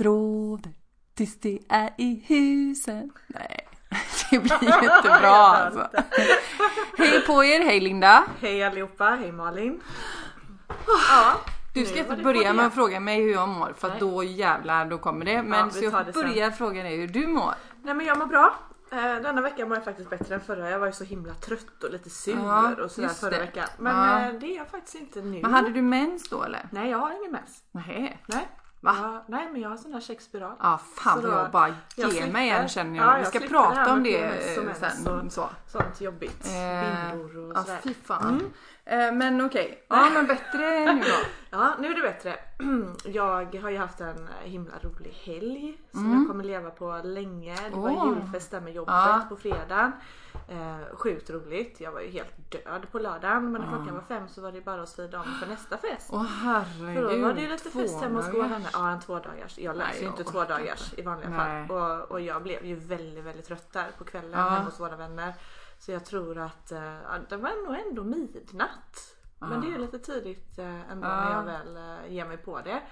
Råder 0.00 0.72
tills 1.14 1.40
det 1.40 1.58
är 1.68 1.90
i 1.98 2.24
husen. 2.28 3.10
Nej, 3.26 3.68
det 4.30 4.38
blir 4.38 4.62
ju 4.62 4.96
inte 4.96 5.18
bra 5.20 5.36
alltså. 5.36 5.88
Hej 6.98 7.20
på 7.26 7.44
er, 7.44 7.60
hej 7.64 7.80
Linda. 7.80 8.24
Hej 8.40 8.64
allihopa, 8.64 9.04
hej 9.04 9.32
Malin. 9.32 9.80
Ja, 11.10 11.34
Du 11.74 11.84
ska 11.86 11.98
inte 11.98 12.16
börja 12.16 12.52
med 12.52 12.66
att 12.66 12.74
fråga 12.74 13.00
mig 13.00 13.22
hur 13.22 13.32
jag 13.32 13.48
mår 13.48 13.72
för 13.78 13.92
då 14.00 14.24
jävlar 14.24 14.84
då 14.84 14.98
kommer 14.98 15.24
det. 15.24 15.42
Men 15.42 15.68
vi 15.68 15.74
så 15.74 15.84
jag 15.84 16.12
börjar 16.14 16.50
fråga 16.50 16.82
dig 16.82 16.96
hur 16.96 17.08
du 17.08 17.26
mår. 17.26 17.54
Nej 17.82 17.94
men 17.94 18.06
jag 18.06 18.18
mår 18.18 18.26
bra. 18.26 18.54
Eh, 18.92 18.98
Denna 18.98 19.40
vecka 19.40 19.66
mår 19.66 19.76
jag 19.76 19.84
faktiskt 19.84 20.10
bättre 20.10 20.34
än 20.34 20.40
förra. 20.40 20.70
Jag 20.70 20.78
var 20.78 20.86
ju 20.86 20.92
så 20.92 21.04
himla 21.04 21.34
trött 21.34 21.84
och 21.84 21.90
lite 21.92 22.10
sur 22.10 22.36
Ja, 22.44 22.74
och 22.84 22.90
sådär 22.90 23.08
förra 23.08 23.30
det. 23.30 23.38
veckan. 23.38 23.68
Men 23.78 23.96
Ja. 23.96 24.20
eh, 24.28 24.32
det 24.34 24.46
är 24.46 24.56
jag 24.56 24.68
faktiskt 24.68 24.94
inte 24.94 25.20
nu. 25.22 25.40
Men 25.42 25.54
hade 25.54 25.70
du 25.70 25.82
mens 25.82 26.28
då 26.28 26.42
eller? 26.42 26.68
Nej 26.72 26.90
jag 26.90 26.98
har 26.98 27.10
ingen 27.20 27.32
mens. 27.32 27.62
Nej. 27.72 28.22
Nej. 28.26 28.48
Va? 28.92 28.96
Jag, 29.02 29.20
nej 29.26 29.48
men 29.52 29.60
jag 29.60 29.68
har 29.68 29.76
sån 29.76 29.92
här 29.92 30.00
käkspiral. 30.00 30.54
Ja 30.60 30.80
fan 30.96 31.20
Så 31.22 31.28
vad 31.28 31.36
då- 31.36 31.42
jag 31.42 31.50
bara 31.50 31.74
jag 31.96 32.10
ge 32.12 32.26
mig 32.32 32.50
en 32.50 32.68
känner 32.68 32.96
Ja, 32.98 33.04
jag. 33.04 33.14
jag 33.14 33.18
Vi 33.32 33.38
ska 33.38 33.48
prata 33.48 33.92
om 33.92 34.02
det 34.02 34.22
eh, 34.22 34.74
sen. 34.74 35.06
och- 35.26 35.32
Så. 35.32 35.48
Sånt 35.66 36.00
jobbigt. 36.00 36.46
Eh, 36.46 37.10
Bindor 37.10 37.36
och 37.46 37.52
Ja 37.56 37.62
sådär. 37.64 37.78
fy 37.82 37.94
fan. 37.94 38.52
Eh, 38.84 39.12
Men 39.12 39.40
okej. 39.46 39.84
Ja 39.88 40.10
men 40.14 40.26
bättre 40.26 40.92
nu 40.94 41.00
då. 41.00 41.06
Ja, 41.50 41.74
nu 41.78 41.88
är 41.90 41.94
det 41.94 42.00
bättre. 42.02 42.36
Jag 43.04 43.54
har 43.62 43.70
ju 43.70 43.78
haft 43.78 44.00
en 44.00 44.28
himla 44.42 44.72
rolig 44.82 45.10
helg 45.24 45.78
som 45.92 46.04
Mm. 46.06 46.18
jag 46.18 46.28
kommer 46.28 46.44
leva 46.44 46.70
på 46.70 47.00
länge. 47.04 47.54
Det 47.70 47.76
var 47.76 47.90
Åh. 47.90 48.08
julfest 48.14 48.50
där 48.50 48.60
med 48.60 48.72
jobbet 48.74 48.94
Ja. 48.94 49.20
på 49.28 49.36
fredagen. 49.36 49.92
Eh, 50.50 50.96
sjukt 50.96 51.30
roligt. 51.30 51.80
Jag 51.80 51.92
var 51.92 52.00
ju 52.00 52.08
helt 52.10 52.50
död 52.52 52.86
på 52.92 52.98
lördagen 52.98 53.52
men 53.52 53.60
när 53.62 53.68
klockan 53.68 53.94
var 53.94 54.02
fem 54.08 54.28
så 54.28 54.40
var 54.40 54.52
det 54.52 54.60
bara 54.60 54.82
att 54.82 54.88
svida 54.88 55.20
om 55.20 55.24
för 55.40 55.46
nästa 55.46 55.78
fest. 55.78 56.08
Åh 56.12 56.22
herregud. 56.22 56.94
För 56.96 57.16
då 57.16 57.22
var 57.22 57.32
det 57.34 57.40
ju 57.40 57.48
lite 57.48 57.70
fest 57.70 58.00
hemma 58.00 58.16
hos 58.22 58.34
vänner. 58.34 58.70
Ja 58.72 58.90
en 58.90 59.00
tvådagars. 59.00 59.58
Jag 59.58 59.76
läser 59.76 60.02
ju 60.02 60.06
inte 60.08 60.24
tvådagars 60.24 60.94
i 60.96 61.02
vanliga 61.02 61.28
Nej. 61.30 61.68
fall. 61.68 61.76
Och, 62.00 62.10
och 62.10 62.20
jag 62.20 62.42
blev 62.42 62.64
ju 62.64 62.74
väldigt 62.74 63.24
väldigt 63.24 63.46
trött 63.46 63.72
där 63.72 63.90
på 63.98 64.04
kvällen 64.04 64.30
Ja. 64.30 64.48
hemma 64.48 64.64
hos 64.64 64.80
våra 64.80 64.96
vänner. 64.96 65.34
Så 65.78 65.92
jag 65.92 66.04
tror 66.04 66.38
att 66.38 66.72
eh, 66.72 66.94
det 67.28 67.36
var 67.36 67.66
nog 67.66 67.86
ändå 67.88 68.04
midnatt. 68.04 69.14
Men 69.38 69.60
det 69.60 69.66
är 69.66 69.70
ju 69.70 69.78
lite 69.78 69.98
tidigt 69.98 70.58
eh, 70.58 70.90
ändå 70.90 71.08
när 71.08 71.30
Ja. 71.30 71.32
jag 71.32 71.42
väl 71.44 71.76
eh, 71.76 72.12
ger 72.14 72.24
mig 72.24 72.36
på 72.36 72.60
det. 72.60 72.82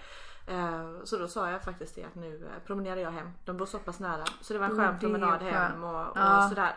Eh, 0.46 0.86
så 1.04 1.16
då 1.16 1.28
sa 1.28 1.50
jag 1.50 1.62
faktiskt 1.64 1.94
det 1.94 2.04
att 2.04 2.14
nu 2.14 2.46
eh, 2.46 2.62
promenerar 2.66 2.96
jag 3.00 3.10
hem. 3.10 3.30
De 3.44 3.56
bor 3.56 3.66
så 3.66 3.78
pass 3.78 4.00
nära. 4.00 4.24
Så 4.40 4.52
det 4.52 4.58
var 4.58 4.66
en 4.66 4.72
Mm, 4.72 4.84
skön 4.86 4.96
det 5.00 5.06
är 5.06 5.10
promenad 5.10 5.42
hem 5.42 5.84
och, 5.84 6.08
och 6.10 6.16
Ja. 6.18 6.46
sådär. 6.48 6.76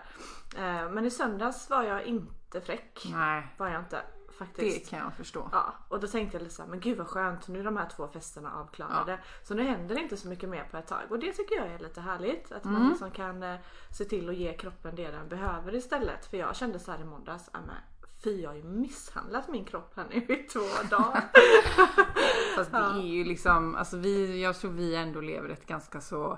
Eh, 0.57 0.89
men 0.91 1.05
i 1.05 1.09
söndags 1.11 1.69
var 1.69 1.83
jag 1.83 2.03
inte 2.03 2.61
fräck. 2.61 3.07
Nej, 3.13 3.47
Var 3.57 3.67
jag 3.69 3.81
inte 3.81 3.95
det 4.27 4.33
faktiskt. 4.45 4.89
kan 4.89 4.99
jag 4.99 5.13
förstå. 5.13 5.49
Ja, 5.51 5.73
och 5.89 5.99
då 5.99 6.07
tänkte 6.07 6.37
jag 6.37 6.43
lite 6.43 6.55
såhär, 6.55 6.69
men 6.69 6.79
gud 6.79 6.97
vad 6.97 7.07
skönt, 7.07 7.47
nu 7.47 7.59
är 7.59 7.63
de 7.63 7.77
här 7.77 7.89
två 7.89 8.07
festerna 8.07 8.53
avklarade. 8.53 9.19
Så 9.43 9.53
nu 9.53 9.63
händer 9.63 9.95
det 9.95 10.01
inte 10.01 10.17
så 10.17 10.27
mycket 10.27 10.49
mer 10.49 10.63
på 10.71 10.77
ett 10.77 10.87
tag 10.87 11.01
och 11.09 11.19
det 11.19 11.31
tycker 11.33 11.55
jag 11.55 11.67
är 11.67 11.79
lite 11.79 12.01
härligt. 12.01 12.51
Att 12.51 12.65
Mm. 12.65 12.79
man 12.81 12.89
liksom 12.89 13.11
kan 13.11 13.57
se 13.97 14.05
till 14.05 14.29
att 14.29 14.35
ge 14.35 14.53
kroppen 14.57 14.95
det 14.95 15.11
den 15.11 15.29
behöver 15.29 15.75
istället. 15.75 16.25
För 16.25 16.37
jag 16.37 16.55
kände 16.55 16.79
så 16.79 16.91
här 16.91 16.99
i 17.01 17.03
måndags, 17.05 17.49
ja, 17.53 17.59
men 17.67 17.75
fy 18.23 18.41
jag 18.41 18.49
har 18.49 18.55
ju 18.55 18.63
misshandlat 18.63 19.47
min 19.47 19.65
kropp 19.65 19.93
här 19.95 20.05
nu 20.09 20.35
i 20.35 20.37
två 20.37 20.59
dagar. 20.89 21.23
Fast 22.55 22.71
det 22.71 22.77
är 22.77 23.07
ju 23.07 23.23
liksom, 23.23 23.75
alltså 23.75 23.97
vi, 23.97 24.41
jag 24.41 24.55
tror 24.59 24.71
vi 24.71 24.95
ändå 24.95 25.21
lever 25.21 25.49
ett 25.49 25.65
ganska 25.65 26.01
så 26.01 26.37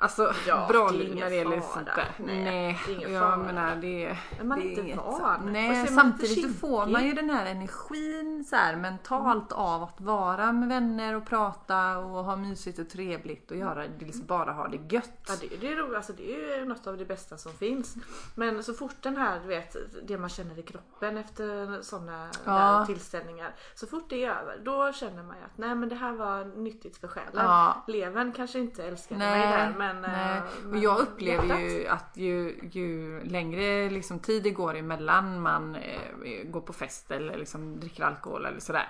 Alltså 0.00 0.32
Ja, 0.46 0.66
bra 0.72 0.88
det 0.88 0.96
liv 0.96 1.14
när 1.16 1.30
det 1.30 1.36
gäller 1.36 1.60
sånt 1.60 1.86
där. 1.86 2.08
Nej, 2.18 2.78
det 2.86 2.92
är 2.92 2.96
ingen 2.96 3.12
jag 3.12 3.22
fara. 3.22 3.36
menar 3.36 3.76
det, 3.76 4.04
Är 4.40 4.44
man 4.44 4.58
det 4.58 4.64
är 4.74 4.80
inte 4.84 4.96
van? 4.96 5.52
Nej, 5.52 5.78
man 5.78 5.86
samtidigt 5.86 6.42
så 6.52 6.66
får 6.66 6.86
man 6.86 7.06
ju 7.06 7.12
den 7.12 7.30
här 7.30 7.46
energin 7.46 8.44
så 8.44 8.56
här 8.56 8.76
mentalt 8.76 9.52
av 9.52 9.82
att 9.82 10.00
vara 10.00 10.52
med 10.52 10.68
vänner 10.68 11.14
och 11.16 11.26
prata 11.26 11.98
och 11.98 12.24
ha 12.24 12.36
mysigt 12.36 12.78
och 12.78 12.88
trevligt 12.88 13.50
och 13.50 13.56
göra, 13.56 13.82
det 13.98 14.04
liksom 14.04 14.26
bara 14.26 14.52
ha 14.52 14.68
det 14.68 14.94
gött. 14.94 15.10
Ja 15.28 15.34
det, 15.40 15.56
det, 15.60 15.72
är 15.72 15.76
roligt, 15.76 15.96
alltså, 15.96 16.12
det 16.12 16.34
är 16.34 16.58
ju 16.58 16.64
något 16.64 16.86
av 16.86 16.96
det 16.98 17.04
bästa 17.04 17.36
som 17.36 17.52
finns. 17.52 17.94
Men 18.34 18.62
så 18.62 18.74
fort 18.74 18.96
den 19.00 19.16
här, 19.16 19.40
du 19.40 19.46
vet, 19.46 19.76
det 20.08 20.18
man 20.18 20.28
känner 20.28 20.58
i 20.58 20.62
kroppen 20.62 21.16
efter 21.18 21.82
sådana 21.82 22.28
Ja. 22.44 22.84
tillställningar. 22.86 23.54
Så 23.74 23.86
fort 23.86 24.04
det 24.08 24.24
är 24.24 24.30
över, 24.30 24.58
då 24.64 24.92
känner 24.92 25.22
man 25.22 25.36
ju 25.36 25.42
att 25.44 25.58
nej 25.58 25.74
men 25.74 25.88
det 25.88 25.94
här 25.94 26.12
var 26.12 26.44
nyttigt 26.44 26.96
för 26.96 27.08
själen. 27.08 27.30
Ja. 27.34 27.84
Levern 27.86 28.32
kanske 28.32 28.58
inte 28.58 28.84
älskade 28.84 29.18
mig 29.18 29.30
Nej, 29.40 29.48
där 29.58 29.74
men... 29.78 29.87
nej. 29.92 30.36
eh, 30.36 30.42
men 30.64 30.80
jag 30.80 30.98
upplever 30.98 31.44
hjärtat. 31.44 31.60
ju 31.60 31.86
att 31.86 32.16
ju, 32.16 32.58
ju 32.72 33.20
längre 33.24 33.90
liksom 33.90 34.18
tid 34.18 34.42
det 34.42 34.50
går 34.50 34.76
emellan 34.76 35.40
man 35.40 35.74
eh, 35.74 36.44
går 36.44 36.60
på 36.60 36.72
fest 36.72 37.10
eller 37.10 37.38
liksom 37.38 37.80
dricker 37.80 38.04
alkohol 38.04 38.46
eller 38.46 38.60
sådär. 38.60 38.88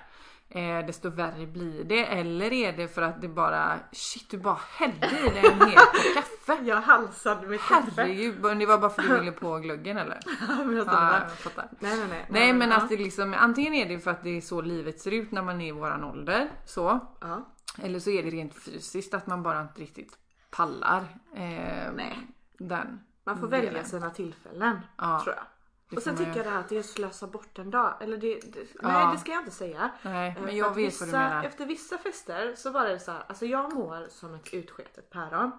Eh, 0.50 0.86
desto 0.86 1.10
värre 1.10 1.46
blir 1.46 1.84
det. 1.84 2.06
Eller 2.06 2.52
är 2.52 2.72
det 2.72 2.88
för 2.88 3.02
att 3.02 3.20
det 3.20 3.28
bara, 3.28 3.78
shit 3.92 4.30
du 4.30 4.38
bara 4.38 4.58
hällde 4.70 5.06
i 5.06 5.28
dig 5.30 5.46
en 5.46 5.68
hel 5.68 5.76
kopp 5.76 6.14
kaffe. 6.14 6.64
Jag 6.64 6.76
halsade 6.76 7.46
mitt 7.46 7.60
kaffe. 7.60 7.90
Herregud, 7.96 8.40
men 8.40 8.58
det 8.58 8.66
var 8.66 8.78
bara 8.78 8.90
för 8.90 9.02
att 9.02 9.08
du 9.08 9.18
ville 9.18 9.32
på 9.32 9.58
gluggen 9.58 9.98
eller? 9.98 10.20
Men 10.48 10.80
alltså, 10.80 10.94
Ja, 10.94 11.10
nej, 11.10 11.20
jag 11.20 11.30
fattar. 11.30 11.68
nej 11.78 11.96
nej 11.98 12.06
nej. 12.10 12.26
Nej 12.28 12.52
men 12.52 12.70
ja. 12.70 12.76
att 12.76 12.88
det 12.88 12.96
liksom, 12.96 13.34
antingen 13.38 13.74
är 13.74 13.88
det 13.88 13.98
för 13.98 14.10
att 14.10 14.24
det 14.24 14.36
är 14.36 14.40
så 14.40 14.60
livet 14.60 15.00
ser 15.00 15.10
ut 15.10 15.32
när 15.32 15.42
man 15.42 15.60
är 15.60 15.68
i 15.68 15.72
våran 15.72 16.04
ålder. 16.04 16.50
Så. 16.64 17.00
Ja. 17.20 17.48
Eller 17.82 17.98
så 18.00 18.10
är 18.10 18.22
det 18.22 18.30
rent 18.30 18.54
fysiskt 18.54 19.14
att 19.14 19.26
man 19.26 19.42
bara 19.42 19.60
inte 19.60 19.80
riktigt 19.80 20.18
pallar. 20.50 21.00
Eh, 21.34 21.92
Nej. 21.94 22.26
Den. 22.58 23.00
Man 23.24 23.38
får 23.40 23.48
delen. 23.48 23.64
välja 23.66 23.84
sina 23.84 24.10
tillfällen 24.10 24.80
Ja, 24.96 25.20
tror 25.24 25.36
jag. 25.36 25.44
det 25.90 25.96
Och 25.96 26.02
sen 26.02 26.16
tycker 26.16 26.36
jag 26.36 26.46
det 26.46 26.50
här 26.50 26.60
att 26.60 26.68
det 26.68 26.76
är 26.76 26.80
att 26.80 26.86
slösa 26.86 27.26
bort 27.26 27.58
en 27.58 27.70
dag. 27.70 27.94
Eller 28.00 28.16
det, 28.16 28.34
det, 28.52 28.60
Ja. 28.82 28.88
Nej 28.88 29.06
det 29.12 29.18
ska 29.18 29.32
jag 29.32 29.40
inte 29.40 29.50
säga. 29.50 29.90
Nej, 30.02 30.28
Eh, 30.28 30.34
men 30.34 30.44
för 30.44 30.52
jag 30.56 30.68
vet 30.74 30.76
vissa, 30.86 31.04
vad 31.06 31.14
du 31.14 31.18
menar. 31.18 31.44
Efter 31.44 31.66
vissa 31.66 31.98
fester 31.98 32.54
så 32.56 32.70
var 32.70 32.84
det 32.84 32.98
så 32.98 33.12
här, 33.12 33.22
alltså 33.28 33.46
jag 33.46 33.74
mår 33.74 34.06
som 34.10 34.34
ett 34.34 34.54
utsketet 34.54 35.10
päron. 35.10 35.52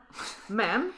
Men 0.47 0.91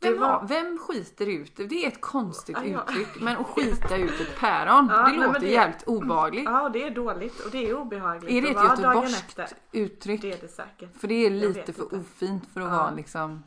Vem, 0.00 0.20
var... 0.20 0.44
vem 0.48 0.78
skiter 0.78 1.26
ut? 1.26 1.56
Det 1.56 1.84
är 1.84 1.88
ett 1.88 2.00
konstigt 2.00 2.56
Ja, 2.62 2.64
ja. 2.66 2.82
uttryck. 2.88 3.20
Men 3.22 3.36
att 3.36 3.46
skita 3.46 3.96
ut 3.96 4.20
ett 4.20 4.38
päron, 4.40 4.88
Ja, 4.90 5.02
det 5.08 5.26
låter 5.26 5.40
det- 5.40 5.46
jävligt 5.46 5.82
obehagligt. 5.82 6.44
Ja 6.44 6.68
det 6.68 6.82
är 6.86 6.90
dåligt 6.90 7.40
och 7.44 7.50
det 7.50 7.70
är 7.70 7.74
obehagligt. 7.76 8.30
är 8.30 8.42
det 8.42 8.48
ett 8.58 8.64
göteborgskt 8.64 9.40
uttryck? 9.72 10.22
Det 10.22 10.32
är 10.32 10.38
det 10.40 10.48
säkert. 10.48 11.00
För 11.00 11.08
det 11.08 11.14
är 11.26 11.30
lite 11.30 11.72
för 11.72 11.82
inte. 11.82 11.96
ofint 11.96 12.44
för 12.54 12.60
att 12.60 12.70
vara 12.72 12.90
liksom 12.90 13.42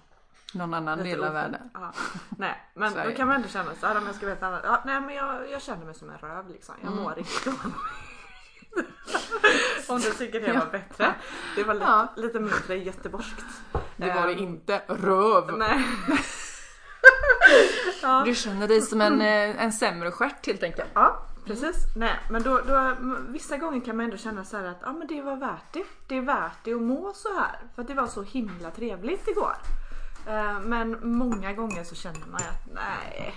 någon 0.54 0.74
annan 0.74 0.98
Lite 0.98 1.10
del 1.10 1.24
av 1.24 1.34
världen. 1.34 1.70
Nej 2.38 2.62
men 2.74 2.94
då 2.94 3.12
kan 3.12 3.28
man 3.28 3.36
ändå 3.36 3.48
känna 3.48 3.76
så 3.80 3.86
här 3.88 3.98
om 3.98 4.06
jag 4.06 4.16
ska 4.16 4.26
veta 4.26 4.48
annat. 4.48 4.62
Ja, 4.64 4.82
nej 4.86 5.02
men 5.02 5.16
jag, 5.16 5.52
jag 5.52 5.62
känner 5.62 5.86
mig 5.86 5.96
som 5.96 6.10
en 6.10 6.18
röv 6.18 6.50
liksom. 6.50 6.76
Jag 6.82 6.92
Mm. 6.92 7.04
mår 7.04 7.12
riktigt 7.16 7.46
dåligt. 7.46 7.76
Om 9.96 10.02
du 10.02 10.12
tycker 10.14 10.40
det 10.42 10.54
var 10.54 10.66
bättre. 10.72 11.14
Det 11.56 11.64
var 11.64 11.74
lite, 11.74 11.86
Ja. 11.86 12.08
lite 12.16 12.40
mindre 12.40 12.78
göteborgskt. 12.78 13.46
Det 13.98 14.08
var 14.14 14.28
det 14.28 14.34
Ehm, 14.34 14.40
inte. 14.40 14.82
Röv! 14.88 15.58
Nej. 15.58 15.84
ja. 18.02 18.24
Du 18.26 18.36
känner 18.36 18.68
dig 18.68 18.82
som 18.82 19.02
en, 19.02 19.22
eh, 19.22 19.64
en 19.64 19.72
sämre 19.74 20.12
stjärt 20.12 20.48
helt 20.48 20.64
enkelt. 20.64 20.90
Ja 20.94 21.22
precis. 21.46 21.76
Nej 21.96 22.20
men 22.30 22.44
då, 22.44 22.62
då, 22.68 22.96
vissa 23.30 23.58
gånger 23.58 23.82
kan 23.86 23.96
man 23.98 24.06
ändå 24.06 24.18
känna 24.18 24.44
så 24.46 24.58
här 24.58 24.64
att 24.64 24.78
ja, 24.82 24.92
men 24.94 25.08
det 25.08 25.22
var 25.22 25.36
värt 25.36 25.74
det. 25.74 25.84
Det 26.08 26.18
är 26.18 26.22
värt 26.22 26.58
det 26.64 26.74
att 26.74 26.82
må 26.82 27.14
så 27.16 27.30
här. 27.40 27.60
För 27.76 27.82
att 27.82 27.88
det 27.88 27.94
var 27.94 28.08
så 28.08 28.24
himla 28.24 28.72
trevligt 28.72 29.28
igår. 29.28 29.56
Eh, 30.28 30.60
Men 30.60 30.98
många 31.18 31.54
gånger 31.54 31.84
så 31.84 31.96
känner 31.96 32.20
man 32.32 32.36
att 32.42 32.74
nej 32.74 33.36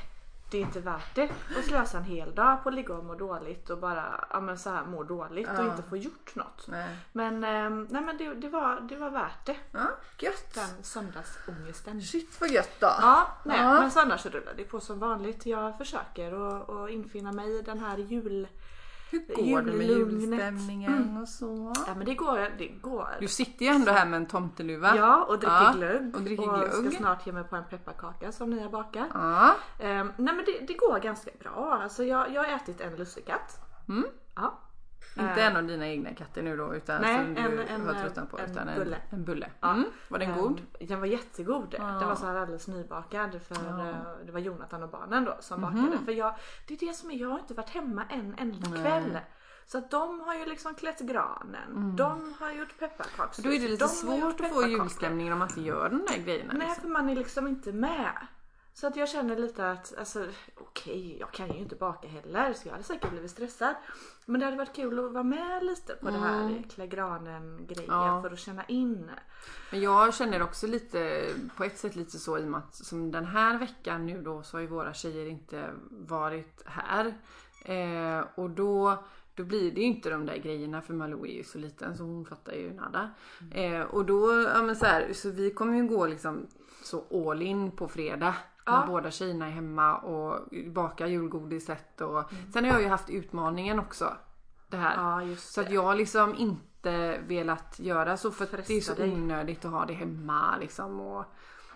det 0.51 0.59
är 0.59 0.63
inte 0.63 0.81
värt 0.81 1.15
det 1.15 1.31
att 1.59 1.65
slösa 1.65 1.99
en 1.99 2.05
hel 2.05 2.35
dag 2.35 2.63
på 2.63 2.69
att 2.69 2.75
ligga 2.75 2.95
och 2.95 3.05
må 3.05 3.15
dåligt 3.15 3.71
och 3.71 3.79
bara 3.79 4.25
ja, 4.31 4.41
men 4.41 4.59
så 4.59 4.71
här, 4.71 4.85
må 4.85 5.03
dåligt 5.03 5.49
och 5.49 5.55
Ja. 5.65 5.71
inte 5.71 5.83
få 5.83 5.97
gjort 5.97 6.35
något. 6.35 6.65
Nej. 6.69 6.97
Men, 7.13 7.35
eh, 7.45 7.71
nej, 7.71 8.03
men 8.03 8.17
det, 8.19 8.35
det, 8.35 8.49
var, 8.49 8.81
det 8.81 8.97
var 8.97 9.11
värt 9.11 9.47
det. 9.47 9.57
Ja, 9.73 9.87
gött. 10.19 10.55
Den 10.55 10.83
söndagsångesten. 10.85 12.03
Shit 12.03 12.41
vad 12.41 12.51
gött 12.51 12.81
då. 12.81 12.87
Ja, 12.87 13.29
nej, 13.45 13.61
Ja. 13.61 13.81
men 13.81 13.91
annars 13.95 14.27
rullar 14.27 14.55
det 14.57 14.65
på 14.65 14.81
som 14.81 14.99
vanligt. 14.99 15.47
Jag 15.47 15.79
försöker 15.79 16.33
att 16.85 16.91
infinna 16.91 17.33
mig 17.33 17.59
i 17.59 17.63
den 17.63 17.79
här 17.79 17.99
jul... 17.99 18.49
Hur 19.11 19.35
går 19.35 19.63
det 19.63 19.73
med 19.73 19.87
julstämningen 19.87 21.19
och 21.23 21.29
så? 21.29 21.73
Ja 21.87 21.95
men 21.95 22.05
det 22.07 22.15
går, 22.15 22.39
det 22.59 22.67
går. 22.69 23.09
Du 23.21 23.29
sitter 23.29 23.65
ju 23.65 23.71
ändå 23.71 23.93
här 23.93 24.07
med 24.07 24.17
en 24.17 24.27
tomteluva. 24.27 24.97
Ja, 24.97 25.25
och 25.25 25.39
dricker 25.39 25.55
Ja, 25.65 25.73
glögg. 25.77 26.15
och 26.17 26.21
dricker 26.23 26.69
ska 26.71 26.81
glögg. 26.81 26.95
snart 26.95 27.27
ge 27.27 27.33
mig 27.33 27.45
på 27.45 27.57
en 27.57 27.65
pepparkaka 27.71 28.33
som 28.33 28.51
ni 28.51 28.63
har 28.63 28.71
bakat. 28.71 29.07
Ja. 29.15 29.55
Ehm, 29.81 30.13
nej 30.17 30.35
men 30.35 30.45
det, 30.45 30.67
det 30.67 30.75
går 30.75 30.99
ganska 30.99 31.31
bra. 31.41 31.79
Alltså 31.83 32.05
jag, 32.05 32.33
jag 32.33 32.45
har 32.45 32.57
ätit 32.57 32.81
en 32.81 32.97
lussekatt. 32.97 33.61
Mm. 33.89 34.05
Ja. 34.37 34.59
Inte 35.19 35.41
Eh, 35.41 35.47
en 35.47 35.57
av 35.57 35.65
dina 35.67 35.87
egna 35.89 36.15
katter 36.15 36.43
nu 36.43 36.57
då 36.57 36.75
utan 36.75 37.01
Nej, 37.03 37.17
som 37.25 37.35
du 37.35 37.41
en- 37.41 37.59
en, 37.69 37.87
har 37.87 37.95
tröttnat 37.95 38.31
på. 38.31 38.39
en 38.39 38.51
utan 38.51 38.67
bulle. 38.77 38.97
En, 39.11 39.19
en 39.19 39.25
bulle. 39.25 39.51
Ja. 39.61 39.71
Mm. 39.73 39.85
Var 40.09 40.19
den 40.19 40.31
ehm, 40.31 40.39
god? 40.39 40.63
Den 40.81 41.01
var 41.01 41.07
jättegod. 41.07 41.75
Ja. 41.79 41.85
Den 41.85 42.09
var 42.09 42.15
så 42.17 42.27
här 42.27 42.35
alldeles 42.35 42.69
nybakad 42.69 43.41
för 43.43 43.55
Ja. 43.55 43.73
Mhm. 43.73 43.87
eh, 43.87 43.95
det 44.27 44.33
var 44.33 44.41
Jonathan 44.41 44.83
och 44.83 44.89
barnen 44.91 45.25
då 45.25 45.37
som 45.41 45.61
bakade. 45.61 45.99
För 46.05 46.13
jag, 46.13 46.35
det 46.69 46.75
är 46.75 46.87
det 46.87 46.93
som 46.93 47.11
är, 47.11 47.15
jag 47.15 47.29
har 47.29 47.39
inte 47.39 47.55
varit 47.55 47.71
hemma 47.71 48.03
en 48.11 48.35
enda 48.39 48.69
Nej. 48.71 48.83
kväll. 48.83 49.19
Så 49.67 49.79
att 49.79 49.91
de 49.91 50.21
har 50.21 50.35
ju 50.35 50.47
liksom 50.47 50.75
klätt 50.75 51.01
granen. 51.01 51.97
De 51.97 52.35
har 52.41 52.53
gjort 52.53 52.79
pepparkakshus. 52.79 53.45
Mm. 53.45 53.51
Då 53.51 53.57
är 53.57 53.63
det 53.63 53.69
lite 53.73 53.85
de 53.85 53.89
svårt 53.89 54.41
att 54.41 54.53
få 54.53 54.67
julstämningen 54.67 55.33
om 55.33 55.39
man 55.39 55.49
inte 55.49 55.61
gör 55.61 55.89
de 55.89 56.05
där 56.13 56.25
grejerna. 56.25 56.53
Nej 56.53 56.67
liksom. 56.67 56.83
för 56.83 56.89
man 56.91 57.09
är 57.09 57.15
liksom 57.17 57.47
inte 57.49 57.73
med. 57.73 58.13
Så 58.81 58.87
att 58.87 58.97
jag 58.97 59.09
känner 59.09 59.37
lite 59.37 59.71
att, 59.71 59.95
alltså 59.99 60.27
okej, 60.55 61.17
jag 61.21 61.33
kan 61.33 61.49
ju 61.53 61.59
inte 61.59 61.77
baka 61.77 62.09
heller 62.09 62.53
så 62.53 62.69
jag 62.69 62.73
hade 62.73 62.85
säkert 62.85 63.11
blivit 63.11 63.31
stressad. 63.31 63.75
Men 64.27 64.41
det 64.41 64.45
hade 64.47 64.57
varit 64.57 64.77
kul 64.77 64.99
att 64.99 65.13
vara 65.13 65.25
med 65.25 65.65
lite 65.65 65.95
på 65.95 66.11
det 66.11 66.19
här 66.19 66.63
klä 66.71 66.87
granen 66.87 67.67
grejen 67.67 67.91
Mm. 67.91 68.07
Ja. 68.07 68.23
för 68.23 68.31
att 68.31 68.39
känna 68.39 68.65
in. 68.65 69.11
Men 69.71 69.81
jag 69.81 70.15
känner 70.15 70.43
också 70.43 70.67
lite, 70.67 71.25
på 71.57 71.65
ett 71.65 71.79
sätt 71.79 71.97
lite 71.97 72.19
så 72.19 72.39
i 72.39 72.43
och 72.43 72.49
med 72.49 72.59
att 72.59 72.75
som 72.75 73.11
den 73.11 73.25
här 73.25 73.59
veckan 73.59 74.07
nu 74.07 74.23
då 74.23 74.43
så 74.43 74.57
har 74.57 74.61
ju 74.63 74.67
våra 74.67 74.95
tjejer 74.95 75.27
inte 75.27 75.71
varit 75.91 76.63
här. 76.67 77.15
Eh, 77.65 78.25
och 78.35 78.51
då, 78.51 79.05
då 79.35 79.45
blir 79.45 79.73
det 79.73 79.81
ju 79.81 79.87
inte 79.87 80.11
de 80.11 80.27
där 80.27 80.37
grejerna 80.37 80.83
för 80.83 80.95
Malou 80.95 81.27
är 81.27 81.33
ju 81.33 81.45
så 81.45 81.59
liten 81.59 81.97
så 81.97 82.03
hon 82.03 82.25
fattar 82.25 82.53
ju 82.53 82.73
nada. 82.75 83.11
Eh, 83.51 83.81
och 83.81 84.05
då, 84.05 84.43
ja 84.55 84.63
men 84.63 84.77
så 84.77 84.87
här, 84.87 85.13
så 85.13 85.31
vi 85.31 85.51
kommer 85.51 85.77
ju 85.77 85.89
gå 85.89 86.07
liksom 86.07 86.47
så 86.85 87.29
all 87.31 87.43
in 87.43 87.71
på 87.71 87.89
fredag. 87.89 88.35
Ja. 88.73 88.85
Båda 88.87 89.11
tjejerna 89.11 89.47
är 89.47 89.51
hemma 89.51 89.97
och 89.99 90.49
bakar 90.73 91.07
julgodiset 91.07 92.01
och 92.01 92.25
sen 92.53 92.65
har 92.65 92.73
jag 92.73 92.83
ju 92.83 92.89
haft 92.89 93.11
utmaningen 93.11 93.79
också. 93.79 94.13
Det 94.71 94.77
här. 94.77 94.95
Ja 94.97 95.23
just 95.23 95.53
Så 95.53 95.61
att 95.61 95.67
det. 95.69 95.75
jag 95.75 95.83
har 95.83 95.95
liksom 95.95 96.35
inte 96.35 97.19
velat 97.27 97.79
göra 97.79 98.17
så 98.17 98.31
för 98.31 98.45
att 98.45 98.51
det 98.51 98.57
är 98.59 98.63
Fresta 98.63 98.95
så 98.95 99.01
dig. 99.01 99.13
onödigt 99.13 99.65
att 99.65 99.71
ha 99.71 99.85
det 99.87 99.93
hemma 99.95 100.57
liksom 100.61 101.01
och 101.01 101.25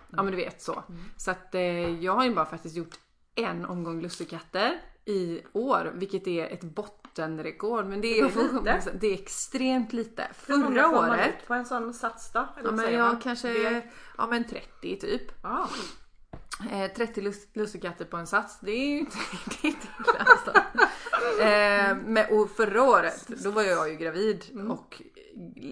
Ja 0.09 0.23
men 0.23 0.31
du 0.31 0.35
vet 0.37 0.61
så. 0.61 0.83
Mm. 0.89 1.01
Så 1.17 1.31
att 1.31 1.55
eh, 1.55 2.03
jag 2.03 2.13
har 2.15 2.23
ju 2.25 2.35
bara 2.35 2.45
faktiskt 2.45 2.75
gjort 2.75 2.95
en 3.35 3.65
omgång 3.65 4.01
lussekatter 4.01 4.81
i 5.05 5.41
år 5.53 5.91
vilket 5.95 6.27
är 6.27 6.45
ett 6.45 6.63
bottenrekord 6.63 7.85
men 7.85 8.01
det 8.01 8.19
är, 8.19 8.23
Det 8.63 8.69
är 8.69 8.93
det 8.99 9.07
är 9.07 9.13
extremt 9.13 9.93
lite. 9.93 10.27
Hur 10.47 10.63
Förra 10.63 10.83
får 10.83 10.91
man 11.01 11.09
året 11.09 11.27
ut 11.41 11.47
på 11.47 11.53
en 11.53 11.65
sån 11.65 11.93
sats 11.93 12.31
då? 12.33 12.39
Eller 12.57 12.69
Ja 12.69 12.75
men 12.75 12.93
jag 12.93 13.07
man? 13.07 13.19
kanske, 13.21 13.47
Det- 13.47 13.83
ja 14.17 14.27
men 14.27 14.43
30 14.47 14.99
typ. 14.99 15.31
Ja. 15.43 15.69
Eh, 16.71 16.91
30 16.95 17.21
lus- 17.21 17.47
lussekatter 17.53 18.05
på 18.05 18.17
en 18.17 18.27
sats, 18.27 18.59
det 18.59 18.71
är 18.71 18.87
ju 18.87 18.99
inte, 18.99 19.17
illa 19.67 19.77
alltså. 20.19 20.51
eh, 21.41 22.25
och 22.39 22.49
förra 22.49 22.83
året, 22.83 23.27
då 23.43 23.51
var 23.51 23.61
jag 23.63 23.89
ju 23.89 23.95
gravid 23.95 24.43
Mm. 24.53 24.71
och 24.71 25.01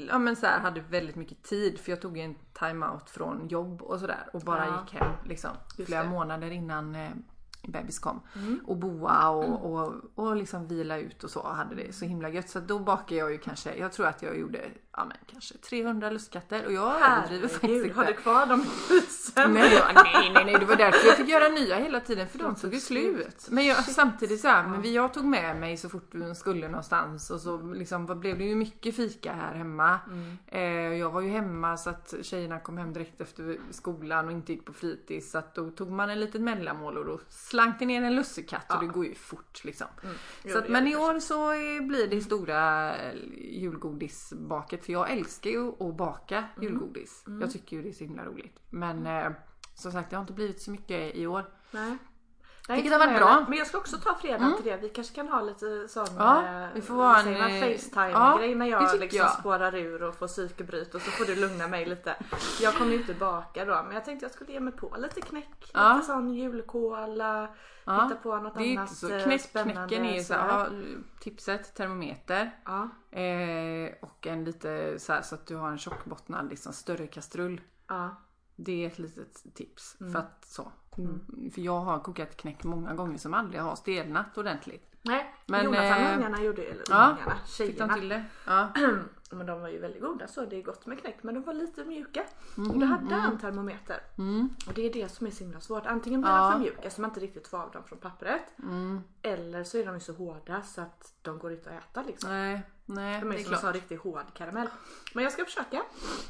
ja, 0.09 0.17
men 0.19 0.35
så 0.35 0.45
här, 0.45 0.59
hade 0.59 0.81
väldigt 0.81 1.15
mycket 1.15 1.43
tid 1.43 1.79
för 1.79 1.91
jag 1.91 2.01
tog 2.01 2.17
en 2.17 2.35
timeout 2.53 3.09
från 3.09 3.47
jobb 3.47 3.81
och 3.81 3.99
sådär 3.99 4.29
och 4.33 4.41
bara 4.41 4.65
Ja. 4.65 4.81
gick 4.85 4.93
hem 5.01 5.11
liksom 5.25 5.49
flera 5.85 6.03
månader 6.03 6.51
innan 6.51 6.95
eh, 6.95 7.09
bebis 7.67 7.99
kom. 7.99 8.21
Mm. 8.35 8.59
Och 8.67 8.77
boa 8.77 9.29
och, 9.29 9.71
och, 9.73 9.93
och 10.15 10.35
liksom 10.35 10.67
vila 10.67 10.97
ut 10.97 11.23
och 11.23 11.29
så 11.29 11.39
och 11.39 11.55
hade 11.55 11.75
det 11.75 11.93
så 11.93 12.05
himla 12.05 12.29
gött. 12.29 12.49
Så 12.49 12.59
då 12.59 12.79
bakade 12.79 13.15
jag 13.15 13.31
ju 13.31 13.37
kanske, 13.37 13.75
jag 13.75 13.91
tror 13.91 14.05
att 14.07 14.21
jag 14.21 14.39
gjorde 14.39 14.59
ja, 14.97 15.05
men 15.05 15.17
kanske 15.31 15.57
300 15.57 16.09
lusskatter 16.09 16.65
och 16.65 16.73
jag 16.73 17.01
överdriver 17.01 17.47
faktiskt 17.47 17.85
inte. 17.85 17.97
har 17.99 18.05
du 18.05 18.13
kvar 18.13 18.45
dem 18.45 18.59
i 18.61 18.93
husen? 18.93 19.53
Nej, 19.53 19.73
jag- 19.73 19.95
nej, 20.03 20.31
nej, 20.33 20.45
nej, 20.45 20.55
det 20.59 20.65
var 20.65 20.75
därför 20.75 21.07
jag 21.07 21.17
fick 21.17 21.27
göra 21.29 21.47
nya 21.47 21.75
hela 21.75 21.99
tiden 21.99 22.27
för 22.27 22.39
de 22.39 22.55
tog 22.55 22.73
ju 22.73 22.79
slut. 22.79 23.47
Men 23.49 23.65
jag, 23.65 23.77
samtidigt 23.85 24.41
så 24.41 24.47
här, 24.47 24.67
men 24.67 24.93
jag 24.93 25.13
tog 25.13 25.25
med 25.25 25.55
mig 25.59 25.77
så 25.77 25.89
fort 25.89 26.09
vi 26.11 26.35
skulle 26.35 26.67
någonstans 26.67 27.29
och 27.31 27.41
så 27.41 27.57
liksom 27.61 28.05
vad 28.05 28.19
blev 28.19 28.37
det 28.37 28.43
ju 28.43 28.55
mycket 28.55 28.95
fika 28.95 29.33
här 29.33 29.53
hemma. 29.53 29.99
Eh, 30.47 30.61
jag 30.71 31.09
var 31.11 31.21
ju 31.21 31.29
hemma 31.29 31.77
så 31.77 31.89
att 31.89 32.13
tjejerna 32.21 32.59
kom 32.59 32.77
hem 32.77 32.93
direkt 32.93 33.21
efter 33.21 33.57
skolan 33.71 34.25
och 34.25 34.31
inte 34.31 34.53
gick 34.53 34.65
på 34.65 34.73
fritids 34.73 35.31
så 35.31 35.37
att 35.37 35.55
då 35.55 35.69
tog 35.71 35.91
man 35.91 36.09
en 36.09 36.19
liten 36.19 36.43
mellanmål 36.43 36.97
och 36.97 37.05
då 37.05 37.19
slank 37.51 37.79
det 37.79 37.85
ner 37.85 38.01
en 38.03 38.15
lussekatt 38.15 38.73
och 38.73 38.81
det 38.81 38.87
går 38.87 39.05
ju 39.05 39.15
fort 39.15 39.63
liksom. 39.63 39.87
Jo, 40.43 40.51
Så 40.51 40.57
att, 40.57 40.69
men 40.69 40.87
i 40.87 40.95
år 40.95 41.19
så 41.19 41.49
blir 41.87 42.07
det 42.07 42.21
stora 42.21 42.95
eh, 42.97 43.13
julgodisbaket 43.85 44.85
för 44.85 44.93
jag 44.93 45.11
älskar 45.11 45.49
ju 45.49 45.67
att 45.69 45.95
baka 45.97 46.37
Mm. 46.37 46.63
julgodis. 46.63 47.23
Jag 47.41 47.51
tycker 47.51 47.77
ju 47.77 47.83
det 47.83 47.89
är 47.89 47.93
så 47.93 48.03
himla 48.03 48.25
roligt. 48.25 48.59
Men 48.69 49.05
eh, 49.05 49.31
som 49.75 49.91
sagt 49.91 50.09
det 50.09 50.15
har 50.15 50.21
inte 50.21 50.33
blivit 50.33 50.61
så 50.61 50.71
mycket 50.71 51.15
i 51.15 51.27
år. 51.27 51.45
Nej. 51.71 51.97
Nej, 52.71 52.81
Vilket 52.81 52.99
har 52.99 53.07
varit 53.07 53.19
bra. 53.19 53.45
Men 53.49 53.57
jag 53.57 53.67
ska 53.67 53.77
också 53.77 53.97
ta 53.97 54.15
fredag 54.15 54.53
till 54.57 54.65
det. 54.71 54.77
Vi 54.77 54.89
kanske 54.89 55.15
kan 55.15 55.27
ha 55.27 55.41
lite 55.41 55.87
sån 55.87 56.07
Ja, 56.17 56.43
eh, 56.63 56.67
vi 56.73 56.81
får 56.81 56.93
vara 56.93 57.19
en, 57.19 57.33
man, 57.33 57.51
eh, 57.51 57.59
Facetime-grej 57.61 58.49
ja, 58.51 58.55
när 58.57 58.65
jag 58.65 58.99
liksom 58.99 59.17
jag. 59.19 59.31
spårar 59.39 59.75
ur 59.75 60.03
och 60.03 60.15
får 60.15 60.27
psykbryt 60.27 60.95
och 60.95 61.01
så 61.01 61.11
får 61.11 61.25
du 61.25 61.35
lugna 61.35 61.67
mig 61.67 61.85
lite. 61.85 62.15
Jag 62.61 62.73
kommer 62.73 62.91
ju 62.91 62.97
inte 62.99 63.13
baka 63.13 63.65
då 63.65 63.83
men 63.85 63.95
jag 63.95 64.05
tänkte 64.05 64.25
jag 64.25 64.33
skulle 64.33 64.51
ge 64.51 64.59
mig 64.59 64.73
på 64.73 64.95
lite 64.99 65.21
knäck, 65.21 65.71
Ja. 65.73 65.93
lite 65.93 66.05
sån 66.07 66.33
julkola, 66.33 67.47
Ja, 67.85 68.03
hitta 68.03 68.15
på 68.15 68.35
något 68.37 68.55
Det 68.57 68.77
annat 68.77 68.95
så. 68.95 69.09
eh, 69.15 69.23
Knäck, 69.23 69.41
spännande. 69.41 69.73
knäcken 69.87 70.05
är 70.05 70.17
ju 70.17 70.23
så 70.23 70.33
här, 70.33 70.69
tipset 71.19 71.75
termometer. 71.75 72.51
Ja, 72.65 72.89
Eh, 73.19 73.93
och 74.01 74.27
en 74.27 74.43
lite 74.43 74.99
så 74.99 75.13
här 75.13 75.21
så 75.21 75.35
att 75.35 75.47
du 75.47 75.55
har 75.55 75.69
en 75.71 75.77
tjockbottnad 75.77 76.49
liksom 76.49 76.73
större 76.73 77.07
kastrull. 77.07 77.61
ja. 77.87 78.15
Det 78.55 78.83
är 78.83 78.87
ett 78.87 78.99
litet 78.99 79.43
tips. 79.55 79.97
Mm. 80.01 80.13
För 80.13 80.19
att 80.19 80.45
så. 80.45 80.71
För 81.53 81.61
jag 81.61 81.79
har 81.79 81.99
kokat 81.99 82.37
knäck 82.37 82.63
många 82.63 82.93
gånger 82.93 83.17
som 83.17 83.33
aldrig 83.33 83.61
har 83.61 83.75
stelnat 83.75 84.37
ordentligt. 84.37 84.87
Nej, 85.03 85.33
Men, 85.45 85.65
Jonathan 85.65 85.91
och 86.03 86.09
eh, 86.09 86.17
ungarna 86.17 86.43
gjorde 86.43 86.61
eller 86.63 86.83
ja, 86.89 87.09
ungarna, 87.11 87.35
tjejerna. 87.45 87.93
till 87.93 88.09
det? 88.09 88.23
Ja. 88.47 88.69
Men 89.33 89.45
de 89.45 89.61
var 89.61 89.69
ju 89.69 89.79
väldigt 89.79 90.01
goda 90.01 90.27
så 90.27 90.45
det 90.45 90.55
är 90.57 90.61
gott 90.63 90.85
med 90.85 90.99
knäck 91.01 91.17
men 91.23 91.33
de 91.35 91.43
var 91.43 91.53
lite 91.53 91.85
mjuka. 91.85 92.23
Mhm, 92.55 92.71
Och 92.71 92.79
då 92.79 92.85
hade 92.85 93.15
han 93.15 93.37
termometer. 93.39 93.99
Mm. 94.17 94.49
Och 94.67 94.73
det 94.73 94.81
är 94.89 94.93
det 94.93 95.09
som 95.11 95.27
är 95.27 95.31
så 95.31 95.43
himla 95.43 95.59
svårt. 95.59 95.85
Antingen 95.85 96.21
blir 96.21 96.31
Ja. 96.31 96.43
de 96.43 96.51
för 96.51 96.59
mjuka 96.59 96.89
så 96.89 97.01
man 97.01 97.09
inte 97.09 97.19
riktigt 97.19 97.47
får 97.47 97.57
av 97.57 97.71
dem 97.71 97.83
från 97.83 97.99
pappret. 97.99 98.41
Mm. 98.63 99.01
Eller 99.21 99.63
så 99.63 99.77
är 99.77 99.85
de 99.85 99.93
ju 99.93 99.99
så 99.99 100.13
hårda 100.13 100.61
så 100.61 100.81
att 100.81 101.13
de 101.21 101.39
går 101.39 101.51
inte 101.51 101.69
att 101.69 101.83
äta 101.91 102.03
liksom. 102.03 102.29
Nej, 102.29 102.61
nej 102.93 103.19
De 103.21 103.27
är, 103.31 103.33
det 103.33 103.39
är 103.39 103.43
som 103.43 103.49
klart. 103.49 103.61
sån 103.61 103.73
riktigt 103.73 103.99
hård 104.01 104.23
karamell. 104.33 104.67
Men 105.13 105.23
jag 105.23 105.33
ska 105.33 105.45
försöka. 105.45 105.81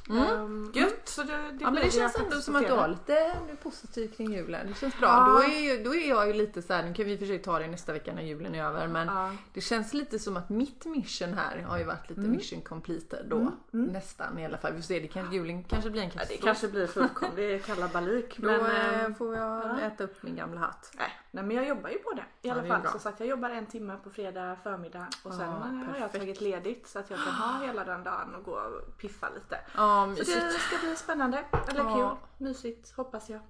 Mm. 0.09 0.23
Ehm, 0.23 0.71
Gött. 0.75 1.07
Så 1.09 1.23
det, 1.23 1.33
det 1.37 1.57
Ja 1.59 1.71
men 1.71 1.83
det 1.83 1.91
känns 1.91 2.15
ändå 2.15 2.35
som 2.41 2.55
att 2.55 2.67
du 2.67 2.71
har 2.73 2.87
lite 2.87 3.13
är 3.17 3.55
positiv 3.63 4.07
kring 4.17 4.33
julen. 4.33 4.67
Det 4.67 4.73
känns 4.79 4.99
bra. 4.99 5.07
Ja. 5.07 5.29
Då, 5.33 5.39
är, 5.53 5.59
ju- 5.77 5.83
då 5.83 5.95
är 5.95 6.09
jag 6.09 6.27
ju 6.27 6.33
lite 6.33 6.61
så 6.61 6.73
här, 6.73 6.83
nu 6.83 6.93
kan 6.93 7.05
vi 7.05 7.11
i 7.11 7.15
och 7.15 7.19
för 7.19 7.25
sig 7.25 7.39
ta 7.39 7.59
det 7.59 7.67
nästa 7.67 7.93
vecka 7.93 8.13
när 8.13 8.21
julen 8.21 8.55
är 8.55 8.63
över 8.63 8.87
men 8.87 9.07
Ja. 9.07 9.31
det 9.53 9.61
känns 9.61 9.93
lite 9.93 10.19
som 10.19 10.37
att 10.37 10.49
mitt 10.49 10.85
mission 10.85 11.33
här 11.33 11.61
har 11.61 11.77
ju 11.77 11.83
varit 11.83 12.09
lite 12.09 12.21
mission 12.21 12.61
completed 12.61 13.25
då. 13.29 13.51
Nästan 13.71 14.39
i 14.39 14.45
alla 14.45 14.57
fall. 14.57 14.71
Vi 14.73 14.77
får 14.81 14.87
se, 14.87 14.99
det 14.99 15.07
kan, 15.07 15.33
julen 15.33 15.63
kanske 15.63 15.89
blir 15.89 16.01
en 16.01 16.07
Ja, 16.07 16.13
det 16.13 16.19
katastrof. 16.19 16.43
kanske 16.45 16.67
blir 16.67 16.87
fullkomlig 16.87 17.63
kalabalik. 17.65 18.37
Då 18.37 18.47
Men, 18.47 18.65
eh, 18.65 19.03
ehm, 19.03 19.15
får 19.15 19.35
jag 19.35 19.65
ja. 19.65 19.79
äta 19.79 20.03
upp 20.03 20.23
min 20.23 20.35
gamla 20.35 20.59
hatt. 20.59 20.91
nej, 20.97 21.07
nej 21.31 21.43
men 21.43 21.55
jag 21.57 21.67
jobbar 21.67 21.89
ju 21.89 21.97
på 21.97 22.13
det 22.13 22.21
i 22.41 22.47
Ja, 22.47 22.53
alla 22.53 22.63
är 22.63 22.67
fall. 22.67 22.87
Som 22.91 22.99
sagt 22.99 23.19
jag 23.19 23.29
jobbar 23.29 23.49
en 23.49 23.65
timme 23.65 23.97
på 24.03 24.09
fredag 24.09 24.57
förmiddag 24.63 25.07
och 25.23 25.33
sen 25.33 25.41
Ja, 25.49 25.57
eh, 25.57 25.91
har 25.93 25.97
jag 25.99 26.11
tagit 26.11 26.41
ledigt 26.41 26.50
så 26.87 26.99
att 26.99 27.09
jag 27.09 27.19
kan 27.19 27.33
ha 27.33 27.61
hela 27.65 27.83
den 27.83 28.03
dagen 28.03 28.35
och 28.35 28.43
gå 28.43 28.51
och 28.51 28.97
piffa 28.97 29.29
lite. 29.29 29.59
Ja 29.75 30.13
Så 30.17 30.23
det 30.23 30.51
ska 30.51 30.77
bli 30.87 30.95
spännande. 30.95 31.43
Eller 31.69 31.79
Ja. 31.79 32.17
kul. 32.37 32.47
Mysigt 32.47 32.95
hoppas 32.95 33.29
jag. 33.29 33.41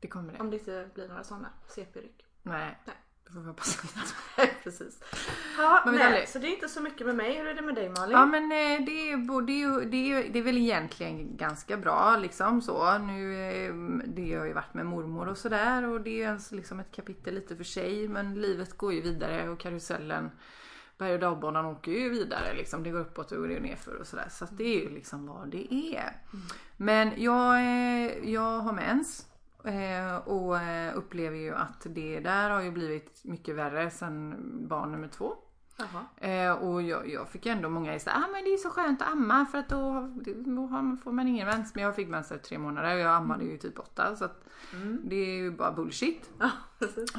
Det 0.00 0.08
kommer 0.08 0.32
det. 0.32 0.38
Om 0.38 0.50
det 0.50 0.56
inte 0.56 0.88
blir 0.94 1.08
några 1.08 1.24
sådana 1.24 1.48
CP-ryck. 1.68 2.26
Nej. 2.42 2.78
Nej. 2.86 2.96
Det 3.26 3.32
får 3.34 3.40
vi 3.40 3.46
hoppas. 3.46 3.78
Precis. 4.62 5.00
Ja, 5.58 5.82
Men 5.86 5.94
nej, 5.94 6.26
så 6.26 6.38
det 6.38 6.46
är 6.46 6.54
inte 6.54 6.68
så 6.68 6.80
mycket 6.80 7.06
med 7.06 7.16
mig. 7.16 7.38
Hur 7.38 7.46
är 7.46 7.54
det 7.54 7.62
med 7.62 7.74
dig 7.74 7.88
Malin? 7.88 8.16
Ja 8.18 8.26
men 8.26 8.42
eh, 8.42 8.84
det 8.86 9.10
är, 9.12 9.46
det, 9.46 9.62
är, 9.62 9.84
det, 9.86 10.12
är, 10.12 10.32
det 10.32 10.38
är 10.38 10.42
väl 10.42 10.56
egentligen 10.58 11.36
ganska 11.36 11.76
bra 11.76 12.16
liksom 12.16 12.62
så. 12.62 12.98
Nu, 12.98 13.34
eh, 13.34 13.74
det 14.06 14.34
har 14.34 14.46
ju 14.46 14.52
varit 14.52 14.74
med 14.74 14.86
mormor 14.86 15.28
och 15.28 15.38
sådär 15.38 15.88
och 15.88 16.00
det 16.00 16.22
är 16.22 16.32
ju 16.32 16.56
liksom 16.56 16.80
ett 16.80 16.92
kapitel 16.92 17.34
lite 17.34 17.56
för 17.56 17.64
sig 17.64 18.08
men 18.08 18.34
livet 18.34 18.76
går 18.76 18.92
ju 18.92 19.00
vidare 19.00 19.48
och 19.48 19.60
karusellen 19.60 20.30
berg 20.98 21.14
och 21.14 21.20
dalbanan 21.20 21.66
åker 21.66 21.92
ju 21.92 22.10
vidare 22.10 22.54
liksom. 22.54 22.82
Det 22.82 22.90
går 22.90 23.00
uppåt 23.00 23.32
och 23.32 23.48
det 23.48 23.54
går 23.54 23.60
nerför 23.60 23.94
och 23.94 24.06
sådär. 24.06 24.28
Så 24.30 24.44
att 24.44 24.58
det 24.58 24.64
är 24.64 24.80
ju 24.82 24.88
liksom 24.88 25.26
vad 25.26 25.48
det 25.48 25.74
är. 25.74 26.16
Men 26.76 27.22
jag, 27.22 27.56
eh, 27.56 28.30
jag 28.30 28.58
har 28.58 28.72
mens. 28.72 29.26
Eh, 29.64 30.16
och 30.16 30.58
eh, 30.58 30.96
upplever 30.96 31.36
ju 31.36 31.54
att 31.54 31.86
det 31.90 32.20
där 32.20 32.50
har 32.50 32.62
ju 32.62 32.70
blivit 32.70 33.24
mycket 33.24 33.54
värre 33.54 33.90
sen 33.90 34.36
barn 34.68 34.92
nummer 34.92 35.08
två. 35.08 35.34
Eh, 36.16 36.52
och 36.52 36.82
jag, 36.82 37.10
jag 37.10 37.28
fick 37.28 37.46
ändå 37.46 37.68
många 37.68 37.98
säga 37.98 38.16
ah, 38.16 38.32
men 38.32 38.44
det 38.44 38.50
är 38.50 38.56
så 38.56 38.70
skönt 38.70 39.02
att 39.02 39.08
amma 39.08 39.46
för 39.46 39.58
att 39.58 39.68
då, 39.68 40.10
då 40.36 40.68
får 41.04 41.12
man 41.12 41.28
ingen 41.28 41.46
mens. 41.46 41.74
Men 41.74 41.84
jag 41.84 41.96
fick 41.96 42.08
mens 42.08 42.32
i 42.32 42.38
tre 42.38 42.58
månader 42.58 42.94
och 42.94 43.00
jag 43.00 43.14
ammade 43.14 43.44
ju 43.44 43.58
typ 43.58 43.78
åtta 43.78 44.16
så 44.16 44.24
att 44.24 44.44
det 45.04 45.16
är 45.16 45.36
ju 45.36 45.50
bara 45.50 45.72
bullshit. 45.72 46.30
Ja. 46.38 46.50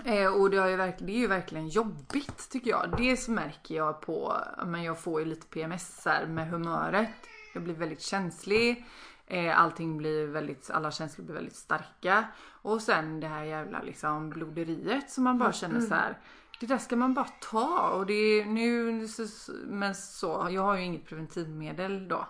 Eh, 0.06 0.34
och 0.34 0.50
det, 0.50 0.58
har 0.58 0.68
ju 0.68 0.76
verkligen, 0.76 1.08
det 1.08 1.18
är 1.18 1.22
ju 1.22 1.28
verkligen 1.28 1.68
jobbigt 1.68 2.50
tycker 2.52 2.70
jag. 2.70 2.96
Det 2.98 3.28
märker 3.28 3.76
jag 3.76 4.02
på, 4.02 4.38
men 4.66 4.84
jag 4.84 5.00
får 5.00 5.20
ju 5.20 5.26
lite 5.26 5.48
PMS 5.48 6.06
här 6.06 6.26
med 6.26 6.50
humöret. 6.50 7.10
Jag 7.54 7.64
blir 7.64 7.74
väldigt 7.74 8.02
känslig. 8.02 8.86
Eh, 9.28 9.62
allting 9.62 9.98
blir 9.98 10.28
väldigt, 10.28 10.70
alla 10.70 10.92
känslor 10.92 11.26
blir 11.26 11.36
väldigt 11.36 11.56
starka. 11.56 12.26
Och 12.62 12.82
sen 12.82 13.20
det 13.20 13.28
här 13.28 13.44
jävla 13.44 13.82
liksom 13.82 14.30
bloderiet 14.30 15.10
som 15.10 15.24
man 15.24 15.38
bara 15.38 15.52
känner 15.52 15.82
så 15.82 15.94
här. 15.94 16.18
Det 16.60 16.66
där 16.66 16.78
ska 16.78 16.96
man 16.96 17.14
bara 17.14 17.28
ta 17.42 17.90
och 17.90 18.06
det 18.06 18.14
är 18.14 18.46
nu, 18.46 18.92
men 19.68 19.96
så, 19.96 20.48
jag 20.52 20.62
har 20.62 20.78
ju 20.78 20.84
inget 20.84 21.06
preventivmedel 21.06 22.08
då. 22.08 22.28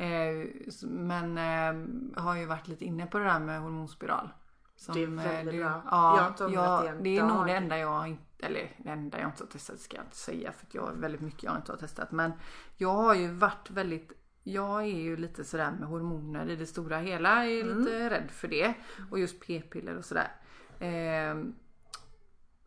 Eh, 0.00 0.48
men 0.82 1.38
eh, 1.38 2.22
har 2.22 2.36
ju 2.36 2.46
varit 2.46 2.68
lite 2.68 2.84
inne 2.84 3.06
på 3.06 3.18
det 3.18 3.24
där 3.24 3.38
med 3.40 3.60
hormonspiral. 3.60 4.28
Som, 4.76 4.94
Det 4.94 5.02
är 5.02 5.06
väldigt 5.06 5.54
eh, 5.54 5.60
bra. 5.60 5.82
Ja, 5.90 6.34
Jag 6.40 6.44
har 6.48 6.54
ja, 6.54 6.92
det 6.92 7.02
det 7.02 7.18
är 7.18 7.22
nog 7.22 7.36
dag. 7.36 7.46
det 7.46 7.52
enda 7.52 7.78
jag 7.78 8.08
inte, 8.08 8.46
eller 8.46 8.76
det 8.78 8.88
enda 8.90 9.20
jag 9.20 9.28
inte 9.28 9.42
har 9.42 9.48
testat 9.48 9.78
ska 9.80 9.96
jag 9.96 10.04
inte 10.06 10.16
säga 10.16 10.52
för 10.52 10.66
att 10.66 10.74
jag 10.74 10.82
har 10.82 10.92
väldigt 10.92 11.20
mycket 11.20 11.42
jag 11.42 11.56
inte 11.56 11.72
har 11.72 11.76
testat. 11.76 12.12
Men 12.12 12.32
jag 12.76 12.92
har 12.94 13.14
ju 13.14 13.28
varit 13.28 13.70
väldigt 13.70 14.12
jag 14.42 14.80
är 14.82 14.86
ju 14.98 15.16
lite 15.16 15.44
sådär 15.44 15.70
med 15.78 15.88
hormoner 15.88 16.48
i 16.50 16.56
det 16.56 16.66
stora 16.66 16.98
hela. 16.98 17.46
Jag 17.46 17.54
är 17.58 17.62
Mm. 17.64 17.78
lite 17.78 18.10
rädd 18.10 18.30
för 18.30 18.48
det. 18.48 18.74
Och 19.10 19.18
just 19.18 19.40
p-piller 19.46 19.96
och 19.96 20.04
sådär. 20.04 20.28
Eh, 20.78 21.44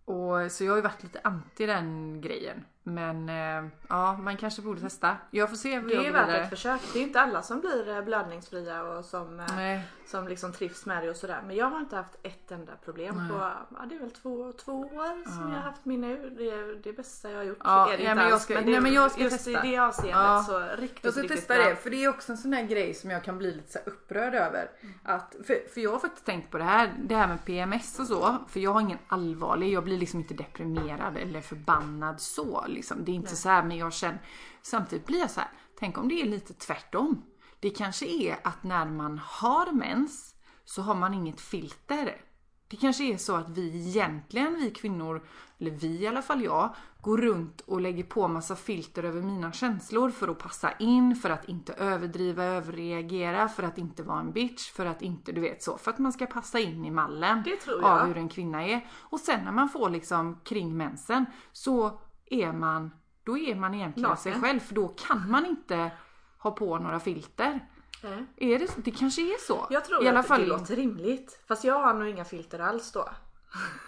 och, 0.05 0.51
så 0.51 0.63
jag 0.63 0.71
har 0.71 0.77
ju 0.77 0.81
varit 0.81 1.03
lite 1.03 1.19
anti 1.23 1.65
den 1.65 2.21
grejen. 2.21 2.65
Men 2.85 3.29
eh, 3.29 3.71
ja, 3.89 4.17
man 4.17 4.37
kanske 4.37 4.61
borde 4.61 4.81
testa. 4.81 5.17
Jag 5.31 5.49
får 5.49 5.57
se 5.57 5.79
hur 5.79 5.87
Det 5.89 5.93
jag 5.95 6.05
är 6.05 6.11
värt 6.11 6.43
ett 6.43 6.49
försök. 6.49 6.81
Det 6.93 6.99
är 6.99 7.03
inte 7.03 7.21
alla 7.21 7.41
som 7.41 7.59
blir 7.59 7.89
eh, 7.97 8.01
blödningsfria 8.01 8.83
och 8.83 9.05
som, 9.05 9.39
eh, 9.39 9.79
som 10.07 10.27
liksom 10.27 10.53
trivs 10.53 10.85
med 10.85 11.03
det 11.03 11.09
och 11.09 11.15
sådär. 11.15 11.41
Men 11.47 11.55
jag 11.55 11.65
har 11.69 11.79
inte 11.79 11.95
haft 11.95 12.15
ett 12.23 12.51
enda 12.51 12.73
problem 12.85 13.15
Nej. 13.17 13.29
på, 13.29 13.35
ja, 13.79 13.85
det 13.89 13.95
är 13.95 13.99
väl 13.99 14.11
två, 14.11 14.51
två 14.65 14.79
år 14.79 15.29
som 15.29 15.41
jag 15.49 15.55
har 15.55 15.63
haft 15.63 15.85
min 15.85 16.01
nu. 16.01 16.29
Det 16.37 16.49
är 16.49 16.83
det 16.83 16.93
bästa 16.93 17.29
jag 17.31 17.37
har 17.37 17.43
gjort. 17.43 17.57
Ja, 17.63 17.93
är 17.93 17.97
det 17.97 18.03
ja, 18.03 18.15
men 18.15 18.29
jag 18.29 18.41
ska- 18.41 18.53
det, 18.53 18.61
nej, 18.71 18.81
men 18.81 18.93
jag 18.93 19.11
ska 19.11 19.21
just 19.23 19.45
testa. 19.45 19.65
i 19.65 19.71
det 19.71 19.77
avseendet 19.77 20.15
Ja. 20.15 20.43
så 20.47 20.59
riktigt, 20.81 21.03
Jag 21.03 21.13
ska 21.13 21.21
riktigt 21.21 21.37
testa 21.39 21.55
bra. 21.55 21.63
det 21.69 21.75
för 21.75 21.89
det 21.89 22.03
är 22.03 22.09
också 22.09 22.31
en 22.31 22.37
sån 22.37 22.53
här 22.53 22.63
grej 22.63 22.93
som 22.93 23.09
jag 23.11 23.23
kan 23.23 23.37
bli 23.37 23.51
lite 23.55 23.71
så 23.71 23.79
upprörd 23.85 24.33
över. 24.35 24.69
Att, 25.03 25.35
för, 25.47 25.69
för 25.73 25.81
jag 25.81 25.91
har 25.91 25.99
faktiskt 25.99 26.25
tänkt 26.25 26.51
på 26.51 26.57
det 26.57 26.63
här, 26.63 26.93
det 27.03 27.15
här 27.15 27.27
med 27.27 27.45
PMS 27.45 27.99
och 27.99 28.07
så. 28.07 28.37
För 28.49 28.59
jag 28.59 28.71
har 28.73 28.81
ingen 28.81 28.97
allvarlig, 29.07 29.73
jag 29.73 29.83
blir 29.83 29.97
liksom 29.97 30.19
inte 30.19 30.33
deprimerad 30.33 31.17
eller 31.17 31.41
förbannad 31.41 32.21
så. 32.21 32.65
Liksom. 32.73 33.05
Det 33.05 33.11
är 33.11 33.13
inte 33.13 33.29
Nej. 33.29 33.37
så 33.37 33.49
här 33.49 33.63
men 33.63 33.77
jag 33.77 33.93
känner, 33.93 34.21
samtidigt 34.61 35.05
blir 35.07 35.19
jag 35.19 35.31
så 35.31 35.39
här, 35.39 35.49
tänk 35.79 35.97
om 35.97 36.07
det 36.07 36.21
är 36.21 36.25
lite 36.25 36.53
tvärtom. 36.53 37.25
Det 37.59 37.69
kanske 37.69 38.05
är 38.05 38.39
att 38.43 38.63
när 38.63 38.85
man 38.85 39.21
har 39.23 39.71
mens 39.71 40.35
så 40.65 40.81
har 40.81 40.95
man 40.95 41.13
inget 41.13 41.41
filter. 41.41 42.21
Det 42.67 42.77
kanske 42.77 43.03
är 43.03 43.17
så 43.17 43.35
att 43.35 43.49
vi 43.49 43.87
egentligen, 43.87 44.55
vi 44.55 44.71
kvinnor, 44.71 45.23
eller 45.59 45.71
vi 45.71 46.01
i 46.01 46.07
alla 46.07 46.21
fall 46.21 46.43
jag, 46.43 46.75
går 47.01 47.17
runt 47.17 47.61
och 47.61 47.81
lägger 47.81 48.03
på 48.03 48.27
massa 48.27 48.55
filter 48.55 49.03
över 49.03 49.21
mina 49.21 49.51
känslor 49.51 50.09
för 50.09 50.27
att 50.27 50.39
passa 50.39 50.71
in, 50.71 51.15
för 51.15 51.29
att 51.29 51.49
inte 51.49 51.73
överdriva, 51.73 52.43
överreagera, 52.43 53.49
för 53.49 53.63
att 53.63 53.77
inte 53.77 54.03
vara 54.03 54.19
en 54.19 54.31
bitch, 54.31 54.71
för 54.71 54.85
att 54.85 55.01
inte, 55.01 55.31
du 55.31 55.41
vet 55.41 55.63
så, 55.63 55.77
för 55.77 55.91
att 55.91 55.99
man 55.99 56.13
ska 56.13 56.25
passa 56.25 56.59
in 56.59 56.85
i 56.85 56.91
mallen 56.91 57.43
av 57.83 58.07
hur 58.07 58.17
en 58.17 58.29
kvinna 58.29 58.67
är. 58.67 58.87
Och 58.93 59.19
sen 59.19 59.45
när 59.45 59.51
man 59.51 59.69
får 59.69 59.89
liksom 59.89 60.39
kring 60.43 60.77
mensen 60.77 61.25
så 61.51 61.99
är 62.25 62.51
man, 62.51 62.91
då 63.23 63.37
är 63.37 63.55
man 63.55 63.73
egentligen 63.73 64.09
Naken. 64.09 64.23
sig 64.23 64.41
själv, 64.41 64.59
för 64.59 64.75
då 64.75 64.87
kan 64.87 65.31
man 65.31 65.45
inte 65.45 65.91
ha 66.37 66.51
på 66.51 66.77
några 66.79 66.99
filter. 66.99 67.59
Nej. 68.03 68.25
Är 68.53 68.59
det, 68.59 68.71
det 68.77 68.91
kanske 68.91 69.21
är 69.21 69.37
så. 69.47 69.67
Jag 69.69 69.85
tror 69.85 70.03
I 70.03 70.07
alla 70.07 70.19
att 70.19 70.27
fall, 70.27 70.41
det 70.41 70.47
låter 70.47 70.75
rimligt. 70.75 71.43
Fast 71.47 71.63
jag 71.63 71.79
har 71.79 71.93
nog 71.93 72.07
inga 72.07 72.25
filter 72.25 72.59
alls 72.59 72.91
då. 72.91 73.09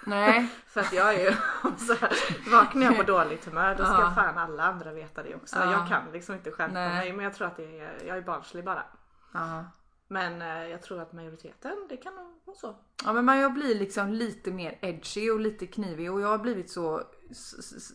Nej. 0.06 0.48
För 0.68 0.82
att 0.82 0.94
jag 0.94 1.14
är 1.16 1.20
ju 1.20 1.32
så 1.78 1.94
här, 1.94 2.12
vaknar 2.52 2.84
jag 2.86 2.98
på 2.98 3.04
dåligt 3.04 3.46
humör 3.46 3.76
då 3.76 3.84
ska 3.86 3.94
Ja. 3.94 4.12
fan 4.16 4.38
alla 4.38 4.64
andra 4.64 4.94
veta 4.94 5.24
det 5.24 5.36
också. 5.36 5.56
Ja. 5.60 5.72
Jag 5.72 5.88
kan 5.88 6.02
liksom 6.14 6.36
inte 6.36 6.52
skärpa 6.52 6.74
mig 6.74 7.14
men 7.14 7.24
jag 7.24 7.34
tror 7.34 7.48
att 7.48 7.58
det 7.58 7.80
är, 7.80 7.98
jag 8.08 8.18
är 8.18 8.22
barnslig 8.22 8.66
bara. 8.66 8.84
Ja. 9.34 9.66
Men 10.08 10.42
eh, 10.42 10.68
jag 10.68 10.82
tror 10.82 11.02
att 11.02 11.14
majoriteten, 11.14 11.86
det 11.90 11.98
kan 11.98 12.16
nog 12.16 12.42
vara 12.46 12.58
så. 12.58 12.76
Ja 13.06 13.14
men 13.14 13.38
jag 13.38 13.54
blir 13.54 13.76
liksom 13.76 14.14
lite 14.14 14.52
mer 14.52 14.78
edgy 14.82 15.30
och 15.30 15.40
lite 15.40 15.68
knivig 15.68 16.12
och 16.12 16.22
jag 16.22 16.28
har 16.28 16.38
blivit 16.38 16.70
så 16.72 17.02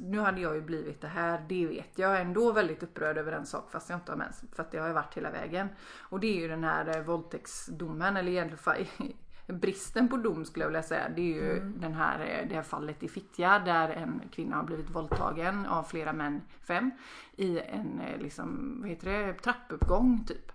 Nu 0.00 0.18
hade 0.18 0.40
jag 0.40 0.54
ju 0.54 0.60
blivit 0.60 1.00
det 1.00 1.08
här, 1.08 1.44
det 1.48 1.66
vet 1.66 1.98
jag. 1.98 2.20
Ändå 2.20 2.52
väldigt 2.52 2.82
upprörd 2.82 3.18
över 3.18 3.32
en 3.32 3.46
sak 3.46 3.70
fast 3.70 3.90
jag 3.90 3.96
inte 3.96 4.12
har 4.12 4.16
mens. 4.16 4.44
För 4.52 4.62
att 4.62 4.70
det 4.70 4.78
har 4.78 4.86
jag 4.86 4.94
varit 4.94 5.16
hela 5.16 5.30
vägen. 5.30 5.68
Och 5.98 6.20
det 6.20 6.26
är 6.26 6.40
ju 6.40 6.48
den 6.48 6.64
här 6.64 6.96
eh, 6.96 7.02
våldtäktsdomen 7.02 8.16
eller 8.16 8.32
egentligen 8.32 8.86
bristen 9.46 10.08
på 10.08 10.16
dom 10.16 10.44
skulle 10.44 10.64
jag 10.64 10.68
vilja 10.68 10.82
säga. 10.82 11.08
Det 11.16 11.22
är 11.22 11.34
ju 11.34 11.60
den 11.60 11.94
här, 11.94 12.20
eh, 12.20 12.48
det 12.48 12.54
här 12.54 12.62
fallet 12.62 13.02
i 13.02 13.08
Fittja 13.08 13.58
där 13.58 13.88
en 13.88 14.22
kvinna 14.32 14.56
har 14.56 14.64
blivit 14.64 14.90
våldtagen 14.90 15.66
av 15.66 15.82
flera 15.82 16.12
män, 16.12 16.42
fem, 16.62 16.90
i 17.36 17.60
en 17.60 18.00
eh, 18.00 18.18
liksom, 18.18 18.76
vad 18.80 18.90
heter 18.90 19.10
det, 19.10 19.32
trappuppgång 19.32 20.24
typ. 20.26 20.52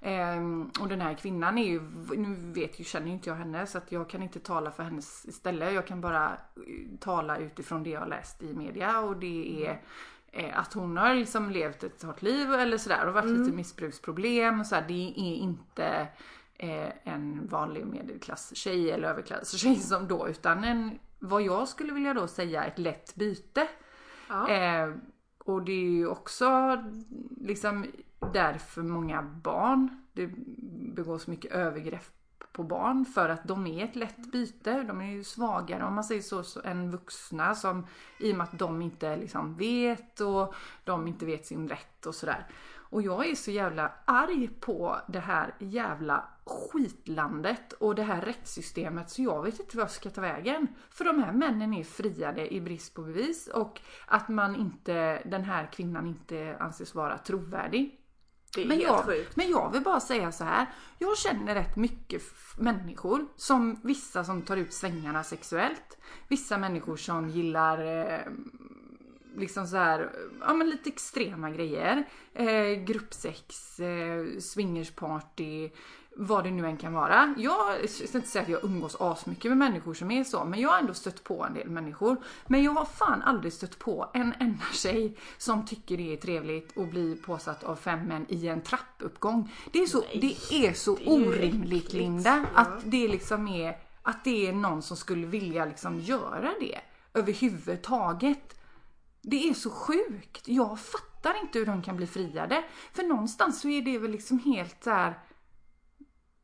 Ehm, 0.00 0.70
och 0.80 0.88
den 0.88 1.00
här 1.00 1.14
kvinnan 1.14 1.58
är 1.58 1.66
ju, 1.66 1.80
nu 2.16 2.34
vet 2.52 2.80
ju, 2.80 2.84
känner 2.84 3.06
ju 3.06 3.12
inte 3.12 3.30
jag 3.30 3.36
henne 3.36 3.66
så 3.66 3.78
att 3.78 3.92
jag 3.92 4.10
kan 4.10 4.22
inte 4.22 4.40
tala 4.40 4.70
för 4.70 4.82
hennes 4.82 5.24
istället. 5.24 5.74
Jag 5.74 5.86
kan 5.86 6.00
bara 6.00 6.32
eh, 6.32 6.98
tala 7.00 7.38
utifrån 7.38 7.82
det 7.82 7.90
jag 7.90 8.00
har 8.00 8.06
läst 8.06 8.42
i 8.42 8.54
media 8.54 9.00
och 9.00 9.16
det 9.16 9.66
är 9.66 9.82
eh, 10.32 10.58
att 10.58 10.72
hon 10.72 10.96
har 10.96 11.14
liksom 11.14 11.50
levt 11.50 11.84
ett 11.84 12.02
hårt 12.02 12.22
liv 12.22 12.52
eller 12.52 12.78
sådär 12.78 13.06
och 13.06 13.14
varit 13.14 13.38
lite 13.38 13.52
missbruksproblem 13.52 14.60
och 14.60 14.66
så 14.66 14.74
här, 14.74 14.84
Det 14.88 15.12
är 15.16 15.34
inte 15.34 16.08
eh, 16.56 16.88
en 17.04 17.46
vanlig 17.46 17.86
medelklasstjej 17.86 18.90
eller 18.90 19.08
överklasstjej 19.08 19.76
som 19.76 20.08
då 20.08 20.28
utan 20.28 20.64
en, 20.64 20.98
vad 21.18 21.42
jag 21.42 21.68
skulle 21.68 21.92
vilja 21.92 22.14
då 22.14 22.26
säga, 22.26 22.64
ett 22.64 22.78
lätt 22.78 23.14
byte. 23.14 23.68
Ja. 24.28 24.48
Eh, 24.48 24.90
och 25.38 25.62
det 25.62 25.72
är 25.72 25.90
ju 25.90 26.06
också 26.06 26.78
liksom 27.40 27.86
därför 28.32 28.82
många 28.82 29.22
barn, 29.22 30.06
det 30.12 30.26
begås 30.94 31.26
mycket 31.26 31.52
övergrepp 31.52 32.16
på 32.52 32.62
barn 32.62 33.04
för 33.04 33.28
att 33.28 33.44
de 33.44 33.66
är 33.66 33.84
ett 33.84 33.96
lätt 33.96 34.32
byte. 34.32 34.82
De 34.82 35.00
är 35.00 35.10
ju 35.10 35.24
svagare 35.24 35.84
om 35.84 35.94
man 35.94 36.04
säger 36.04 36.22
så, 36.22 36.42
så 36.42 36.60
än 36.64 36.90
vuxna 36.90 37.54
som 37.54 37.86
i 38.20 38.32
och 38.32 38.36
med 38.36 38.44
att 38.44 38.58
de 38.58 38.82
inte 38.82 39.16
liksom 39.16 39.56
vet 39.56 40.20
och 40.20 40.54
de 40.84 41.06
inte 41.06 41.26
vet 41.26 41.46
sin 41.46 41.68
rätt 41.68 42.06
och 42.06 42.14
sådär. 42.14 42.46
Och 42.88 43.02
jag 43.02 43.26
är 43.26 43.34
så 43.34 43.50
jävla 43.50 43.92
arg 44.04 44.48
på 44.60 44.96
det 45.06 45.20
här 45.20 45.54
jävla 45.58 46.24
skitlandet 46.44 47.72
och 47.72 47.94
det 47.94 48.02
här 48.02 48.20
rättssystemet 48.20 49.10
så 49.10 49.22
jag 49.22 49.42
vet 49.42 49.60
inte 49.60 49.76
vad 49.76 49.84
jag 49.84 49.90
ska 49.90 50.10
ta 50.10 50.20
vägen. 50.20 50.66
För 50.90 51.04
de 51.04 51.22
här 51.22 51.32
männen 51.32 51.74
är 51.74 51.84
friade 51.84 52.54
i 52.54 52.60
brist 52.60 52.94
på 52.94 53.02
bevis 53.02 53.46
och 53.46 53.80
att 54.06 54.28
man 54.28 54.56
inte, 54.56 55.22
den 55.24 55.44
här 55.44 55.66
kvinnan 55.72 56.06
inte 56.06 56.56
anses 56.60 56.94
vara 56.94 57.18
trovärdig. 57.18 57.95
Det 58.56 58.62
är 58.62 58.66
Men 58.68 58.76
helt 58.76 58.88
jag, 58.88 59.04
sjukt. 59.04 59.36
men 59.36 59.50
jag 59.50 59.72
vill 59.72 59.82
bara 59.82 60.00
säga 60.00 60.32
så 60.32 60.44
här. 60.44 60.66
Jag 60.98 61.18
känner 61.18 61.54
rätt 61.54 61.76
mycket 61.76 62.22
människor. 62.58 63.26
Som 63.36 63.80
vissa 63.84 64.24
som 64.24 64.42
tar 64.42 64.56
ut 64.56 64.72
svängarna 64.72 65.24
sexuellt. 65.24 65.98
Vissa 66.28 66.58
människor 66.58 66.96
som 66.96 67.28
gillar 67.30 67.78
eh, 68.12 68.20
liksom 69.36 69.66
så 69.66 69.76
här, 69.76 70.10
ja 70.40 70.54
men 70.54 70.70
lite 70.70 70.88
extrema 70.90 71.50
grejer. 71.50 72.04
Eh, 72.34 72.84
gruppsex, 72.84 73.80
eh, 73.80 74.38
swingersparty, 74.40 75.70
vad 76.18 76.44
det 76.44 76.50
nu 76.50 76.66
än 76.66 76.76
kan 76.76 76.92
vara. 76.92 77.34
Jag 77.36 77.90
ska 77.90 78.18
inte 78.18 78.28
säga 78.28 78.42
att 78.42 78.48
jag 78.48 78.64
umgås 78.64 78.96
asmycket 79.00 79.50
med 79.50 79.58
människor 79.58 79.94
som 79.94 80.10
är 80.10 80.24
så, 80.24 80.44
men 80.44 80.60
jag 80.60 80.68
har 80.68 80.78
ändå 80.78 80.94
stött 80.94 81.24
på 81.24 81.44
en 81.44 81.54
del 81.54 81.68
människor. 81.68 82.16
Men 82.46 82.62
jag 82.62 82.72
har 82.72 82.84
fan 82.84 83.22
aldrig 83.22 83.52
stött 83.52 83.78
på 83.78 84.10
en 84.14 84.34
enda 84.40 84.64
tjej 84.72 85.16
som 85.38 85.66
tycker 85.66 85.96
det 85.96 86.12
är 86.12 86.16
trevligt 86.16 86.78
att 86.78 86.90
bli 86.90 87.16
påsatt 87.16 87.64
av 87.64 87.76
fem 87.76 88.00
män 88.00 88.26
i 88.28 88.48
en 88.48 88.60
trappuppgång. 88.60 89.52
Det 89.72 89.78
är 89.78 89.86
så, 89.86 90.00
det 90.00 90.36
är 90.50 90.72
så 90.72 90.96
det 90.96 91.04
är 91.04 91.28
orimligt 91.28 91.92
Linda, 91.92 92.46
ja. 92.54 92.60
att 92.60 92.80
det 92.84 93.08
liksom 93.08 93.48
är 93.48 93.78
att 94.02 94.24
det 94.24 94.48
är 94.48 94.52
någon 94.52 94.82
som 94.82 94.96
skulle 94.96 95.26
vilja 95.26 95.64
liksom 95.64 96.00
göra 96.00 96.52
det 96.60 96.80
överhuvudtaget. 97.14 98.60
Det 99.22 99.48
är 99.48 99.54
så 99.54 99.70
sjukt. 99.70 100.48
Jag 100.48 100.80
fattar 100.80 101.40
inte 101.40 101.58
hur 101.58 101.66
de 101.66 101.82
kan 101.82 101.96
bli 101.96 102.06
friade. 102.06 102.64
För 102.92 103.02
någonstans 103.02 103.60
så 103.60 103.68
är 103.68 103.82
det 103.82 103.98
väl 103.98 104.10
liksom 104.10 104.38
helt 104.38 104.86
här. 104.86 105.18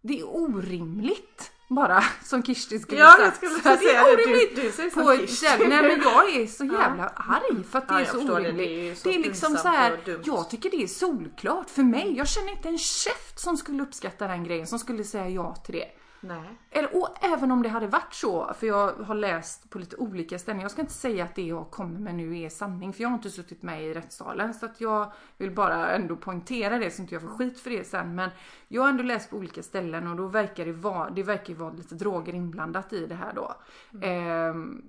Det 0.03 0.21
är 0.21 0.37
orimligt. 0.37 1.51
Bara 1.69 2.05
som 2.25 2.43
Kirsti 2.43 2.79
skulle 2.79 3.01
Ja, 3.01 3.07
sagt. 3.11 3.23
jag 3.23 3.35
skulle 3.53 3.77
Så 3.77 3.85
det. 3.85 3.91
är. 3.95 4.17
Du- 4.17 4.23
orimligt. 4.25 4.57
du 4.57 4.73
säger 4.73 4.91
som 4.91 5.03
på 5.05 5.11
ett. 5.11 5.69
Nej 5.69 5.83
men 5.83 6.01
jag 6.03 6.35
är 6.37 6.47
så 6.47 6.65
jävla 6.81 7.09
arg 7.09 7.65
för 7.71 7.79
att 7.79 7.89
det 7.89 7.95
Ja, 7.95 8.01
är 8.01 8.05
så 8.05 8.13
förstår 8.19 8.41
det. 8.41 8.47
orimligt. 8.49 8.69
Det 8.69 8.91
är 8.91 8.95
så 8.95 9.09
det 9.09 9.15
är 9.15 9.19
liksom 9.19 9.57
så 9.57 9.69
här. 9.69 9.99
Jag 10.25 10.51
tycker 10.51 10.71
det 10.71 10.83
är 10.83 10.87
solklart 10.87 11.71
för 11.71 11.83
mig. 11.83 12.15
Jag 12.17 12.29
känner 12.29 12.51
inte 12.51 12.69
en 12.69 12.79
käft 12.79 13.41
som 13.41 13.57
skulle 13.57 13.83
uppskatta 13.83 14.27
den 14.27 14.45
grejen. 14.45 14.67
Som 14.67 14.79
skulle 14.79 15.05
säga 15.05 15.29
ja 15.29 15.55
till 15.55 15.75
det. 15.75 15.85
Nej. 16.25 16.59
Eller, 16.71 16.97
och 16.97 17.25
även 17.25 17.51
om 17.51 17.63
det 17.63 17.69
hade 17.69 17.87
varit 17.87 18.15
så, 18.15 18.55
för 18.55 18.67
jag 18.67 18.93
har 18.93 19.15
läst 19.15 19.71
på 19.71 19.79
lite 19.79 19.97
olika 19.97 20.39
ställen. 20.39 20.63
Jag 20.63 20.71
ska 20.71 20.81
inte 20.81 20.93
säga 20.93 21.25
att 21.25 21.35
det 21.35 21.43
jag 21.43 21.71
kommer 21.71 22.01
med 22.01 22.15
nu 22.15 22.39
är 22.39 22.49
sanning, 22.49 22.93
för 22.93 23.03
jag 23.03 23.09
har 23.09 23.15
inte 23.15 23.31
suttit 23.31 23.63
med 23.63 23.85
i 23.85 23.95
rättssalen. 23.95 24.55
Så 24.55 24.67
att 24.67 24.81
jag 24.81 25.13
vill 25.37 25.51
bara 25.51 25.91
ändå 25.93 26.17
poängtera 26.17 26.79
det 26.79 26.91
så 26.91 27.03
inte 27.03 27.15
jag 27.15 27.23
får 27.23 27.29
skit 27.29 27.61
för 27.61 27.71
det 27.71 27.85
sen. 27.85 28.15
Men 28.15 28.31
jag 28.69 28.83
har 28.83 28.89
ändå 28.89 29.03
läst 29.03 29.31
på 29.31 29.37
olika 29.37 29.63
ställen 29.63 30.07
och 30.07 30.17
då 30.17 30.27
verkar 30.27 30.65
det 30.65 30.73
vara, 30.73 31.11
det 31.11 31.23
verkar 31.23 31.55
vara 31.55 31.73
lite 31.73 31.95
droger 31.95 32.35
inblandat 32.35 32.93
i 32.93 33.07
det 33.07 33.15
här 33.15 33.33
då. 33.33 33.55
Ehm, 34.03 34.83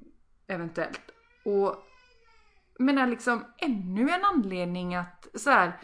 eventuellt. 0.47 1.11
Och 1.45 1.75
menar 2.79 3.07
liksom 3.07 3.45
ännu 3.57 4.09
en 4.09 4.25
anledning 4.25 4.95
att 4.95 5.27
så 5.33 5.49
här 5.49 5.79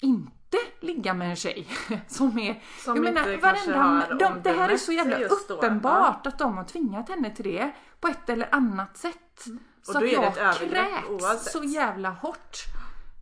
inte 0.00 0.37
ligga 0.80 1.14
med 1.14 1.30
en 1.30 1.36
tjej 1.36 1.66
som 2.08 2.38
är 2.38 2.62
Som 2.84 2.96
jag 2.96 3.14
menar, 3.14 3.36
varenda, 3.36 4.14
de, 4.14 4.42
det 4.42 4.50
här 4.50 4.68
är 4.68 4.76
så 4.76 4.92
jävla 4.92 5.18
då. 5.18 5.24
uppenbart 5.24 6.26
att 6.26 6.38
de 6.38 6.56
har 6.56 6.64
tvingat 6.64 7.08
henne 7.08 7.34
till 7.34 7.44
det 7.44 7.72
på 8.00 8.08
ett 8.08 8.28
eller 8.28 8.48
annat 8.54 8.96
sätt. 8.96 9.44
Så 9.82 9.98
Och 9.98 10.08
då 10.08 10.22
att 10.22 10.36
jag 10.36 10.54
kräks 10.54 11.52
så 11.52 11.64
jävla 11.64 12.10
hårt 12.10 12.58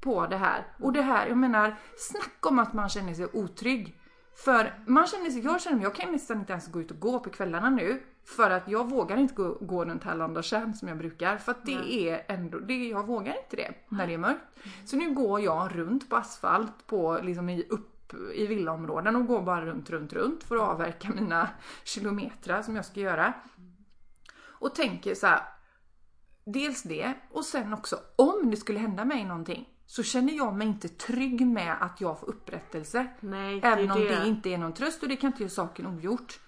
på 0.00 0.26
det 0.26 0.36
här. 0.36 0.66
Och 0.82 0.92
det 0.92 1.02
här, 1.02 1.26
jag 1.26 1.36
menar, 1.38 1.76
snacka 1.98 2.48
om 2.48 2.58
att 2.58 2.72
man 2.72 2.88
känner 2.88 3.14
sig 3.14 3.26
otrygg. 3.32 4.00
För 4.44 4.74
man 4.86 5.06
känner 5.06 5.30
sig, 5.30 5.44
jag 5.44 5.60
känner 5.60 5.76
mig, 5.76 5.84
jag 5.84 5.94
kan 5.94 6.12
nästan 6.12 6.38
inte 6.38 6.52
ens 6.52 6.66
gå 6.66 6.80
ut 6.80 6.90
och 6.90 7.00
gå 7.00 7.20
på 7.20 7.30
kvällarna 7.30 7.70
nu. 7.70 8.02
För 8.26 8.50
att 8.50 8.68
jag 8.68 8.90
vågar 8.90 9.16
inte 9.16 9.34
gå, 9.34 9.58
gå 9.60 9.84
runt 9.84 10.04
Härlanda 10.04 10.42
tjärn 10.42 10.74
som 10.74 10.88
jag 10.88 10.98
brukar. 10.98 11.36
För 11.38 11.52
att 11.52 11.66
det 11.66 12.08
är 12.08 12.24
ändå, 12.28 12.58
det, 12.58 12.88
jag 12.88 13.06
vågar 13.06 13.36
inte 13.42 13.56
det 13.56 13.74
när 13.88 14.06
det 14.06 14.14
är 14.14 14.18
mörkt. 14.18 14.44
Så 14.84 14.96
nu 14.96 15.14
går 15.14 15.40
jag 15.40 15.78
runt 15.78 16.10
på 16.10 16.16
asfalt 16.16 16.86
på, 16.86 17.20
liksom 17.22 17.48
i, 17.48 17.66
upp 17.70 18.14
i 18.34 18.46
villaområden 18.46 19.16
och 19.16 19.26
går 19.26 19.42
bara 19.42 19.66
runt, 19.66 19.90
runt, 19.90 20.12
runt 20.12 20.44
för 20.44 20.56
att 20.56 20.62
avverka 20.62 21.08
mina 21.08 21.48
kilometrar 21.84 22.62
som 22.62 22.76
jag 22.76 22.84
ska 22.84 23.00
göra. 23.00 23.32
och 24.42 24.74
tänker 24.74 25.14
så 25.14 25.26
här. 25.26 25.40
Dels 26.44 26.82
det 26.82 27.14
och 27.30 27.44
sen 27.44 27.72
också 27.72 27.98
om 28.16 28.50
det 28.50 28.56
skulle 28.56 28.78
hända 28.78 29.04
mig 29.04 29.24
någonting 29.24 29.68
så 29.86 30.02
känner 30.02 30.32
jag 30.32 30.54
mig 30.54 30.66
inte 30.66 30.88
trygg 30.88 31.46
med 31.46 31.76
att 31.80 32.00
jag 32.00 32.20
får 32.20 32.28
upprättelse. 32.28 33.06
Nej, 33.20 33.60
det 33.60 33.66
Även 33.66 33.90
om 33.90 34.00
det. 34.00 34.08
det 34.08 34.26
inte 34.28 34.50
är 34.50 34.58
någon 34.58 34.74
tröst 34.74 35.02
och 35.02 35.08
det 35.08 35.16
kan 35.16 35.30
inte 35.30 35.42
göra 35.42 35.50
saken 35.50 35.86
ogjort. 35.86 36.40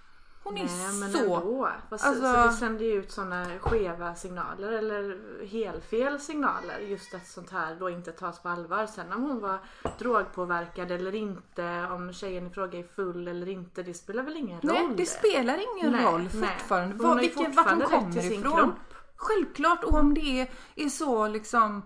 Hon 0.48 0.56
är 0.58 0.64
Nej 0.64 1.00
men 1.00 1.12
så... 1.12 1.18
ändå. 1.18 1.68
Fast, 1.90 2.04
Alltså- 2.04 2.32
Så 2.32 2.46
det 2.46 2.52
sänder 2.52 2.84
ju 2.84 2.92
ut 2.92 3.10
sådana 3.12 3.46
skeva 3.60 4.14
signaler 4.14 4.72
eller 4.72 5.18
helfel 5.46 6.20
signaler. 6.20 6.78
Just 6.78 7.14
att 7.14 7.26
sånt 7.26 7.50
här 7.50 7.76
då 7.80 7.90
inte 7.90 8.12
tas 8.12 8.38
på 8.42 8.48
allvar. 8.48 8.86
Sen 8.86 9.12
om 9.12 9.22
hon 9.22 9.40
var 9.40 9.58
drogpåverkad 9.98 10.90
eller 10.90 11.14
inte, 11.14 11.86
om 11.90 12.12
tjejen 12.12 12.46
i 12.46 12.50
fråga 12.50 12.78
är 12.78 12.82
full 12.96 13.28
eller 13.28 13.48
inte. 13.48 13.82
Det 13.82 13.94
spelar 13.94 14.22
väl 14.22 14.36
ingen 14.36 14.60
roll. 14.60 14.72
Nej, 14.72 14.88
det 14.96 15.06
spelar 15.06 15.58
ingen 15.76 15.92
Nej, 15.92 16.04
roll 16.04 16.28
nej. 16.34 16.48
fortfarande. 16.58 16.96
Hon 16.96 17.06
Var, 17.08 17.16
vilken, 17.20 17.52
vart 17.52 17.70
hon 17.70 17.80
kommer 17.80 18.12
till 18.12 18.22
sin 18.22 18.40
ifrån. 18.40 18.56
kropp. 18.56 18.74
Självklart, 19.16 19.84
och 19.84 19.94
om 19.94 20.14
det 20.14 20.40
är, 20.40 20.50
är 20.76 20.88
så 20.88 21.28
liksom... 21.28 21.82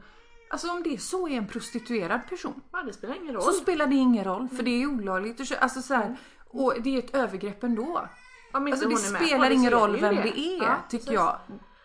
Alltså 0.50 0.70
om 0.70 0.82
det 0.82 0.98
så 1.02 1.28
är 1.28 1.32
en 1.36 1.46
prostituerad 1.46 2.20
person 2.28 2.60
Ja, 2.72 2.82
det 2.82 2.92
spelar 2.92 3.14
ingen 3.22 3.34
roll. 3.34 3.42
så 3.42 3.52
spelar 3.52 3.86
det 3.86 3.94
ingen 3.94 4.24
roll 4.24 4.48
för 4.48 4.62
det 4.62 4.82
är 4.82 4.86
olagligt 4.86 5.40
att. 5.40 5.62
Alltså 5.62 5.82
så 5.82 5.94
här, 5.94 6.16
och 6.48 6.74
det 6.82 6.94
är 6.94 6.98
ett 6.98 7.14
övergrepp 7.14 7.62
ändå. 7.64 8.08
Alltså 8.52 8.88
det 8.88 8.96
spelar 8.96 9.48
det 9.48 9.54
ingen 9.54 9.72
är 9.72 9.76
roll 9.76 9.96
vem 10.00 10.14
det 10.16 10.38
är 10.38 10.62
Ja, 10.62 10.76
tycker 10.88 11.04
precis. 11.04 11.14
jag. 11.14 11.36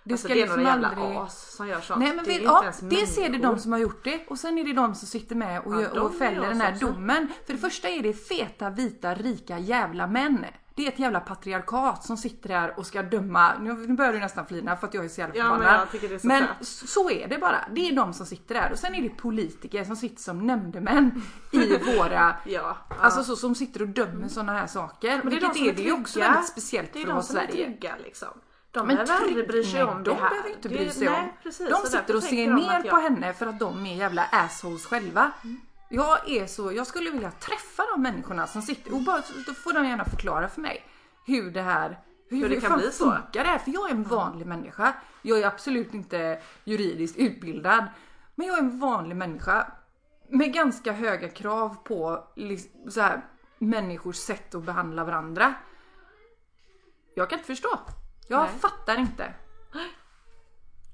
Det 0.04 0.14
Alltså, 0.14 0.28
ska 0.28 0.34
det 0.34 0.42
är 0.42 0.46
liksom 0.46 0.64
några 0.64 0.72
jävla 0.74 0.88
aldrig... 0.88 1.18
as 1.18 1.56
som 1.56 1.68
gör 1.68 1.82
sånt. 1.82 2.00
Nej 2.00 2.14
men 2.16 2.26
det 2.26 2.32
inte 2.32 2.44
ja, 2.46 2.72
dels 2.82 3.18
är 3.18 3.30
det 3.30 3.38
de 3.38 3.60
som 3.60 3.72
har 3.72 3.80
gjort 3.80 4.04
det 4.04 4.26
och 4.28 4.40
sen 4.40 4.58
är 4.58 4.64
det 4.64 4.74
de 4.74 4.96
som 4.96 5.08
sitter 5.08 5.36
med 5.36 5.62
och, 5.62 5.74
Ja, 5.76 5.82
gör, 5.82 6.00
och 6.00 6.16
fäller 6.16 6.48
den 6.48 6.62
här 6.62 6.78
domen. 6.80 7.28
För 7.46 7.54
det 7.54 7.60
första 7.60 7.90
är 7.90 8.04
det 8.04 8.14
feta, 8.14 8.70
vita, 8.70 9.16
rika 9.16 9.60
jävla 9.60 10.08
män. 10.08 10.46
Det 10.78 10.86
är 10.88 10.92
ett 10.92 11.00
jävla 11.00 11.20
patriarkat 11.20 12.04
som 12.04 12.18
sitter 12.18 12.50
där 12.50 12.80
och 12.80 12.86
ska 12.86 13.04
döma. 13.04 13.54
Nu 13.60 13.88
börjar 13.96 14.14
du 14.14 14.20
nästan 14.20 14.46
flina 14.46 14.76
för 14.78 14.88
att 14.88 14.94
jag 14.94 15.06
är 15.06 15.10
så 15.10 15.22
jävla 15.22 15.36
Ja, 15.36 15.50
men 15.50 15.58
förbannad. 15.58 15.88
det 15.92 16.14
är 16.16 16.20
så 16.20 16.28
Men 16.28 16.44
så 16.62 17.10
är 17.12 17.28
det 17.28 17.38
bara. 17.38 17.56
Det 17.76 17.90
är 17.90 17.96
de 17.96 18.14
som 18.14 18.26
sitter 18.26 18.56
där 18.56 18.72
och 18.72 18.80
sen 18.80 18.96
är 18.96 19.02
det 19.02 19.10
politiker 19.10 19.84
som 19.84 19.96
sitter 19.96 20.22
som 20.22 20.48
nämndemän 20.48 21.22
i 21.52 21.78
våra 21.98 22.14
Ja, 22.14 22.36
ja. 22.46 22.78
Alltså 23.02 23.24
så 23.24 23.36
som 23.36 23.56
sitter 23.56 23.82
och 23.82 23.88
dömer 23.88 24.28
sådana 24.28 24.54
här 24.54 24.68
saker. 24.68 25.22
Men 25.24 25.30
det 25.34 25.38
är 25.38 25.42
de 25.42 25.54
som 25.54 25.68
är, 25.68 25.74
det 25.74 25.82
är 25.82 25.86
ju 25.86 25.94
också 25.94 26.20
väldigt 26.20 26.48
speciellt 26.48 26.94
Det 26.94 27.00
är 27.02 27.06
för 27.06 27.12
att 27.12 27.12
de 27.12 27.14
vara 27.14 27.24
som 27.24 27.38
är 27.38 27.42
Sverige. 27.48 27.66
trygga 27.66 27.96
liksom. 28.04 28.28
De 28.72 28.88
Men 28.88 28.96
behöver 28.96 29.14
aldrig 29.26 29.48
bry 29.48 29.64
sig 29.64 29.84
om 29.84 30.04
de 30.04 30.10
det 30.10 30.22
här. 30.22 30.30
behöver 30.30 30.50
inte 30.50 30.70
Det- 30.70 30.76
bry 30.76 30.90
sig 30.90 31.08
om. 31.08 31.14
nej, 31.14 31.34
precis. 31.44 31.70
De 31.70 31.76
sitter 31.98 32.16
och 32.16 32.24
ser 32.24 32.48
de 32.48 32.56
ner 32.56 32.72
jag- 32.84 32.90
på 32.90 32.96
henne 32.96 33.34
för 33.34 33.48
att 33.48 33.60
de 33.60 33.86
är 33.86 33.96
jävla 33.96 34.24
assholes 34.32 34.86
själva. 34.86 35.32
Jag 35.90 36.30
är 36.30 36.48
så, 36.48 36.72
jag 36.72 36.88
skulle 36.88 37.12
vilja 37.12 37.32
träffa 37.32 37.84
de 37.92 38.02
människorna 38.02 38.48
som 38.48 38.62
sitter 38.62 38.94
och 38.94 39.02
bara, 39.02 39.24
då 39.46 39.54
får 39.54 39.74
de 39.74 39.86
gärna 39.88 40.06
förklara 40.06 40.50
för 40.50 40.62
mig 40.62 40.86
hur 41.26 41.52
det 41.52 41.62
här 41.62 42.00
hur, 42.30 42.38
Hur 42.38 42.50
det 42.50 42.62
kan 42.62 42.78
bli 42.78 42.92
så. 42.92 43.12
funkar 43.12 43.44
det 43.44 43.50
här? 43.50 43.58
För 43.58 43.72
jag 43.72 43.90
är 43.90 43.94
en 43.94 44.04
vanlig 44.04 44.48
människa. 44.48 44.94
Jag 45.22 45.40
är 45.40 45.48
absolut 45.48 45.94
inte 45.94 46.42
juridiskt 46.64 47.18
utbildad. 47.18 47.86
Men 48.36 48.48
jag 48.48 48.58
är 48.58 48.62
en 48.62 48.80
vanlig 48.80 49.16
människa 49.16 49.72
med 50.30 50.54
ganska 50.54 50.92
höga 50.92 51.30
krav 51.30 51.76
på 51.84 52.28
så 52.90 53.02
här, 53.02 53.22
människors 53.58 54.16
sätt 54.16 54.56
att 54.56 54.64
behandla 54.64 55.04
varandra. 55.04 55.54
Jag 57.16 57.30
kan 57.30 57.40
inte 57.40 57.48
förstå. 57.48 57.80
Jag 58.28 58.42
Nej. 58.44 58.52
fattar 58.60 59.00
inte. 59.00 59.34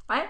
Nej, 0.08 0.30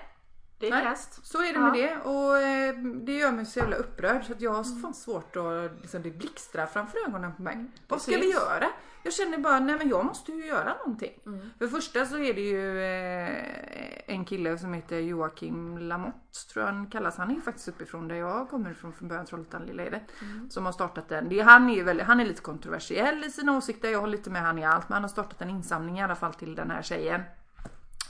det 0.64 0.68
är 0.68 0.72
Nej. 0.72 0.84
kast. 0.84 1.26
Så 1.26 1.38
är 1.38 1.54
det 1.54 1.60
Ja. 1.60 1.60
med 1.60 1.74
det 1.74 1.98
och 2.10 2.38
eh, 2.38 2.76
det 3.06 3.14
gör 3.14 3.32
mig 3.32 3.46
så 3.46 3.60
jävla 3.60 3.76
upprörd 3.76 4.26
så 4.26 4.34
att 4.34 4.42
jag 4.42 4.52
har 4.54 4.82
fan 4.82 4.94
svårt 4.94 5.36
att 5.36 5.82
liksom, 5.82 6.02
det 6.02 6.12
blixtrar 6.12 6.66
framför 6.66 6.98
ögonen 7.08 7.36
på 7.36 7.42
mig. 7.42 7.66
Vad 7.88 8.02
ska 8.02 8.12
vi 8.12 8.32
göra? 8.32 8.66
Jag 9.04 9.14
känner 9.14 9.38
bara, 9.38 9.60
nej 9.60 9.78
men 9.78 9.90
jag 9.90 10.06
måste 10.06 10.32
ju 10.32 10.46
göra 10.46 10.74
någonting. 10.74 11.12
Mm. 11.26 11.40
För 11.58 11.66
det 11.66 11.72
första 11.72 12.06
så 12.06 12.18
är 12.18 12.34
det 12.34 12.42
ju 12.42 12.84
eh, 12.84 14.16
en 14.16 14.26
kille 14.26 14.58
som 14.58 14.74
heter 14.74 15.00
Joakim 15.00 15.78
Lamotte, 15.78 16.18
tror 16.54 16.66
jag 16.66 16.74
han 16.74 16.88
kallas. 16.88 17.18
Han 17.18 17.32
är 17.32 17.36
ju 17.36 17.42
faktiskt 17.42 17.68
uppifrån 17.68 18.08
där 18.08 18.16
jag 18.16 18.50
kommer 18.50 18.72
ifrån 18.72 18.94
från 18.94 19.08
början, 19.08 19.26
Trollhättan 19.26 19.66
Lilla 19.66 19.84
Edet. 19.84 20.04
Som 20.50 20.66
har 20.66 20.72
startat 20.72 21.10
den. 21.10 21.30
Det, 21.30 21.40
han, 21.40 21.70
är 21.70 21.84
väldigt, 21.84 22.06
han 22.06 22.20
är 22.20 22.26
lite 22.26 22.42
kontroversiell 22.42 23.24
i 23.24 23.32
sina 23.32 23.58
åsikter, 23.58 23.90
jag 23.90 24.00
håller 24.00 24.18
lite 24.18 24.30
med 24.30 24.42
han 24.42 24.60
i 24.60 24.66
allt. 24.66 24.90
Men 24.90 24.94
han 24.94 25.04
har 25.04 25.10
startat 25.10 25.42
en 25.42 25.50
insamling 25.50 26.00
i 26.00 26.04
alla 26.04 26.16
fall 26.16 26.34
till 26.34 26.56
den 26.56 26.72
här 26.72 26.82
tjejen. 26.82 27.22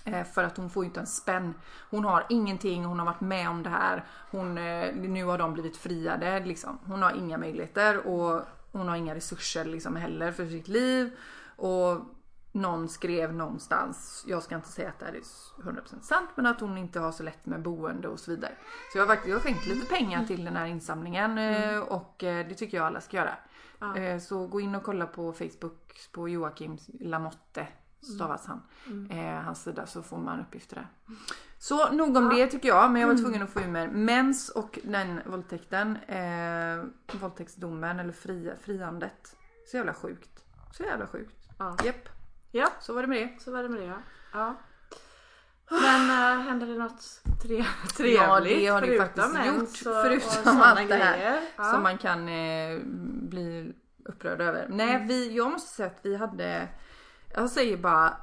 Eh, 0.06 0.24
För 0.24 0.44
att 0.44 0.58
hon 0.58 0.70
får 0.70 0.84
ju 0.84 0.88
inte 0.88 1.00
en 1.00 1.08
spänn. 1.08 1.54
Hon 1.90 2.06
har 2.06 2.26
ingenting, 2.30 2.86
hon 2.86 3.00
har 3.00 3.06
varit 3.06 3.22
med 3.22 3.50
om 3.50 3.64
det 3.64 3.70
här. 3.70 4.06
Hon, 4.32 4.58
eh, 4.58 4.96
nu 4.96 5.26
har 5.26 5.38
de 5.38 5.54
blivit 5.54 5.78
friade 5.78 6.40
liksom. 6.40 6.80
Hon 6.86 7.02
har 7.02 7.12
inga 7.12 7.38
möjligheter 7.38 8.08
och 8.08 8.42
hon 8.72 8.88
har 8.88 8.96
inga 8.96 9.16
resurser 9.16 9.66
liksom 9.66 9.96
heller 9.96 10.32
för 10.32 10.46
sitt 10.46 10.68
liv. 10.68 11.18
Och 11.56 12.00
någon 12.52 12.90
skrev 12.90 13.34
någonstans, 13.34 14.24
jag 14.28 14.44
ska 14.44 14.56
inte 14.56 14.68
säga 14.68 14.90
att 14.90 15.00
det 15.00 15.06
här 15.06 15.14
är 15.14 15.22
100% 15.64 16.02
sant, 16.02 16.30
men 16.36 16.46
att 16.46 16.60
hon 16.60 16.78
inte 16.78 17.00
har 17.00 17.12
så 17.12 17.24
lätt 17.24 17.46
med 17.46 17.62
boende 17.62 18.08
och 18.08 18.20
så 18.20 18.32
vidare. 18.32 18.52
Så 18.92 18.98
jag 18.98 19.06
har 19.06 19.18
jag 19.26 19.36
har 19.36 19.40
skänkt 19.40 19.66
lite 19.68 19.86
pengar 19.86 20.26
till 20.26 20.46
den 20.46 20.56
här 20.56 20.66
insamlingen 20.66 21.38
eh, 21.38 21.80
och 21.80 22.24
eh, 22.24 22.48
det 22.48 22.56
tycker 22.56 22.78
jag 22.78 22.86
alla 22.86 23.02
ska 23.02 23.18
göra. 23.18 23.36
Ja. 23.80 24.20
Så 24.20 24.48
gå 24.48 24.62
in 24.62 24.76
och 24.76 24.84
kolla 24.84 25.06
på 25.06 25.34
Facebook 25.34 26.10
på 26.12 26.30
Joakim 26.30 26.78
Lamotte 27.00 27.68
stavas 28.04 28.46
han. 28.48 28.62
Eh, 29.10 29.42
hans 29.44 29.64
sida 29.64 29.86
så 29.86 30.04
får 30.04 30.18
man 30.18 30.40
uppgifter 30.40 30.76
där. 30.76 30.88
Så 31.60 31.92
nog 31.92 32.18
om 32.18 32.30
det 32.30 32.48
tycker 32.48 32.68
jag, 32.70 32.92
men 32.92 33.02
jag 33.02 33.08
var 33.08 33.16
tvungen 33.16 33.42
att 33.44 33.50
få 33.50 33.60
ur 33.62 33.68
mig 33.68 33.88
mens 33.88 34.50
och 34.50 34.80
den 34.84 35.22
våldtäkten. 35.26 35.98
Eh, 35.98 36.84
våldtäktsdomen 37.22 38.00
eller 38.00 38.14
fria, 38.14 38.54
friandet. 38.62 39.36
Så 39.72 39.78
jävla 39.78 39.94
sjukt. 39.94 40.44
Så 40.72 40.84
jävla 40.84 41.08
sjukt. 41.08 41.36
Ja. 41.60 41.78
Japp, 41.84 42.10
ja, 42.52 42.70
så 42.80 42.94
var 42.94 43.02
det 43.02 43.08
med 43.08 43.18
det. 43.18 43.42
så 43.44 43.52
var 43.52 43.64
det 43.64 43.70
med 43.70 43.82
det 43.82 43.86
ja. 43.86 43.98
ja. 44.34 44.56
Men 45.70 46.10
äh, 46.10 46.46
händer 46.48 46.68
det 46.68 46.78
något 46.78 47.22
tre 47.44 47.66
trevligt? 47.98 48.16
Ja, 48.22 48.40
det 48.40 48.68
har 48.68 48.82
det 48.82 48.98
faktiskt 48.98 49.36
ens 49.36 49.48
gjort, 49.86 49.96
och- 49.96 50.02
förutom 50.04 50.60
och 50.60 50.68
allt 50.68 50.90
det 50.90 50.96
här? 50.96 51.42
Ja. 51.58 51.64
Som 51.64 51.84
man 51.84 51.98
kan 51.98 52.28
eh, 52.30 52.80
bli 53.30 53.74
upprörd 54.06 54.42
över. 54.42 54.68
Nej, 54.70 55.06
vi, 55.08 55.36
jag 55.36 55.52
måste 55.52 55.76
säga 55.76 55.88
att 55.88 56.00
vi 56.02 56.16
hade, 56.16 56.68
jag 57.34 57.50
säger 57.50 57.78
bara, 57.78 58.18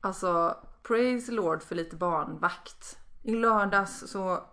alltså 0.00 0.56
praise 0.82 1.32
Lord 1.32 1.62
för 1.62 1.74
lite 1.74 1.96
barnvakt. 1.96 2.98
I 3.22 3.34
lördags 3.34 4.10
så 4.10 4.44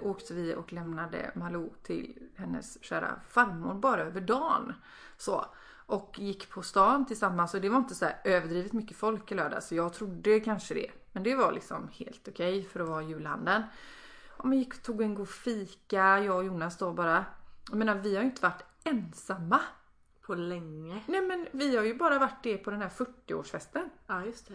åkte 0.00 0.34
vi 0.34 0.54
och 0.54 0.72
lämnade 0.72 1.30
Malou 1.34 1.70
till 1.82 2.28
hennes 2.36 2.84
kära 2.84 3.20
farmor 3.28 3.74
bara 3.74 4.02
över 4.02 4.20
dagen. 4.20 4.74
Så. 5.16 5.44
Och 5.86 6.18
gick 6.18 6.50
på 6.50 6.62
stan 6.62 7.06
tillsammans 7.06 7.54
och 7.54 7.60
det 7.60 7.68
var 7.68 7.78
inte 7.78 7.94
så 7.94 8.04
här 8.04 8.20
överdrivet 8.24 8.72
mycket 8.72 8.96
folk 8.96 9.32
i 9.32 9.34
lördags. 9.34 9.68
så 9.68 9.74
jag 9.74 9.92
trodde 9.92 10.40
kanske 10.40 10.74
det. 10.74 10.90
Men 11.12 11.22
det 11.22 11.34
var 11.34 11.52
liksom 11.52 11.88
helt 11.92 12.28
okej 12.28 12.64
för 12.64 12.80
att 12.80 12.88
vara 12.88 13.02
julhandeln. 13.02 13.62
Ja, 14.38 14.44
men 14.44 14.58
gick 14.58 14.74
och 14.74 14.82
tog 14.82 15.02
en 15.02 15.14
god 15.14 15.28
fika, 15.28 16.18
jag 16.18 16.36
och 16.36 16.44
Jonas 16.44 16.78
då 16.78 16.92
bara. 16.92 17.24
Jag 17.68 17.78
menar 17.78 17.94
vi 17.94 18.14
har 18.14 18.22
ju 18.22 18.28
inte 18.28 18.42
varit 18.42 18.64
ensamma. 18.84 19.60
På 20.22 20.34
länge. 20.34 21.00
Nej 21.06 21.20
men 21.20 21.46
vi 21.52 21.76
har 21.76 21.84
ju 21.84 21.94
bara 21.94 22.18
varit 22.18 22.42
det 22.42 22.56
på 22.56 22.70
den 22.70 22.82
här 22.82 22.88
40-årsfesten. 22.88 23.88
Ja 24.06 24.24
just 24.24 24.48
det. 24.48 24.54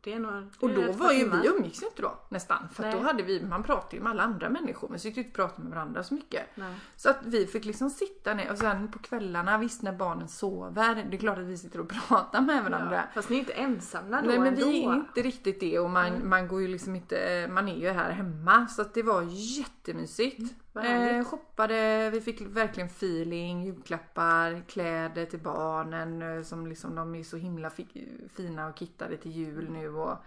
Det 0.00 0.12
är 0.12 0.20
det 0.20 0.48
Och 0.58 0.70
då 0.70 0.92
var 0.92 1.12
ju 1.12 1.30
vi 1.30 1.48
umgicks 1.48 1.82
ju 1.82 1.86
inte 1.86 2.02
då 2.02 2.18
nästan. 2.28 2.68
För 2.72 2.92
då 2.92 2.98
hade 2.98 3.22
vi, 3.22 3.44
man 3.44 3.62
pratade 3.62 3.96
ju 3.96 4.02
med 4.02 4.10
alla 4.10 4.22
andra 4.22 4.48
människor 4.48 4.88
men 4.88 4.98
så 4.98 5.08
gick 5.08 5.14
det 5.14 5.20
inte 5.20 5.36
prata 5.36 5.62
med 5.62 5.70
varandra 5.70 6.02
så 6.02 6.14
mycket. 6.14 6.42
Nej. 6.54 6.74
Så 6.96 7.10
att 7.10 7.18
vi 7.24 7.46
fick 7.46 7.64
liksom 7.64 7.90
sitta 7.90 8.34
ner 8.34 8.50
och 8.50 8.58
sen 8.58 8.92
på 8.92 8.98
kvällarna, 8.98 9.58
visst 9.58 9.82
när 9.82 9.92
barnen 9.92 10.28
sover, 10.28 11.06
det 11.10 11.16
är 11.16 11.18
klart 11.18 11.38
att 11.38 11.44
vi 11.44 11.58
sitter 11.58 11.80
och 11.80 11.88
pratar 12.08 12.40
med 12.40 12.64
varandra. 12.64 12.96
Ja. 12.96 13.02
Fast 13.14 13.28
ni 13.28 13.36
är 13.36 13.40
inte 13.40 13.52
ensamma 13.52 14.22
då 14.22 14.28
Nej 14.28 14.38
men 14.38 14.48
ändå. 14.48 14.66
vi 14.66 14.84
är 14.84 14.94
inte 14.94 15.22
riktigt 15.22 15.60
det 15.60 15.78
och 15.78 15.90
man, 15.90 16.28
man 16.28 16.48
går 16.48 16.62
ju 16.62 16.68
liksom 16.68 16.96
inte, 16.96 17.48
man 17.50 17.68
är 17.68 17.76
ju 17.76 17.90
här 17.90 18.10
hemma 18.10 18.66
så 18.66 18.82
att 18.82 18.94
det 18.94 19.02
var 19.02 19.22
jättemysigt. 19.58 20.38
vad 20.40 20.50
eh, 20.86 21.24
shoppade, 21.24 22.10
vi 22.10 22.20
fick 22.20 22.40
verkligen 22.40 22.86
feeling, 22.88 23.64
julklappar, 23.64 24.62
kläder 24.68 25.26
till 25.26 25.38
barnen 25.42 26.22
eh, 26.22 26.42
som 26.42 26.66
liksom 26.66 26.94
de 26.94 27.14
är 27.14 27.22
så 27.22 27.36
himla 27.36 27.70
fi- 27.70 28.28
fina 28.36 28.66
och 28.66 28.78
kittade 28.78 29.16
till 29.16 29.30
jul 29.32 29.70
nu 29.70 29.94
och 29.94 30.18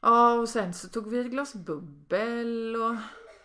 Ja 0.00 0.32
och 0.32 0.48
sen 0.48 0.74
så 0.74 0.88
tog 0.88 1.08
vi 1.08 1.18
ett 1.20 1.26
glas 1.30 1.54
bubbel 1.54 2.76
och 2.76 2.96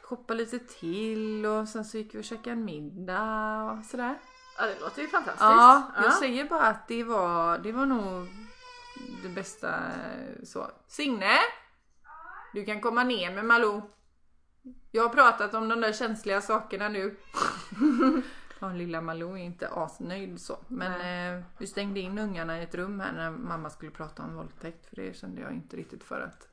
shoppade 0.04 0.40
lite 0.40 0.60
till 0.60 1.46
och 1.46 1.68
sen 1.68 1.86
så 1.86 1.98
gick 1.98 2.16
vi 2.16 2.20
och 2.20 2.24
käkade 2.24 2.52
en 2.52 2.66
middag 2.66 3.72
och 3.80 3.86
sådär. 3.86 4.18
Ja 4.58 4.66
det 4.66 4.80
låter 4.82 5.02
ju 5.02 5.08
fantastiskt. 5.08 5.42
Ja, 5.42 5.92
jag 6.04 6.14
säger 6.14 6.46
bara 6.50 6.68
att 6.68 6.88
det 6.88 7.04
var, 7.04 7.58
det 7.58 7.72
var 7.72 7.86
nog 7.86 8.28
det 9.24 9.30
bästa 9.30 9.76
så. 10.44 10.72
Signe! 10.88 11.38
Du 12.54 12.66
kan 12.66 12.82
komma 12.82 13.04
ner 13.04 13.32
med 13.36 13.46
Malou. 13.46 13.82
Jag 14.92 15.04
har 15.04 15.10
pratat 15.10 15.54
om 15.54 15.70
de 15.70 15.82
där 15.82 15.94
känsliga 15.94 16.42
sakerna 16.42 16.90
nu. 16.90 17.16
Ja, 18.60 18.70
lilla 18.70 19.02
Malou 19.02 19.34
är 19.34 19.44
inte 19.44 19.68
asnöjd 19.68 20.42
så. 20.42 20.58
Men 20.68 20.92
eh, 21.38 21.44
vi 21.58 21.68
stängde 21.68 22.00
in 22.00 22.18
ungarna 22.20 22.60
i 22.60 22.64
ett 22.64 22.76
rum 22.76 23.00
här 23.00 23.12
när 23.12 23.32
mamma 23.32 23.70
skulle 23.70 23.92
prata 23.92 24.24
om 24.24 24.36
våldtäkt. 24.36 24.86
För 24.90 24.96
det 24.96 25.18
kände 25.18 25.42
jag 25.42 25.52
inte 25.52 25.78
riktigt 25.78 26.04
för 26.04 26.22
att... 26.22 26.48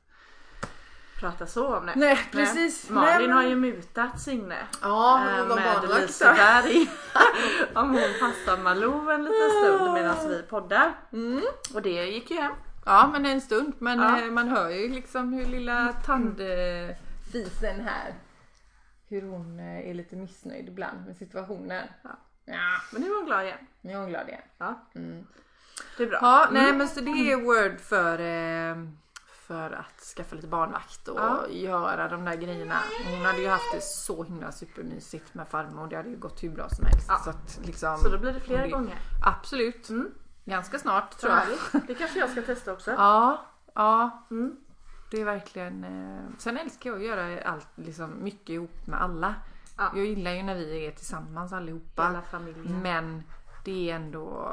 Prata 1.19 1.45
så 1.47 1.75
om 1.75 1.85
det. 1.85 1.93
Nej, 1.95 2.19
precis. 2.31 2.89
Nej. 2.89 2.95
Malin 2.95 3.17
Nej, 3.17 3.27
men- 3.27 3.37
har 3.37 3.43
ju 3.43 3.55
mutat 3.55 4.21
Signe. 4.21 4.57
Ja, 4.81 5.29
eh, 5.39 5.55
med. 5.55 6.01
Liseberg. 6.01 6.89
om 7.75 7.89
hon 7.89 8.09
passar 8.19 8.63
Malou 8.63 9.09
en 9.11 9.23
liten 9.23 9.49
stund 9.49 9.93
medan 9.93 10.15
vi 10.29 10.41
poddar. 10.49 10.93
Mm. 11.13 11.41
Och 11.73 11.81
det 11.81 12.05
gick 12.05 12.31
ju 12.31 12.37
hem. 12.37 12.53
Ja 12.85 13.09
men 13.13 13.25
en 13.25 13.41
stund. 13.41 13.73
Men 13.79 13.99
Ja. 13.99 14.21
eh, 14.21 14.31
man 14.31 14.47
hör 14.47 14.69
ju 14.69 14.89
liksom 14.89 15.33
hur 15.33 15.45
lilla 15.45 15.93
tandfisen 17.31 17.79
här. 17.81 18.13
Hur 19.07 19.21
hon 19.21 19.59
eh, 19.59 19.89
är 19.89 19.93
lite 19.93 20.15
missnöjd 20.15 20.67
ibland 20.69 21.05
med 21.05 21.17
situationen. 21.17 21.87
Ja. 22.03 22.09
Ja, 22.45 22.77
Men 22.93 23.01
nu 23.01 23.07
är 23.07 23.15
hon 23.17 23.25
glad 23.25 23.43
igen. 23.45 23.57
nu 23.81 23.91
är 23.93 23.97
hon 23.97 24.09
glad 24.09 24.27
igen. 24.27 24.41
Ja, 24.57 24.87
Mm. 24.95 25.27
det 25.97 26.03
är 26.03 26.07
bra. 26.07 26.19
Ja, 26.21 26.47
nej 26.51 26.63
Mm. 26.63 26.77
men 26.77 26.87
så 26.87 26.99
det 27.01 27.31
är 27.31 27.35
word 27.41 27.79
för, 27.79 28.19
eh, 28.19 28.87
för 29.47 29.71
att 29.71 29.99
skaffa 30.17 30.35
lite 30.35 30.47
barnvakt 30.47 31.07
och 31.07 31.19
Ja. 31.19 31.47
göra 31.49 32.07
de 32.09 32.25
där 32.25 32.35
grejerna. 32.35 32.75
Hon 33.11 33.25
hade 33.25 33.41
ju 33.41 33.47
haft 33.47 33.71
det 33.73 33.81
så 33.81 34.23
himla 34.23 34.51
supermysigt 34.51 35.33
med 35.33 35.47
farmor. 35.47 35.87
Det 35.87 35.95
hade 35.95 36.09
ju 36.09 36.17
gått 36.17 36.43
hur 36.43 36.49
bra 36.49 36.69
som 36.69 36.85
helst. 36.85 37.05
Ja. 37.09 37.17
Så, 37.23 37.29
att, 37.29 37.59
liksom, 37.65 37.97
Så 37.97 38.09
då 38.09 38.17
blir 38.17 38.33
det 38.33 38.39
flera 38.39 38.61
det- 38.61 38.69
gånger. 38.69 38.99
Absolut. 39.25 39.89
Mm. 39.89 40.11
Ganska 40.45 40.79
snart 40.79 41.17
tror 41.17 41.33
jag. 41.33 41.81
Det 41.87 41.95
kanske 41.95 42.19
jag 42.19 42.29
ska 42.29 42.41
testa 42.41 42.73
också. 42.73 42.91
Ja, 42.91 43.45
ja. 43.75 44.25
Mm. 44.31 44.55
Det 45.11 45.21
är 45.21 45.25
verkligen... 45.25 45.83
Eh... 45.83 46.23
Sen 46.37 46.57
älskar 46.57 46.89
jag 46.89 46.97
att 46.99 47.05
göra 47.05 47.41
allt 47.41 47.67
liksom, 47.75 48.23
mycket 48.23 48.49
ihop 48.49 48.87
med 48.87 49.01
alla. 49.01 49.35
Ja. 49.77 49.91
Jag 49.95 50.05
gillar 50.05 50.31
ju 50.31 50.43
när 50.43 50.55
vi 50.55 50.85
är 50.87 50.91
tillsammans 50.91 51.53
allihopa. 51.53 52.07
Hela 52.07 52.21
familjen. 52.21 52.81
Men 52.81 53.23
det 53.65 53.91
är 53.91 53.95
ändå... 53.95 54.47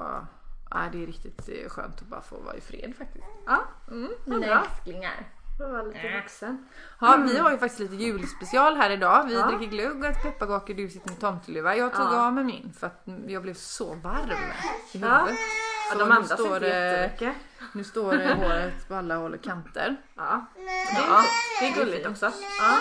Ja, 0.70 0.78
det 0.92 1.02
är 1.02 1.06
riktigt 1.06 1.48
eh, 1.48 1.68
skönt 1.68 2.02
att 2.02 2.08
bara 2.08 2.20
få 2.20 2.40
vara 2.40 2.54
i 2.56 2.60
fred 2.60 2.94
faktiskt. 2.98 3.24
Ja, 3.46 3.58
Mm, 3.90 4.10
mina 4.24 4.46
bra. 4.46 4.60
älsklingar. 4.64 5.28
får 5.58 5.72
vara 5.72 5.82
lite 5.82 6.20
vuxen. 6.20 6.68
Ja, 7.00 7.16
vi 7.28 7.38
har 7.38 7.50
ju 7.50 7.58
faktiskt 7.58 7.80
lite 7.80 7.94
julspecial 8.04 8.76
här 8.76 8.90
idag. 8.90 9.24
Vi 9.26 9.34
Ja. 9.34 9.46
dricker 9.46 9.66
glögg 9.76 9.98
och 10.00 10.06
äter 10.06 10.22
pepparkakor. 10.30 10.74
Du 10.74 10.88
sitter 10.88 11.08
med 11.10 11.20
tomteluva. 11.20 11.76
Jag 11.76 11.94
tog 11.94 12.06
Ja. 12.06 12.26
av 12.26 12.32
mig 12.32 12.44
min 12.44 12.72
för 12.78 12.86
att 12.86 13.02
jag 13.26 13.42
blev 13.42 13.54
så 13.54 13.94
varm 13.94 14.30
i 14.30 14.98
Ja. 14.98 15.08
huvudet. 15.08 15.38
Ja, 15.38 15.92
Så 15.92 15.98
de 15.98 16.12
andas 16.12 16.32
står 16.32 16.46
inte 16.54 16.58
det- 16.58 17.02
jättemycket. 17.02 17.36
Nu 17.72 17.84
står 17.84 18.12
det 18.12 18.34
håret 18.34 18.88
på 18.88 18.94
alla 18.94 19.16
håll 19.16 19.34
och 19.34 19.42
kanter. 19.42 19.96
Ja, 20.16 20.46
Ja. 20.94 21.22
det 21.60 21.66
är 21.68 21.74
gulligt 21.74 22.06
också. 22.06 22.26
Ja. 22.60 22.78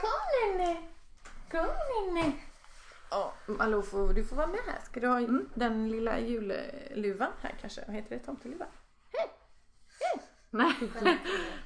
Kom 0.00 0.56
Nenne! 0.58 0.76
Kom 1.50 1.66
Nenne! 2.14 2.32
Ja, 3.10 3.34
Malou, 3.46 3.82
får, 3.82 4.12
du 4.12 4.24
får 4.24 4.36
vara 4.36 4.46
med 4.46 4.60
här. 4.66 4.80
Ska 4.84 5.00
du 5.00 5.06
ha 5.08 5.20
den 5.54 5.88
lilla 5.88 6.18
julluvan 6.20 7.30
här 7.40 7.54
kanske? 7.60 7.84
Vad 7.86 7.96
heter 7.96 8.16
det? 8.16 8.24
Tomteluva? 8.24 8.66
Nej. 10.50 10.74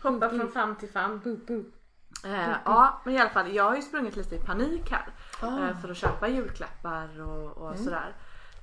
Hoppa 0.02 0.28
från 0.30 0.52
famn 0.52 0.76
till 0.76 0.88
famn. 0.88 1.20
Eh, 2.24 2.50
ja, 2.64 3.02
men 3.04 3.14
i 3.14 3.18
alla 3.18 3.30
fall, 3.30 3.54
jag 3.54 3.64
har 3.64 3.76
ju 3.76 3.82
sprungit 3.82 4.16
lite 4.16 4.34
i 4.34 4.38
panik 4.38 4.90
här. 4.90 5.08
Ah. 5.40 5.68
Eh, 5.68 5.80
för 5.80 5.88
att 5.90 5.96
köpa 5.96 6.28
julklappar 6.28 7.20
och, 7.20 7.56
och 7.56 7.78
sådär. 7.78 8.16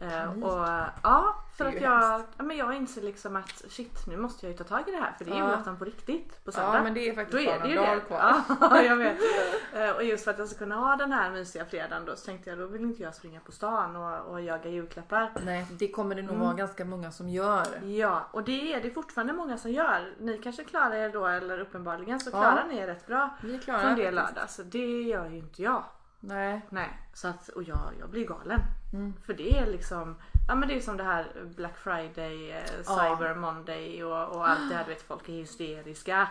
Panik. 0.09 0.43
och 0.45 0.67
ja, 1.03 1.35
för 1.57 1.65
att 1.65 1.81
jag, 1.81 2.21
ja, 2.37 2.43
men 2.43 2.57
jag 2.57 2.73
inser 2.75 3.01
liksom 3.01 3.35
att 3.35 3.63
shit 3.69 4.07
nu 4.07 4.17
måste 4.17 4.45
jag 4.45 4.51
ju 4.51 4.57
ta 4.57 4.63
tag 4.63 4.83
i 4.87 4.91
det 4.91 4.97
här 4.97 5.13
för 5.17 5.25
det 5.25 5.31
är 5.31 5.35
Ja. 5.37 5.45
julafton 5.45 5.77
på 5.77 5.85
riktigt 5.85 6.45
på 6.45 6.51
söndag. 6.51 6.75
Ja, 6.77 6.83
men 6.83 6.93
det 6.93 7.09
är 7.09 7.15
faktiskt 7.15 7.45
bara 7.47 7.59
några 7.59 7.75
dagar 7.75 7.99
kvar. 7.99 8.33
Ja, 8.61 8.81
jag 8.81 8.95
vet. 8.95 9.17
Eh, 9.73 9.89
Och 9.89 10.03
just 10.03 10.23
för 10.23 10.31
att 10.31 10.37
jag 10.39 10.47
ska 10.47 10.57
kunna 10.57 10.75
ha 10.75 10.95
den 10.95 11.11
här 11.11 11.31
mysiga 11.31 11.65
fredagen 11.65 12.05
då 12.05 12.15
så 12.15 12.25
tänkte 12.25 12.49
jag 12.49 12.59
då 12.59 12.65
vill 12.65 12.81
inte 12.81 13.03
jag 13.03 13.15
springa 13.15 13.39
på 13.39 13.51
stan 13.51 13.95
och, 13.95 14.31
och 14.31 14.41
jaga 14.41 14.69
julklappar. 14.69 15.31
Nej, 15.45 15.65
det 15.71 15.87
kommer 15.87 16.15
det 16.15 16.21
nog 16.21 16.31
Mm. 16.35 16.45
vara 16.45 16.53
ganska 16.55 16.85
många 16.85 17.11
som 17.11 17.29
gör. 17.29 17.65
Ja, 17.83 18.27
och 18.31 18.43
det 18.43 18.73
är 18.73 18.81
det 18.81 18.89
fortfarande 18.89 19.33
många 19.33 19.57
som 19.57 19.71
gör. 19.71 20.13
Ni 20.19 20.37
kanske 20.37 20.63
klarar 20.63 20.95
er 20.95 21.09
då 21.09 21.27
eller 21.27 21.59
uppenbarligen 21.59 22.19
så 22.19 22.29
Ja. 22.29 22.39
klarar 22.41 22.65
ni 22.69 22.77
er 22.77 22.87
rätt 22.87 23.07
bra 23.07 23.29
Vi 23.41 23.55
är 23.55 23.59
klara. 23.59 23.79
från 23.79 23.95
det 23.95 24.11
faktiskt. 24.11 24.35
lördag. 24.35 24.49
Så 24.49 24.63
det 24.63 25.01
gör 25.01 25.29
ju 25.29 25.37
inte 25.37 25.61
jag. 25.61 25.83
Nej. 26.25 26.61
Nej, 26.69 26.99
så 27.13 27.27
att, 27.27 27.47
och 27.49 27.63
jag, 27.63 27.79
jag 27.99 28.09
blir 28.09 28.27
galen. 28.27 28.59
Mm. 28.93 29.13
För 29.25 29.33
det 29.33 29.57
är 29.57 29.65
liksom, 29.67 30.15
ja 30.47 30.55
men 30.55 30.69
det 30.69 30.75
är 30.75 30.79
som 30.81 30.97
det 30.97 31.03
här 31.03 31.27
Black 31.55 31.77
Friday, 31.77 32.51
eh, 32.51 32.63
Cyber 32.83 33.35
Monday 33.35 34.03
och, 34.03 34.35
och 34.35 34.49
allt 34.49 34.69
det 34.69 34.75
här 34.75 34.83
du 34.83 34.89
vet 34.89 35.01
folk 35.01 35.29
är 35.29 35.33
hysteriska. 35.33 36.27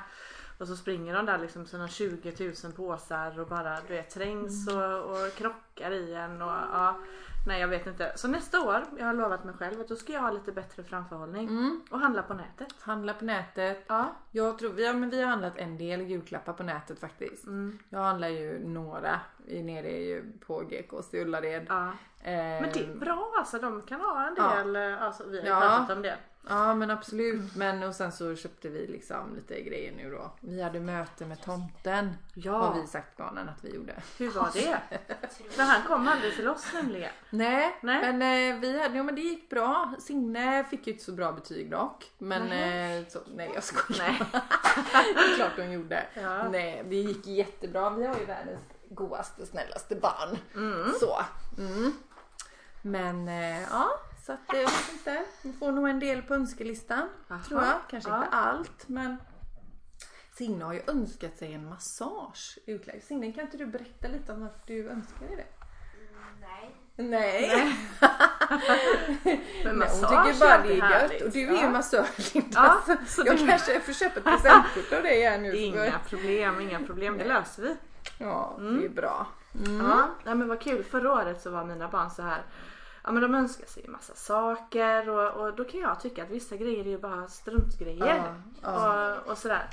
Och 0.59 0.69
så 0.69 0.77
springer 0.77 1.15
de 1.15 1.27
där 1.27 1.39
liksom 1.39 1.67
sina 1.67 1.89
20 1.89 2.53
000 2.65 2.73
påsar 2.73 3.41
och 3.41 3.47
bara 3.49 3.79
du 3.89 3.95
vet 3.95 4.11
trängs 4.11 4.69
Mm. 4.69 4.83
och, 4.83 5.11
och 5.11 5.35
krockar 5.35 5.91
i 5.91 6.15
en 6.15 6.43
och 6.43 6.49
ja. 6.73 6.99
Nej 7.47 7.61
jag 7.61 7.69
vet 7.69 7.87
inte. 7.87 8.13
Så 8.17 8.29
nästa 8.29 8.61
år, 8.61 8.85
jag 8.99 9.07
har 9.07 9.15
lovat 9.15 9.45
mig 9.45 9.55
själv 9.55 9.81
att 9.81 9.89
då 9.89 9.97
ska 9.97 10.13
jag 10.13 10.21
ha 10.21 10.31
lite 10.31 10.53
bättre 10.53 10.83
framförhållning 10.83 11.49
Mm. 11.49 11.81
och 11.91 11.99
handla 11.99 12.23
på 12.23 12.35
nätet. 12.35 12.75
Handla 12.81 13.15
på 13.15 13.25
nätet. 13.25 13.85
Ja. 13.89 14.07
Jag 14.31 14.59
tror, 14.59 14.71
vi, 14.73 14.87
har, 14.87 14.95
men 14.95 15.11
vi 15.11 15.21
har 15.23 15.29
handlat 15.31 15.57
en 15.57 15.79
del 15.79 16.01
julklappar 16.01 16.53
på 16.53 16.63
nätet 16.63 16.99
faktiskt. 17.01 17.47
Mm. 17.47 17.79
Jag 17.89 17.99
handlar 17.99 18.29
ju 18.29 18.69
några 18.69 19.21
nere 19.47 19.91
ju 19.91 20.33
på 20.47 20.61
GKs 20.61 21.15
i 21.15 21.21
Ullared. 21.23 21.67
ja. 21.69 21.91
Ehm, 22.25 22.63
Men 22.63 22.71
det 22.73 22.81
är 22.85 22.95
bra 22.95 23.33
alltså, 23.39 23.59
de 23.59 23.83
kan 23.83 24.01
ha 24.01 24.27
en 24.27 24.35
Ja. 24.39 24.55
del, 24.57 24.77
eh, 24.77 25.03
alltså, 25.03 25.25
vi 25.29 25.37
har 25.39 25.45
ju 25.45 25.51
Ja. 25.51 25.61
pratat 25.61 25.97
om 25.97 26.03
det. 26.03 26.17
Ja 26.49 26.75
men 26.75 26.91
absolut. 26.91 27.57
Men 27.57 27.83
och 27.83 27.95
sen 27.95 28.13
så 28.13 28.37
köpte 28.37 28.69
vi 28.69 28.87
liksom 28.87 29.35
lite 29.37 29.63
grejer 29.63 29.93
nu 29.93 30.11
då. 30.11 30.31
Vi 30.41 30.63
hade 30.63 30.81
möte 30.81 31.27
med 31.27 31.43
tomten. 31.43 32.17
Ja. 32.35 32.53
Har 32.53 32.81
vi 32.81 32.87
sagt 32.87 33.17
barnen 33.17 33.49
att 33.49 33.65
vi 33.65 33.75
gjorde. 33.75 34.03
Hur 34.19 34.31
var 34.31 34.51
det? 34.55 34.79
För 35.51 35.63
han 35.63 35.83
kom 35.83 36.09
aldrig 36.09 36.37
till 36.37 36.49
oss 36.49 36.67
nämligen. 36.75 37.13
Nej, 37.31 37.79
Nej. 37.83 38.13
men 38.13 38.23
eh, 38.23 38.61
vi 38.61 38.83
hade, 38.83 38.97
ja 38.97 39.03
men 39.03 39.15
det 39.15 39.21
gick 39.21 39.51
bra. 39.51 39.95
Signe 39.99 40.65
fick 40.65 40.87
ju 40.87 40.93
inte 40.93 41.05
så 41.05 41.13
bra 41.13 41.33
betyg 41.33 41.71
dock. 41.71 42.11
Men 42.19 42.53
eh, 42.53 43.09
så, 43.09 43.19
nej 43.35 43.51
jag 43.55 43.65
skojar. 43.65 43.99
Nej. 43.99 44.23
det 45.15 45.21
är 45.21 45.37
klart 45.37 45.53
hon 45.57 45.73
gjorde. 45.73 46.07
Ja. 46.15 46.49
Nej 46.49 46.85
det 46.89 46.97
gick 46.97 47.27
jättebra. 47.27 47.91
Vi 47.91 48.07
har 48.07 48.17
ju 48.19 48.25
världens 48.25 48.61
godaste 48.89 49.47
snällaste 49.47 49.97
barn. 49.97 50.39
Mm. 50.55 50.93
Så. 51.01 51.21
Mm. 51.59 51.93
Men 52.83 53.29
eh, 53.29 53.63
ja, 53.63 53.89
så 54.23 54.33
att 54.33 54.41
jag 54.49 54.59
vet 54.61 54.93
inte. 54.93 55.23
Vi 55.43 55.53
får 55.53 55.73
nog 55.73 55.89
en 55.89 56.01
del 56.01 56.23
på 56.23 56.35
önskelistan. 56.35 57.09
Jaha. 57.29 57.39
Tror 57.49 57.63
jag. 57.63 57.79
Kanske 57.91 58.11
Ja. 58.11 58.17
inte 58.25 58.29
allt 58.37 58.89
men 58.89 59.17
Signe 60.35 60.65
har 60.65 60.73
ju 60.73 60.83
önskat 60.87 61.39
sig 61.39 61.53
en 61.55 61.69
massage 61.69 62.59
utlagd. 62.67 63.03
Signe 63.03 63.33
kan 63.33 63.45
inte 63.45 63.57
du 63.57 63.67
berätta 63.67 64.09
lite 64.09 64.33
om 64.33 64.41
varför 64.41 64.61
du 64.67 64.89
önskar 64.89 65.27
dig 65.27 65.37
det? 65.37 65.47
Nej. 66.41 66.77
Nej. 66.97 67.75
Men 68.05 68.19
Nej, 69.25 69.39
hon 69.65 69.79
massage 69.79 70.27
tycker 70.27 70.41
bara 70.41 70.53
alltid 70.55 70.71
det 70.71 70.75
är 70.87 70.91
gött 70.91 71.01
härligt. 71.01 71.23
och 71.23 71.31
du 71.31 71.49
är 71.49 71.53
ju 71.53 71.59
Ja. 71.61 71.71
massör 71.71 72.07
Linda. 72.35 72.51
Ja, 72.55 72.83
så 72.87 72.97
så 73.07 73.23
jag 73.27 73.37
det- 73.39 73.47
kanske 73.47 73.81
får 73.81 73.93
köpa 73.93 74.19
ett 74.19 74.25
presentkort 74.25 74.93
av 74.99 75.03
dig 75.03 75.23
här 75.23 75.39
nu. 75.39 75.57
Inga 75.57 75.99
problem, 76.09 76.61
inga 76.61 76.81
problem. 76.83 77.19
Det 77.19 77.25
löser 77.25 77.63
vi. 77.63 77.77
Ja, 78.19 78.57
det 78.59 78.85
är 78.85 78.89
bra. 78.89 79.27
Mm. 79.67 79.87
Ja, 79.87 80.09
nej, 80.25 80.35
men 80.35 80.49
vad 80.49 80.61
kul. 80.61 80.85
Förra 80.85 81.13
året 81.13 81.43
så 81.43 81.51
var 81.51 81.65
mina 81.65 81.89
barn 81.89 82.11
så 82.11 82.23
här. 82.23 82.43
Ja 83.05 83.13
men 83.13 83.23
de 83.23 83.35
önskar 83.35 83.67
sig 83.67 83.85
en 83.87 83.93
massa 83.93 84.15
saker 84.15 85.09
och, 85.09 85.31
och 85.41 85.57
då 85.57 85.65
kan 85.65 85.81
jag 85.81 86.01
tycka 86.01 86.23
att 86.23 86.31
vissa 86.31 86.57
grejer 86.57 86.85
är 86.85 86.91
ju 86.91 86.99
bara 86.99 87.29
struntgrejer. 87.29 88.07
Ja, 88.07 88.35
ja. 88.63 89.17
Och, 89.21 89.31
och 89.31 89.39
sådär. 89.39 89.67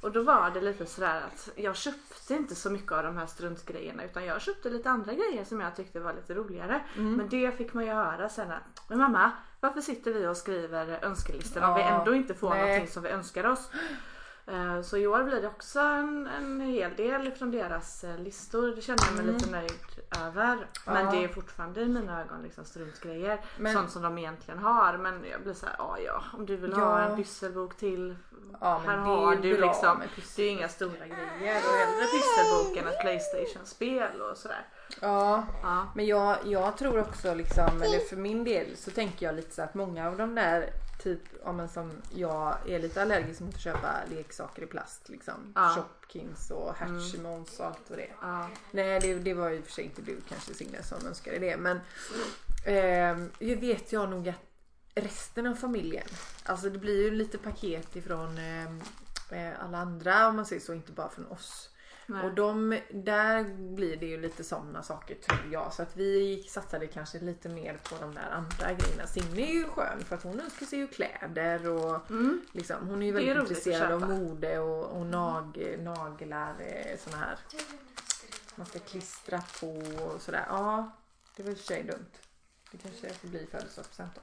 Och 0.00 0.12
då 0.12 0.22
var 0.22 0.50
det 0.50 0.60
lite 0.60 0.86
sådär 0.86 1.20
att 1.26 1.50
jag 1.56 1.76
köpte 1.76 2.34
inte 2.34 2.54
så 2.54 2.70
mycket 2.70 2.92
av 2.92 3.02
de 3.02 3.16
här 3.16 3.26
struntgrejerna 3.26 4.04
utan 4.04 4.24
jag 4.24 4.40
köpte 4.40 4.70
lite 4.70 4.90
andra 4.90 5.12
grejer 5.12 5.44
som 5.44 5.60
jag 5.60 5.76
tyckte 5.76 6.00
var 6.00 6.12
lite 6.12 6.34
roligare. 6.34 6.80
Mm. 6.96 7.14
Men 7.14 7.28
det 7.28 7.56
fick 7.56 7.72
man 7.74 7.84
ju 7.84 7.92
höra 7.92 8.28
sen 8.28 8.50
att 8.50 8.88
Men 8.88 8.98
mamma, 8.98 9.30
varför 9.60 9.80
sitter 9.80 10.12
vi 10.12 10.26
och 10.26 10.36
skriver 10.36 10.98
önskelistor 11.04 11.62
om 11.64 11.74
vi 11.74 11.80
Ja, 11.80 11.88
ändå 11.88 12.14
inte 12.14 12.34
får 12.34 12.50
nej. 12.50 12.60
någonting 12.60 12.88
som 12.88 13.02
vi 13.02 13.08
önskar 13.08 13.46
oss? 13.46 13.70
Eh, 14.50 14.82
Så 14.82 14.96
i 14.96 15.06
år 15.06 15.22
blir 15.22 15.40
det 15.40 15.48
också 15.48 15.80
en, 15.80 16.26
en 16.26 16.60
hel 16.60 16.96
del 16.96 17.32
från 17.32 17.50
deras 17.50 18.04
eh, 18.04 18.18
listor. 18.18 18.74
Det 18.76 18.80
känner 18.82 19.02
jag 19.06 19.24
mig 19.24 19.34
lite 19.34 19.50
nöjd 19.50 19.72
över. 20.26 20.66
Men 20.86 20.96
Mm. 20.96 21.04
Ja. 21.06 21.10
det 21.20 21.24
är 21.24 21.28
fortfarande 21.28 21.80
i 21.80 21.88
mina 21.88 22.20
ögon 22.20 22.42
liksom 22.42 22.64
struntgrejer. 22.64 23.40
Men- 23.58 23.72
Sånt 23.74 23.90
som 23.90 24.02
de 24.02 24.18
egentligen 24.18 24.60
har. 24.60 24.98
Men 24.98 25.24
jag 25.30 25.42
blir 25.42 25.54
såhär, 25.54 25.74
ja 25.78 25.96
ja 26.06 26.22
om 26.32 26.46
du 26.46 26.56
vill 26.56 26.72
ha 26.72 27.00
Ja. 27.02 27.08
en 27.08 27.16
pysselbok 27.16 27.76
till. 27.76 28.16
Ja, 28.60 28.82
här 28.86 28.96
har 28.96 29.34
ju 29.34 29.40
du 29.40 29.56
bra 29.58 29.66
liksom. 29.66 30.02
Det 30.36 30.42
är 30.42 30.50
inga 30.50 30.68
stora 30.68 31.06
grejer. 31.06 31.56
Och 31.66 31.74
hellre 31.74 32.06
pysselbok 32.06 32.76
än 32.76 32.88
ett 32.88 33.00
Playstation-spel 33.00 34.20
och 34.20 34.36
sådär. 34.36 34.66
Ja, 35.00 35.44
Ja. 35.62 35.86
men 35.94 36.06
jag, 36.06 36.36
jag 36.44 36.76
tror 36.76 36.98
också 37.00 37.34
liksom, 37.34 37.82
eller 37.82 37.98
för 38.08 38.16
min 38.16 38.44
del 38.44 38.76
så 38.76 38.90
tänker 38.90 39.26
jag 39.26 39.34
lite 39.34 39.54
så 39.54 39.62
att 39.62 39.74
många 39.74 40.06
av 40.08 40.16
de 40.16 40.34
där 40.34 40.70
typ, 41.02 41.20
ja 41.44 41.52
men 41.52 41.68
som 41.68 41.92
jag 42.14 42.56
är 42.66 42.78
lite 42.78 43.02
allergisk 43.02 43.40
mot 43.40 43.54
att 43.54 43.60
köpa 43.60 43.94
leksaker 44.10 44.62
i 44.62 44.66
plast 44.66 45.08
liksom. 45.08 45.52
Ja. 45.54 45.74
Shopkins 45.76 46.50
och 46.50 46.74
Hatchimons 46.74 47.60
och 47.60 47.66
allt 47.66 47.90
vad 47.90 47.98
det 47.98 48.04
är. 48.04 48.16
Ja. 48.22 48.48
Nej 48.70 49.00
det, 49.00 49.14
det 49.14 49.34
var 49.34 49.48
ju 49.48 49.62
för 49.62 49.72
sig 49.72 49.84
inte 49.84 50.02
du 50.02 50.20
kanske 50.28 50.54
Signe 50.54 50.82
som 50.82 51.06
önskade 51.06 51.38
det 51.38 51.56
men 51.56 51.80
jag 53.38 53.56
vet 53.56 53.92
jag 53.92 54.10
nog 54.10 54.28
att 54.28 54.50
resten 54.94 55.46
av 55.46 55.54
familjen, 55.54 56.08
alltså 56.44 56.70
det 56.70 56.78
blir 56.78 57.02
ju 57.04 57.10
lite 57.10 57.38
paket 57.38 57.96
ifrån 57.96 58.38
ehm, 58.38 58.82
eh, 59.30 59.64
alla 59.64 59.78
andra 59.78 60.28
om 60.28 60.36
man 60.36 60.46
säger 60.46 60.62
så, 60.62 60.74
inte 60.74 60.92
bara 60.92 61.08
från 61.08 61.26
oss. 61.26 61.70
Nej. 62.10 62.24
Och 62.24 62.34
de, 62.34 62.78
där 62.90 63.44
blir 63.74 63.96
det 63.96 64.06
ju 64.06 64.20
lite 64.20 64.44
sådana 64.44 64.82
saker 64.82 65.14
tror 65.14 65.52
jag. 65.52 65.72
Så 65.72 65.82
att 65.82 65.96
vi 65.96 66.42
satsade 66.48 66.86
kanske 66.86 67.18
lite 67.18 67.48
mer 67.48 67.78
på 67.82 67.94
de 68.00 68.14
där 68.14 68.30
andra 68.30 68.72
grejerna. 68.72 69.06
Signe 69.06 69.42
är 69.42 69.52
ju 69.52 69.64
skön 69.64 70.04
för 70.04 70.16
att 70.16 70.22
hon 70.22 70.40
önskar 70.40 70.66
sig 70.66 70.78
ju 70.78 70.86
kläder 70.86 71.68
och 71.68 72.10
Mm. 72.10 72.40
liksom, 72.52 72.88
hon 72.88 73.02
är 73.02 73.06
ju 73.06 73.12
är 73.12 73.14
väldigt 73.14 73.36
att 73.36 73.50
intresserad 73.50 73.92
av 73.92 74.08
mode 74.08 74.58
och, 74.58 75.00
och 75.00 75.06
nag, 75.06 75.76
naglar, 75.78 76.54
eh, 76.60 76.98
såna 77.04 77.16
här 77.16 77.36
man 78.54 78.66
ska 78.66 78.78
klistra 78.78 79.42
på 79.60 79.70
och 80.04 80.22
sådär. 80.22 80.44
Ja, 80.48 80.90
det 81.36 81.42
var 81.42 81.50
i 81.50 81.54
och 81.54 81.58
för 81.58 81.64
sig 81.64 81.82
dumt. 81.82 82.06
Det 82.72 82.78
kanske 82.78 83.08
får 83.10 83.28
bli 83.28 83.46
födelsedagspresent 83.50 84.14
då. 84.14 84.20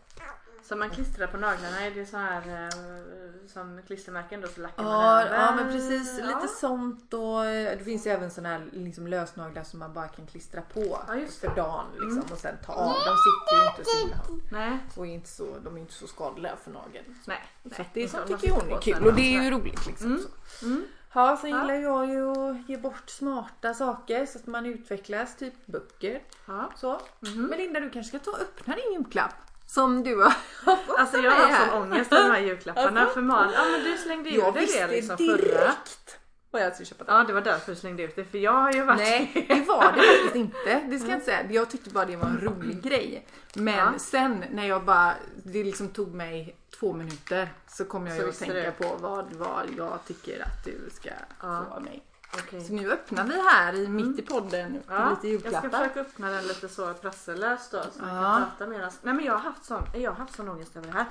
Som 0.68 0.80
man 0.80 0.90
klistrar 0.90 1.28
på 1.28 1.38
naglarna, 1.38 1.86
är 1.86 1.92
det 1.92 2.06
så 2.06 2.18
här 2.18 2.64
eh, 2.64 3.48
som 3.48 3.82
klistermärken 3.88 4.42
då 4.42 4.48
så 4.48 4.62
lackar 4.62 4.84
man 4.84 4.92
Ja, 4.94 5.22
över? 5.22 5.36
ja 5.36 5.56
men 5.56 5.72
precis. 5.72 6.20
Ja. 6.20 6.26
Lite 6.26 6.48
sånt 6.48 7.14
och 7.14 7.46
eh, 7.46 7.78
det 7.78 7.84
finns 7.84 8.08
ju 8.08 8.12
även 8.12 8.32
såna 8.32 8.50
här 8.50 8.66
liksom 8.72 9.08
lösnaglar 9.08 9.64
som 9.64 9.80
man 9.80 9.94
bara 9.94 10.08
kan 10.08 10.28
klistra 10.28 10.62
på 10.62 10.82
Ja, 11.08 11.14
för 11.42 11.56
dagen 11.56 11.86
liksom, 11.94 12.24
och 12.32 12.38
sen 12.38 12.56
ta 12.66 12.74
av. 12.74 12.94
De 12.94 13.16
sitter 13.18 13.64
ju 13.64 13.70
inte 13.70 13.86
så 13.86 13.98
himla 13.98 14.42
Nej, 14.52 14.78
och 14.96 15.08
är 15.08 15.12
inte 15.12 15.30
så, 15.30 15.46
de 15.64 15.76
är 15.76 15.80
inte 15.82 15.94
så 15.94 16.08
skadliga 16.08 16.56
för 16.64 16.72
nageln. 16.72 17.16
nej. 17.26 17.44
Så 17.76 17.84
det 17.94 18.04
är 18.04 18.08
sånt 18.08 18.28
tycker 18.28 18.52
hon 18.52 18.72
är 18.72 18.82
kul 18.82 19.08
och 19.08 19.14
det 19.14 19.36
är 19.38 19.44
ju 19.44 19.52
roligt 19.52 19.86
liksom. 19.88 20.08
Mm. 20.08 20.22
Så. 20.60 20.66
Mm. 20.66 20.84
Ja, 21.14 21.38
sen 21.42 21.50
gillar 21.50 21.74
jag 21.74 22.10
ju 22.10 22.30
att 22.32 22.70
ge 22.70 22.78
bort 22.78 23.10
smarta 23.10 23.74
saker 23.74 24.26
så 24.26 24.38
att 24.40 24.48
man 24.48 24.66
utvecklas, 24.66 25.36
typ 25.38 25.66
böcker. 25.66 26.22
Ja. 26.46 26.72
Så. 26.76 27.02
Mhm. 27.20 27.44
Men 27.46 27.58
Linda 27.58 27.80
du 27.80 27.90
kanske 27.90 28.18
ska 28.20 28.32
ta 28.32 28.38
och 28.38 28.42
öppna 28.44 28.76
din 28.76 28.94
julklapp 28.94 29.34
som 29.68 30.04
du 30.04 30.16
har 30.22 30.30
fått 30.66 30.80
Alltså 31.00 31.18
av 31.18 31.24
jag 31.24 31.32
har 31.32 31.66
sån 31.68 31.82
ångest 31.82 32.14
över 32.14 32.24
de 32.24 32.32
här 32.36 32.42
julklapparna 32.42 33.00
Alltså. 33.02 33.14
för 33.14 33.22
Malin, 33.22 33.52
ja 33.56 33.66
men 33.72 33.84
du 33.84 33.98
slängde 33.98 34.30
Jag 34.30 34.54
dig 34.54 34.62
visste 34.66 34.88
det 34.88 34.94
liksom 34.94 35.18
förra. 35.18 35.38
direkt 35.38 36.18
vad 36.52 36.62
jag 36.62 36.74
skulle 36.74 36.86
köpa. 36.86 37.04
Ja 37.08 37.24
det 37.24 37.34
var 37.34 37.42
därför 37.42 37.72
du 37.72 37.76
slängde 37.80 38.04
ut 38.04 38.16
det 38.16 38.24
för 38.26 38.38
jag 38.38 38.52
har 38.52 38.72
ju 38.72 38.84
varit 38.84 39.00
Nej, 39.00 39.46
det 39.48 39.62
var 39.68 39.92
det 39.94 40.02
faktiskt 40.02 40.36
inte. 40.46 40.82
Det 40.90 41.00
ska 41.00 41.08
jag 41.10 41.16
inte 41.18 41.26
säga. 41.26 41.52
Jag 41.52 41.70
tyckte 41.70 41.90
bara 41.90 42.06
det 42.06 42.16
var 42.16 42.26
en 42.28 42.40
rolig 42.42 42.82
grej. 42.82 43.28
Men 43.54 43.76
Ja. 43.76 43.94
sen 44.00 44.44
när 44.52 44.68
jag 44.68 44.84
bara, 44.84 45.14
det 45.44 45.64
liksom 45.64 45.88
tog 45.90 46.14
mig 46.14 46.56
två 46.80 46.94
minuter 46.94 47.50
så 47.68 47.86
kom 47.86 48.08
jag 48.08 48.18
Så 48.18 48.24
ju 48.24 48.30
att 48.30 48.40
tänka 48.40 48.54
du. 48.54 48.72
på 48.72 48.96
vad, 49.00 49.34
vad 49.34 49.66
jag 49.78 50.00
tycker 50.08 50.42
att 50.42 50.66
du 50.66 50.90
ska 50.94 51.10
Ja. 51.42 51.66
få 51.70 51.76
av 51.76 51.84
mig. 51.84 52.04
Okej. 52.34 52.64
Så 52.64 52.74
nu 52.74 52.92
öppnar 52.92 53.24
vi 53.24 53.42
här 53.50 53.74
i, 53.76 53.88
mitt 53.88 54.20
i 54.20 54.22
podden 54.22 54.84
Ja, 54.88 55.10
lite 55.10 55.10
jag 55.10 55.18
ska 55.18 55.28
julklappar. 55.28 55.70
försöka 55.70 56.00
öppna 56.00 56.30
den 56.30 56.48
lite 56.48 56.70
så 56.70 56.94
prasselöst 56.94 57.72
då 57.72 57.82
så 57.82 58.00
Ja. 58.00 58.06
kan 58.06 58.42
prata 58.58 58.68
medan. 58.68 58.92
Nej 59.02 59.14
men 59.14 59.26
jag 59.26 59.34
har 59.34 59.40
haft 59.40 59.66
sån, 59.66 59.84
jag 59.94 60.12
har 60.12 60.18
haft 60.18 60.36
sån 60.36 60.50
ångest 60.50 60.76
över 60.78 60.88
det 60.88 60.94
här. 60.94 61.06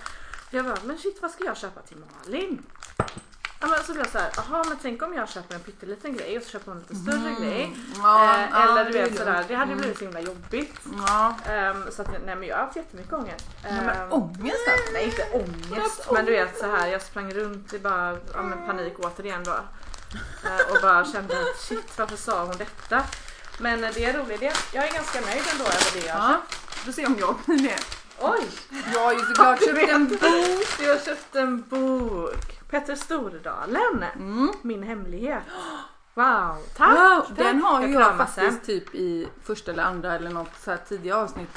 För 0.50 0.56
jag 0.56 0.66
bara, 0.66 0.76
men 0.84 0.98
shit 0.98 1.18
vad 1.22 1.30
ska 1.30 1.44
jag 1.44 1.56
köpa 1.56 1.80
till 1.80 1.96
Malin? 2.24 2.62
Ja, 3.60 3.66
men 3.66 3.82
så 3.84 3.92
blev 3.92 4.04
jag 4.04 4.12
såhär, 4.12 4.30
jaha 4.36 4.64
men 4.68 4.78
tänk 4.82 5.02
om 5.02 5.14
jag 5.14 5.28
köper 5.28 5.54
en 5.54 5.60
pytteliten 5.60 6.16
grej 6.16 6.36
och 6.36 6.42
så 6.42 6.50
köper 6.50 6.66
hon 6.72 6.76
en 6.76 6.82
lite 6.82 6.94
större 6.94 7.34
grej. 7.40 7.64
Mm. 7.64 7.78
Ja, 8.02 8.34
eh, 8.34 8.48
ja, 8.52 8.62
eller 8.80 8.84
du 8.84 8.92
vet 8.92 9.16
sådär, 9.18 9.44
det 9.48 9.54
hade 9.54 9.66
Mm. 9.72 9.78
blivit 9.78 9.98
så 9.98 10.04
himla 10.04 10.20
jobbigt. 10.20 10.80
Ja. 11.06 11.34
Ehm, 11.46 11.82
så 11.90 12.02
att, 12.02 12.08
nej 12.10 12.36
men 12.36 12.42
jag 12.48 12.56
har 12.56 12.64
haft 12.64 12.76
jättemycket 12.76 13.12
ångest. 13.12 13.46
Nej, 13.62 13.72
men 13.86 13.88
Ehm, 14.02 14.12
ångest 14.12 14.68
alltså. 14.72 14.92
Nej 14.92 15.04
inte 15.04 15.26
ångest 15.32 16.08
men 16.12 16.24
du 16.24 16.32
vet 16.32 16.58
så 16.58 16.66
här 16.66 16.86
jag 16.86 17.02
sprang 17.02 17.34
runt 17.34 17.72
i 17.74 17.78
bara 17.78 18.16
ja, 18.34 18.42
men 18.42 18.66
panik 18.66 18.94
återigen 18.98 19.44
då. 19.44 19.56
Eh, 20.44 20.70
och 20.70 20.82
bara 20.82 21.04
kände 21.04 21.40
att 21.40 21.60
shit 21.60 21.98
varför 21.98 22.16
sa 22.16 22.44
hon 22.44 22.56
detta? 22.58 23.04
Men 23.58 23.84
eh, 23.84 23.90
det 23.94 24.04
är 24.04 24.12
roligt. 24.12 24.40
Det, 24.40 24.52
jag 24.72 24.88
är 24.88 24.92
ganska 24.92 25.20
nöjd 25.20 25.42
ändå 25.52 25.64
över 25.64 26.00
det 26.00 26.06
jag 26.06 26.14
har 26.14 26.38
Ja, 26.86 26.92
se 26.92 27.06
om 27.06 27.16
jag 27.18 27.36
blir 27.46 27.62
det. 27.62 27.78
Oj! 28.18 28.48
Jag 28.94 29.00
har 29.00 29.12
ju 29.12 29.20
såklart 29.20 29.64
köpt 29.64 29.90
en 29.90 30.08
bok. 30.08 30.78
Du 30.78 30.88
har 30.88 30.98
köpt 31.04 31.36
en 31.36 31.62
bok. 31.62 32.60
Petter 32.70 32.94
Stordalen. 32.94 34.04
Mm. 34.14 34.52
Min 34.62 34.82
hemlighet. 34.82 35.42
Wow! 36.16 36.56
Tack! 36.76 36.96
Wow, 36.98 37.36
den 37.36 37.60
har 37.62 37.82
ju 37.86 37.92
jag, 37.92 38.02
kramar 38.08 38.26
faktiskt 38.26 38.64
typ 38.64 38.94
i 38.94 39.28
första 39.42 39.72
eller 39.72 39.82
andra 39.82 40.14
eller 40.16 40.30
något 40.30 40.48
så 40.60 40.70
här 40.70 40.78
tidiga 40.88 41.16
avsnitt 41.16 41.48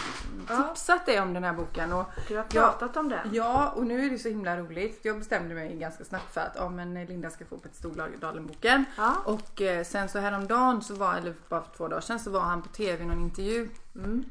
Ja. 0.50 0.64
tipsat 0.64 1.06
dig 1.06 1.20
om 1.22 1.34
den 1.34 1.44
här 1.44 1.54
boken. 1.54 1.94
Och, 1.94 2.06
Du 2.28 2.38
har 2.38 2.44
pratat 2.44 2.98
om 2.98 3.10
den. 3.10 3.30
ja, 3.34 3.70
och 3.70 3.86
nu 3.86 4.06
är 4.06 4.10
det 4.10 4.20
så 4.20 4.30
himla 4.30 4.58
roligt. 4.58 5.00
Jag 5.02 5.20
bestämde 5.20 5.56
mig 5.56 5.76
ganska 5.76 6.06
snabbt 6.06 6.34
för 6.34 6.42
att 6.42 6.54
ja, 6.56 6.70
men 6.70 7.06
Linda 7.06 7.30
ska 7.30 7.46
få 7.46 7.58
Petter 7.58 7.76
Stordalen-boken. 7.78 8.86
Ja. 8.98 9.14
Och 9.26 9.62
eh, 9.62 9.84
sen 9.84 10.10
så 10.10 10.20
häromdagen, 10.20 10.82
så 10.82 10.94
var, 10.96 11.14
eller 11.16 11.34
bara 11.50 11.62
för 11.62 11.78
två 11.78 11.88
dagar 11.88 12.02
sedan, 12.02 12.20
så 12.20 12.30
var 12.32 12.40
han 12.42 12.62
på 12.62 12.70
tv 12.70 13.04
i 13.04 13.08
någon 13.08 13.20
intervju 13.22 13.70
Mm. 13.96 14.26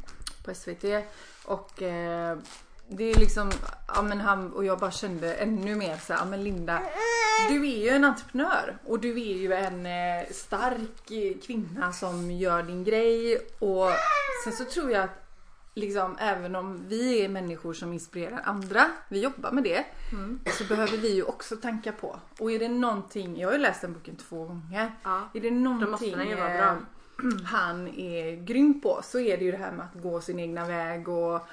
på 0.44 0.54
SVT. 0.54 0.84
Och 1.44 1.82
eh, 1.82 2.38
det 2.88 3.04
är 3.04 3.14
liksom, 3.14 3.50
ja 3.94 4.02
men 4.02 4.20
han 4.20 4.52
och 4.52 4.64
jag 4.64 4.78
bara 4.78 4.90
kände 4.90 5.34
ännu 5.34 5.74
mer 5.74 5.96
så 5.96 6.12
här, 6.12 6.20
ja 6.20 6.26
men 6.26 6.44
Linda, 6.44 6.82
du 7.48 7.68
är 7.68 7.76
ju 7.84 7.88
en 7.88 8.04
entreprenör 8.04 8.78
och 8.86 9.00
du 9.00 9.10
är 9.10 9.34
ju 9.36 9.52
en 9.52 9.86
eh, 9.86 10.26
stark 10.30 11.10
eh, 11.10 11.40
kvinna 11.46 11.92
som 11.92 12.30
gör 12.30 12.62
din 12.62 12.84
grej 12.84 13.36
och 13.58 13.90
sen 14.44 14.52
så 14.52 14.64
tror 14.64 14.90
jag 14.90 15.04
att 15.04 15.24
liksom 15.74 16.16
även 16.20 16.56
om 16.56 16.84
vi 16.88 17.24
är 17.24 17.28
människor 17.28 17.72
som 17.72 17.92
inspirerar 17.92 18.40
andra, 18.44 18.84
vi 19.08 19.20
jobbar 19.22 19.50
med 19.50 19.64
det, 19.64 19.84
Mm. 20.12 20.40
så 20.58 20.64
behöver 20.64 20.96
vi 20.96 21.14
ju 21.14 21.22
också 21.22 21.56
tanka 21.56 21.92
på. 21.92 22.16
Och 22.38 22.52
är 22.52 22.58
det 22.58 22.68
någonting, 22.68 23.40
jag 23.40 23.48
har 23.48 23.52
ju 23.52 23.58
läst 23.58 23.80
den 23.80 23.92
boken 23.92 24.16
två 24.16 24.44
gånger, 24.44 24.92
Ja. 25.04 25.28
är 25.34 25.40
det 25.40 25.50
någonting 25.50 26.20
ju 26.28 26.34
vara 26.34 26.54
eh, 26.54 26.60
bra. 26.60 26.76
han 27.44 27.88
är 27.88 28.36
grym 28.44 28.80
på 28.80 29.00
så 29.04 29.18
är 29.20 29.36
det 29.38 29.44
ju 29.44 29.50
det 29.52 29.58
här 29.58 29.72
med 29.72 29.86
att 29.94 30.02
gå 30.02 30.20
sin 30.20 30.40
egna 30.40 30.64
väg 30.66 31.08
och, 31.08 31.46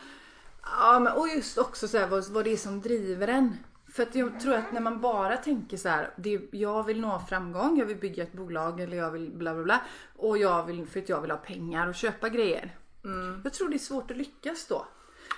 ja, 0.65 0.99
men, 0.99 1.13
och 1.13 1.27
just 1.27 1.57
också 1.57 1.87
så 1.87 1.97
här, 1.97 2.07
vad, 2.07 2.27
vad 2.29 2.43
det 2.43 2.53
är 2.53 2.57
som 2.57 2.81
driver 2.81 3.27
en. 3.27 3.57
För 3.87 4.03
att 4.03 4.15
jag 4.15 4.39
tror 4.39 4.53
att 4.53 4.71
när 4.71 4.81
man 4.81 5.01
bara 5.01 5.37
tänker 5.37 5.77
så 5.77 5.89
här, 5.89 6.09
det, 6.15 6.41
jag 6.51 6.83
vill 6.83 7.01
nå 7.01 7.21
framgång, 7.29 7.79
jag 7.79 7.85
vill 7.85 7.97
bygga 7.97 8.23
ett 8.23 8.33
bolag 8.33 8.79
eller 8.81 8.97
jag 8.97 9.11
vill 9.11 9.31
bla 9.31 9.53
bla 9.53 9.63
bla. 9.63 9.81
Och 10.15 10.37
jag 10.37 10.63
vill, 10.63 10.87
för 10.87 10.99
att 10.99 11.09
jag 11.09 11.21
vill 11.21 11.31
ha 11.31 11.37
pengar 11.37 11.87
och 11.87 11.95
köpa 11.95 12.29
grejer. 12.29 12.75
Mm. 13.03 13.41
Jag 13.43 13.53
tror 13.53 13.69
det 13.69 13.75
är 13.75 13.79
svårt 13.79 14.11
att 14.11 14.17
lyckas 14.17 14.65
då. 14.67 14.85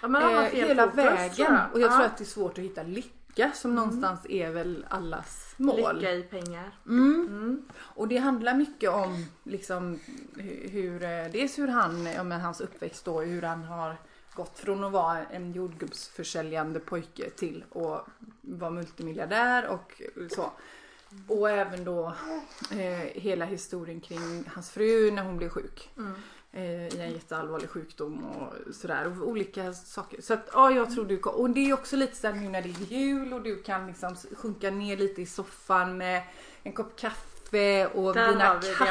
Ja, 0.01 0.07
har 0.07 0.09
man 0.09 0.21
Eh, 0.23 0.41
hela 0.41 0.83
fokus, 0.83 0.97
vägen. 0.97 1.57
Och 1.73 1.79
jag 1.79 1.91
Ja. 1.91 1.95
tror 1.95 2.05
att 2.05 2.17
det 2.17 2.23
är 2.23 2.25
svårt 2.25 2.57
att 2.57 2.63
hitta 2.63 2.83
lycka 2.83 3.51
som 3.55 3.75
någonstans 3.75 4.25
är 4.29 4.51
väl 4.51 4.85
allas 4.89 5.53
mål. 5.57 5.95
Lycka 5.95 6.11
i 6.13 6.23
pengar. 6.23 6.71
Mm. 6.85 7.27
Mm. 7.29 7.65
Och 7.79 8.07
det 8.07 8.17
handlar 8.17 8.53
mycket 8.53 8.89
om 8.89 9.25
liksom 9.43 9.99
hur, 10.35 10.69
hur 10.69 11.03
eh, 11.03 11.31
dels 11.31 11.59
hur 11.59 11.67
han, 11.67 12.05
ja, 12.05 12.23
men 12.23 12.41
hans 12.41 12.61
uppväxt 12.61 13.05
då, 13.05 13.21
hur 13.21 13.41
han 13.41 13.63
har 13.63 13.95
gått 14.37 14.59
från 14.59 14.83
att 14.83 14.91
vara 14.91 15.25
en 15.25 15.51
jordgubbsförsäljande 15.53 16.79
pojke 16.79 17.29
till 17.29 17.63
att 17.71 18.05
vara 18.41 18.71
multimiljardär 18.71 19.67
och 19.67 20.01
så. 20.35 20.51
Och 21.27 21.49
även 21.49 21.83
då 21.83 22.13
eh, 22.71 23.21
hela 23.21 23.45
historien 23.45 24.01
kring 24.01 24.43
hans 24.53 24.69
fru 24.71 25.11
när 25.11 25.23
hon 25.23 25.37
blev 25.37 25.49
sjuk. 25.49 25.89
Mm. 25.97 26.13
Eh, 26.51 26.87
I 26.87 27.01
en 27.01 27.11
jätteallvarlig 27.11 27.69
sjukdom 27.69 28.25
och 28.25 28.75
sådär. 28.75 29.07
Och 29.07 29.27
olika 29.27 29.73
saker. 29.73 30.21
Så 30.21 30.33
att 30.33 30.49
ja, 30.53 30.71
jag 30.71 30.91
tror 30.95 31.05
du 31.05 31.17
kom- 31.17 31.35
Och 31.35 31.49
det 31.49 31.69
är 31.69 31.73
också 31.73 31.95
lite 31.95 32.15
såhär 32.15 32.33
nu 32.33 32.49
när 32.49 32.61
det 32.61 32.69
är 32.69 32.91
jul 32.97 33.33
och 33.33 33.41
du 33.41 33.55
kan 33.63 33.87
liksom 33.87 34.15
sjunka 34.37 34.69
ner 34.71 34.97
lite 34.97 35.21
i 35.21 35.25
soffan 35.25 35.97
med 35.97 36.23
en 36.63 36.73
kopp 36.73 36.95
kaffe 36.99 37.87
och 37.87 38.13
Där 38.13 38.27
dina 38.31 38.43
katter. 38.77 38.85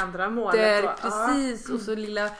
Precis. 1.03 1.71
Och 1.71 1.81
så 1.81 1.95
lilla 1.95 2.31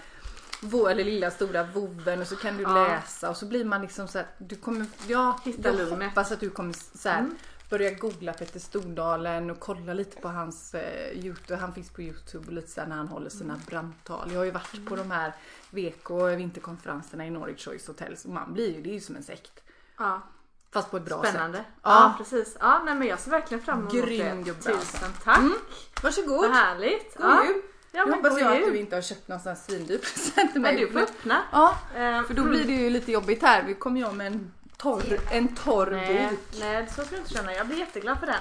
eller 0.63 1.05
lilla 1.05 1.31
stora 1.31 1.63
voven 1.65 2.21
och 2.21 2.27
så 2.27 2.37
kan 2.37 2.57
du 2.57 2.63
Ja. 2.63 2.85
läsa 2.89 3.31
och 3.31 3.37
så 3.37 3.47
blir 3.47 3.65
man 3.65 3.83
liksom 3.83 4.09
så 4.09 4.19
här, 4.19 4.27
du 4.39 4.57
kommer, 4.57 4.87
ja, 5.07 5.41
Hitta 5.45 5.69
jag 5.69 5.77
lugnet. 5.77 6.09
hoppas 6.09 6.33
att 6.33 6.41
du 6.41 6.51
kommer 6.51 6.75
så 6.99 7.09
här, 7.09 7.19
Mm. 7.19 7.37
börja 7.71 7.91
googla 7.91 8.33
Petter 8.33 8.61
Stordalen 8.61 9.51
och 9.51 9.61
kolla 9.61 9.95
lite 9.95 10.21
på 10.21 10.29
hans 10.29 10.75
eh, 10.75 11.13
Youtube. 11.19 11.57
Han 11.61 11.75
finns 11.75 11.91
på 11.91 12.03
Youtube 12.03 12.53
lite 12.53 12.71
så 12.71 12.81
här 12.81 12.89
när 12.89 12.97
han 12.97 13.09
håller 13.09 13.31
sina 13.31 13.55
Mm. 13.55 13.67
brandtal. 13.67 14.29
Jag 14.33 14.39
har 14.41 14.45
ju 14.45 14.51
varit 14.51 14.87
på 14.89 14.97
de 14.97 15.11
här 15.11 15.33
VK 15.71 16.11
vinterkonferenserna 16.37 17.27
i 17.27 17.31
Nordic 17.31 17.65
Choice 17.65 17.87
Hotels 17.87 18.25
och 18.25 18.31
man 18.31 18.53
blir 18.55 18.75
ju, 18.77 18.83
det 18.83 18.91
är 18.91 18.95
ju 18.95 19.01
som 19.01 19.17
en 19.17 19.23
sekt. 19.23 19.61
Ja. 19.99 20.23
Fast 20.71 20.91
på 20.91 20.97
ett 20.97 21.05
bra 21.05 21.23
Spännande. 21.25 21.59
sätt. 21.59 21.67
Ja. 21.83 21.91
Ja. 21.91 22.15
precis. 22.19 22.57
Ja, 22.61 22.83
nej, 22.85 22.95
men 22.95 23.09
jag 23.09 23.19
ser 23.21 23.31
verkligen 23.31 23.63
fram 23.65 23.79
emot 23.81 23.93
Grym 23.93 24.45
det. 24.45 24.51
alltså. 24.51 24.71
Tusen 24.71 25.11
tack. 25.25 25.39
Mm. 25.39 25.55
Varsågod! 26.03 26.41
Vad 26.41 26.51
härligt. 26.51 27.17
God 27.17 27.27
Ja. 27.27 27.45
jul! 27.45 27.63
Ja, 27.97 28.05
Nu 28.05 28.11
men 28.11 28.19
hoppas 28.25 28.41
jag 28.41 28.57
att 28.57 28.65
du 28.73 28.79
inte 28.79 28.97
har 28.97 29.03
köpt 29.03 29.29
någon 29.29 29.41
sån 29.41 29.49
här 29.53 29.59
svindyr 29.69 29.99
present 29.99 30.53
till 30.53 30.61
Men 30.61 30.75
mig. 30.75 30.85
du 30.87 30.93
får 30.93 31.01
öppna. 31.01 31.43
Ja, 31.53 31.79
Eh, 31.97 32.23
för 32.23 32.35
då 32.35 32.43
blir 32.45 32.65
det 32.65 32.73
ju 32.73 32.91
lite 32.91 33.13
jobbigt 33.13 33.43
här. 33.43 33.63
Vi 33.67 33.75
kommer 33.75 34.01
ju 34.01 34.13
med 34.13 34.27
en 34.27 34.53
torr, 34.77 35.21
en 35.31 35.49
torr 35.55 35.91
Nej, 35.91 36.29
bok. 36.31 36.61
nej, 36.61 36.87
så 36.97 37.03
ska 37.03 37.11
du 37.11 37.17
inte 37.17 37.31
känna. 37.35 37.55
Jag 37.55 37.67
blir 37.67 37.79
jätteglad 37.79 38.19
för 38.21 38.27
den. 38.27 38.41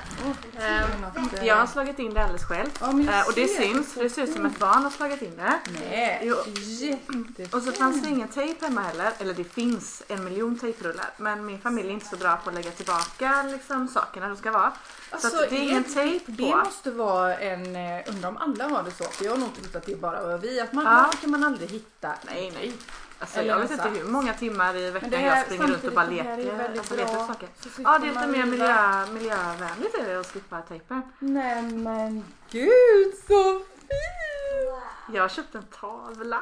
Eh, 1.40 1.46
Jag 1.48 1.56
har 1.56 1.68
slagit 1.68 2.00
in 2.00 2.14
det 2.14 2.22
alldeles 2.24 2.44
själv. 2.44 2.70
Jag 2.80 2.90
Eh, 3.00 3.28
och 3.28 3.34
det 3.36 3.48
syns, 3.48 3.94
för 3.94 4.04
det 4.04 4.10
ser 4.10 4.24
ut 4.24 4.34
som 4.34 4.46
ett 4.46 4.60
barn 4.60 4.84
har 4.84 4.90
slagit 4.90 5.22
in 5.22 5.38
det. 5.38 5.60
Nej, 5.90 6.20
Jo. 6.24 6.36
jättefint. 6.58 7.54
Och 7.54 7.62
så 7.62 7.72
fanns 7.72 8.02
det 8.04 8.10
ingen 8.10 8.28
tejp 8.28 8.66
hemma 8.66 8.82
heller. 8.82 9.12
Eller 9.20 9.34
det 9.34 9.44
finns 9.44 10.04
en 10.08 10.24
miljon 10.24 10.60
tejprullar. 10.60 11.10
Men 11.18 11.46
min 11.46 11.60
familj 11.62 11.88
är 11.90 11.94
inte 11.94 12.06
så 12.06 12.16
bra 12.16 12.38
på 12.44 12.50
att 12.50 12.56
lägga 12.56 12.72
tillbaka 12.72 13.44
liksom, 13.44 13.88
sakerna 13.88 14.28
de 14.28 14.38
ska 14.38 14.52
vara. 14.52 14.74
Alltså, 15.10 15.30
så 15.30 15.36
det 15.38 15.56
är 15.56 15.62
ingen 15.64 15.84
tejp 15.84 16.32
Det 16.32 16.52
på. 16.52 16.58
måste 16.58 16.92
vara 16.92 17.38
en, 17.38 17.76
eh, 17.76 18.04
undrar 18.08 18.30
om 18.30 18.38
alla 18.38 18.68
har 18.68 18.84
det 18.84 18.92
så, 18.92 19.04
för 19.04 19.26
jag 19.26 19.32
har 19.32 19.38
nog 19.40 19.56
trott 19.62 19.76
att 19.76 19.86
det 19.86 19.96
bara 20.02 20.28
var 20.28 20.38
vi. 20.38 20.60
Att 20.60 20.74
man, 20.74 20.86
Ja. 20.86 21.12
Kan 21.22 21.32
man 21.32 21.44
aldrig 21.44 21.70
hitta? 21.72 22.14
Nej, 22.26 22.52
nej. 22.56 22.74
Alltså, 23.20 23.42
jag 23.42 23.60
vet 23.60 23.72
inte 23.72 23.90
hur 23.90 24.04
många 24.04 24.34
timmar 24.34 24.76
i 24.76 24.92
veckan 24.92 25.10
det 25.10 25.18
här- 25.18 25.38
jag 25.38 25.46
springer 25.46 25.68
runt 25.68 25.84
och 25.84 25.94
bara 25.94 26.06
leker, 26.06 26.78
alltså, 26.78 26.96
leker 26.96 27.18
saker. 27.28 27.50
Ja, 27.84 28.00
det 28.00 28.08
är 28.08 28.12
lite 28.12 28.28
mer 28.28 28.46
miljö, 28.46 29.06
miljövänligt 29.14 29.96
är 29.96 30.06
det 30.08 30.20
att 30.20 30.26
slippa 30.26 30.62
tejpen. 30.62 31.02
Nej 31.20 31.62
men 31.62 32.24
gud 32.52 33.14
så 33.28 33.60
fin! 33.60 34.82
Jag 35.16 35.22
har 35.22 35.30
köpt 35.30 35.56
en 35.56 35.64
tavla. 35.64 36.42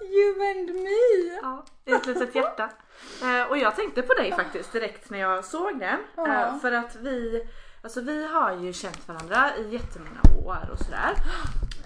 You 0.00 0.50
and 0.50 0.74
me! 0.74 1.38
Ja, 1.42 1.64
ett 1.84 2.06
litet 2.06 2.34
hjärta. 2.34 2.70
Eh, 3.22 3.42
och 3.50 3.58
jag 3.58 3.76
tänkte 3.76 4.02
på 4.02 4.14
dig 4.14 4.32
faktiskt 4.32 4.72
direkt 4.72 5.10
när 5.10 5.18
jag 5.18 5.44
såg 5.44 5.78
den. 5.78 5.98
Eh, 6.26 6.58
för 6.60 6.72
att 6.72 6.96
vi, 6.96 7.48
alltså 7.82 8.00
vi 8.00 8.26
har 8.26 8.52
ju 8.56 8.72
känt 8.72 9.08
varandra 9.08 9.56
i 9.56 9.68
jättemånga 9.72 10.20
år 10.46 10.68
och 10.72 10.78
sådär. 10.78 11.14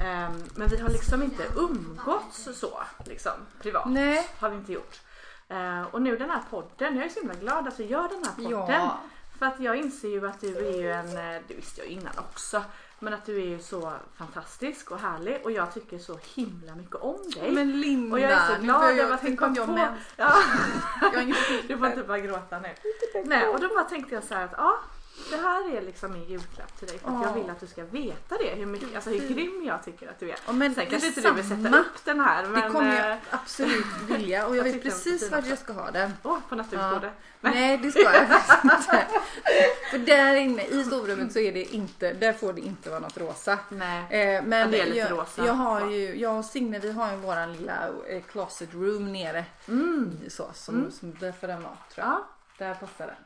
Ehm, 0.00 0.42
men 0.54 0.68
vi 0.68 0.76
har 0.76 0.88
liksom 0.88 1.22
inte 1.22 1.42
umgåtts 1.56 2.48
så 2.54 2.82
liksom 3.06 3.32
privat. 3.62 3.88
Nej. 3.88 4.28
Har 4.38 4.50
vi 4.50 4.56
inte 4.56 4.72
gjort. 4.72 5.00
Eh, 5.48 5.82
och 5.82 6.02
nu 6.02 6.16
den 6.16 6.30
här 6.30 6.42
podden, 6.50 6.96
jag 6.96 7.04
är 7.04 7.08
så 7.08 7.20
himla 7.20 7.34
glad 7.34 7.68
att 7.68 7.80
vi 7.80 7.84
gör 7.86 8.08
den 8.08 8.24
här 8.24 8.32
podden. 8.34 8.80
Ja. 8.80 9.00
För 9.38 9.46
att 9.46 9.60
jag 9.60 9.76
inser 9.76 10.08
ju 10.08 10.28
att 10.28 10.40
du 10.40 10.56
är 10.56 10.78
ju 10.78 10.92
en, 10.92 11.06
eh, 11.06 11.42
det 11.48 11.54
visste 11.54 11.80
jag 11.80 11.88
innan 11.88 12.18
också, 12.18 12.62
men 12.98 13.14
att 13.14 13.26
du 13.26 13.40
är 13.40 13.46
ju 13.46 13.58
så 13.58 13.92
fantastisk 14.16 14.90
och 14.90 15.00
härlig 15.00 15.40
och 15.44 15.52
jag 15.52 15.74
tycker 15.74 15.98
så 15.98 16.18
himla 16.34 16.74
mycket 16.74 16.94
om 16.94 17.30
dig. 17.34 17.50
Men 17.50 17.80
Linda, 17.80 18.14
och 18.16 18.20
jag 18.20 18.30
är 18.30 18.54
så 18.54 18.62
glad 18.62 18.98
över 18.98 19.14
att 19.14 19.22
du 19.22 19.36
kom 19.36 19.54
jag 19.54 19.66
på... 19.66 19.72
mens. 19.72 20.00
Ja, 20.16 20.34
Jag 21.12 21.34
du 21.68 21.78
får 21.78 21.86
inte 21.86 22.02
bara 22.02 22.18
gråta 22.18 22.58
nu. 22.60 22.68
Nej, 23.24 23.48
och 23.48 23.60
då 23.60 23.68
bara 23.68 23.84
tänkte 23.84 24.14
jag 24.14 24.24
så 24.24 24.34
att 24.34 24.50
ja, 24.56 24.78
det 25.30 25.36
här 25.36 25.76
är 25.76 25.82
liksom 25.82 26.12
min 26.12 26.24
julklapp 26.24 26.78
till 26.78 26.88
dig 26.88 26.98
för 26.98 27.08
att 27.10 27.22
jag 27.26 27.34
vill 27.34 27.50
att 27.50 27.60
du 27.60 27.66
ska 27.66 27.84
veta 27.84 28.38
det, 28.38 28.50
hur, 28.54 28.66
mycket, 28.66 28.94
alltså, 28.94 29.10
hur 29.10 29.34
grym 29.34 29.64
jag 29.66 29.84
tycker 29.84 30.08
att 30.08 30.18
du 30.20 30.30
är. 30.30 30.36
Ja, 30.46 30.52
men 30.52 30.74
Sen 30.74 30.86
kanske 30.86 31.08
inte 31.08 31.20
du 31.20 31.32
vill 31.32 31.48
sätta 31.48 31.78
upp 31.78 32.04
den 32.04 32.20
här 32.20 32.46
men... 32.46 32.62
Det 32.62 32.70
kommer 32.70 32.96
eh, 32.96 33.08
jag 33.08 33.18
absolut 33.30 33.86
vilja 34.08 34.46
och 34.46 34.56
jag 34.56 34.66
Jag 34.66 34.72
vet 34.72 34.84
var 34.84 34.90
precis 34.90 35.30
var 35.30 35.42
jag 35.48 35.58
ska 35.58 35.72
ha 35.72 35.90
den. 35.90 36.12
Åh, 36.22 36.38
på 36.48 36.54
nattduksbordet. 36.54 37.12
Nej 37.40 37.78
det 37.78 37.90
ska 37.90 38.02
jag 38.02 38.28
faktiskt 38.28 38.64
inte. 38.64 39.06
För 39.90 39.98
där 39.98 40.36
inne 40.36 40.64
i 40.64 40.84
sovrummet 40.84 41.32
så 41.32 41.38
är 41.38 41.52
det 41.52 41.74
inte, 41.74 42.12
där 42.12 42.32
får 42.32 42.52
det 42.52 42.60
inte 42.60 42.90
vara 42.90 43.00
något 43.00 43.18
rosa. 43.18 43.58
Nej. 43.68 44.36
Eh, 44.36 44.42
men 44.44 44.60
Ja, 44.60 44.66
det 44.66 44.80
är 44.80 44.86
lite 44.86 44.98
jag, 44.98 45.10
rosa. 45.10 45.46
jag 45.46 45.52
har 45.52 45.90
ju, 45.90 46.20
jag 46.20 46.38
och 46.38 46.44
Signe 46.44 46.78
vi 46.78 46.92
har 46.92 47.10
ju 47.10 47.16
våran 47.16 47.52
lilla 47.52 47.88
eh, 48.08 48.22
closet 48.22 48.74
room 48.74 49.12
nere. 49.12 49.44
Mm. 49.68 50.18
Så, 50.28 50.50
som, 50.54 50.90
som, 50.90 51.14
där 51.20 51.32
får 51.32 51.46
den 51.46 51.62
vara 51.62 51.76
tror 51.94 52.06
jag. 52.06 52.08
Ja, 52.08 52.26
Där 52.58 52.74
passar 52.74 53.06
den. 53.06 53.16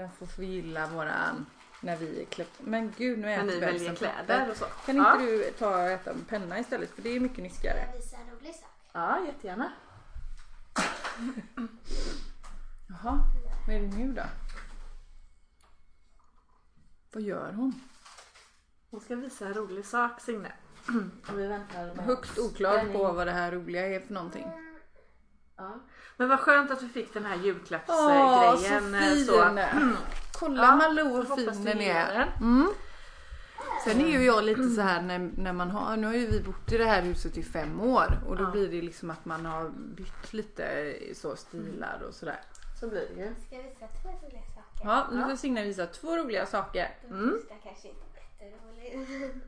Där 0.00 0.08
får 0.08 0.26
förgylla 0.26 0.86
våran, 0.86 1.46
när 1.80 1.96
vi 1.96 2.20
är 2.20 2.24
klätt. 2.24 2.52
Men 2.58 2.92
gud 2.96 3.18
nu 3.18 3.32
äter 3.32 3.44
ni 3.44 3.60
bebisen 3.60 3.94
väljer 3.94 3.94
kläder 3.94 4.50
och 4.50 4.56
så. 4.56 4.64
Kan 4.64 4.96
ja. 4.96 5.12
inte 5.12 5.26
du 5.26 5.50
ta 5.58 5.82
och 5.82 5.90
äta 5.90 6.10
en 6.10 6.24
penna 6.24 6.58
istället 6.58 6.90
för 6.90 7.02
det 7.02 7.16
är 7.16 7.20
mycket 7.20 7.42
nyttigare. 7.42 7.86
Jag 7.86 8.00
visar 8.00 8.18
en 8.18 8.30
rolig 8.30 8.54
sak. 8.54 8.70
Ja, 8.92 9.26
jättegärna. 9.26 9.72
Jaha, 12.88 13.18
vad 13.66 13.76
är 13.76 13.80
det 13.80 13.96
nu 13.96 14.12
då? 14.12 14.22
Vad 17.12 17.22
gör 17.22 17.52
hon? 17.52 17.80
Hon 18.90 19.00
ska 19.00 19.16
visa 19.16 19.46
en 19.46 19.54
rolig 19.54 19.86
sak 19.86 20.20
Signe. 20.20 20.52
Och 21.28 21.38
vi 21.38 21.46
väntar 21.46 21.94
med 21.94 22.04
Högst 22.04 22.38
oklart 22.38 22.92
på 22.92 23.12
vad 23.12 23.26
det 23.26 23.32
här 23.32 23.52
roliga 23.52 23.86
är 23.86 24.00
för 24.00 24.14
någonting. 24.14 24.46
Ja. 25.56 25.80
Men 26.20 26.28
vad 26.28 26.40
skönt 26.40 26.70
att 26.70 26.82
vi 26.82 26.88
fick 26.88 27.14
den 27.14 27.24
här 27.24 27.36
Åh, 27.36 27.44
julklappsgrejen. 27.46 28.92
så 28.92 28.98
fin! 28.98 29.26
så. 29.26 29.58
Kolla 30.38 30.62
Ja, 30.62 30.76
Malou 30.76 31.16
hoppas 31.16 31.56
fin 31.56 31.64
den 31.64 31.80
är. 31.80 32.32
Mm. 32.40 32.68
Sen 33.84 34.00
är 34.00 34.06
ju 34.08 34.24
jag 34.24 34.44
lite 34.44 34.68
så 34.68 34.80
här 34.80 35.02
när, 35.02 35.18
när 35.36 35.52
man 35.52 35.70
har, 35.70 35.96
nu 35.96 36.06
har 36.06 36.14
ju 36.14 36.26
vi 36.26 36.40
bott 36.40 36.72
i 36.72 36.78
det 36.78 36.84
här 36.84 37.02
huset 37.02 37.36
i 37.36 37.42
fem 37.42 37.80
år 37.80 38.18
och 38.28 38.36
då 38.36 38.44
Ja. 38.44 38.50
blir 38.50 38.68
det 38.68 38.82
liksom 38.82 39.10
att 39.10 39.24
man 39.24 39.46
har 39.46 39.68
bytt 39.68 40.32
lite 40.32 40.94
så 41.14 41.36
stilar 41.36 42.02
och 42.08 42.14
sådär. 42.14 42.40
Så 42.80 42.88
blir 42.88 43.00
det 43.14 43.22
ju. 43.22 43.34
Ska 43.46 43.56
jag 43.56 43.62
visa 43.62 43.86
två 44.02 44.08
roliga 44.08 44.42
saker? 44.54 44.84
Ja, 44.84 45.06
nu 45.12 45.22
får 45.30 45.36
Signe 45.36 45.64
visa 45.64 45.86
två 45.86 46.16
roliga 46.16 46.46
saker. 46.46 46.88
Mm. 47.10 47.30
första 47.40 47.54
kanske 47.62 47.88
inte 47.88 48.00
är 48.40 48.44
jätterolig. 48.46 49.40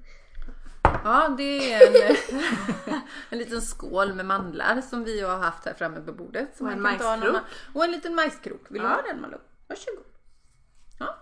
Ja, 1.04 1.28
det 1.38 1.72
är 1.72 2.10
en, 2.10 2.16
en 3.30 3.38
liten 3.38 3.62
skål 3.62 4.14
med 4.14 4.26
mandlar 4.26 4.80
som 4.80 5.04
vi 5.04 5.20
har 5.20 5.36
haft 5.38 5.64
här 5.64 5.74
framme 5.74 6.00
på 6.00 6.12
bordet. 6.12 6.56
som 6.56 6.66
Och 6.66 6.72
en 6.72 6.82
majskrok. 6.82 7.36
Och 7.74 7.84
en 7.84 7.90
liten 7.90 8.14
majskrok. 8.14 8.60
Vill 8.68 8.82
du 8.82 8.88
Ja. 8.88 8.94
ha 8.94 9.02
den 9.02 9.20
Malou? 9.20 9.38
Varsågod. 9.68 10.04
Ja, 10.98 11.16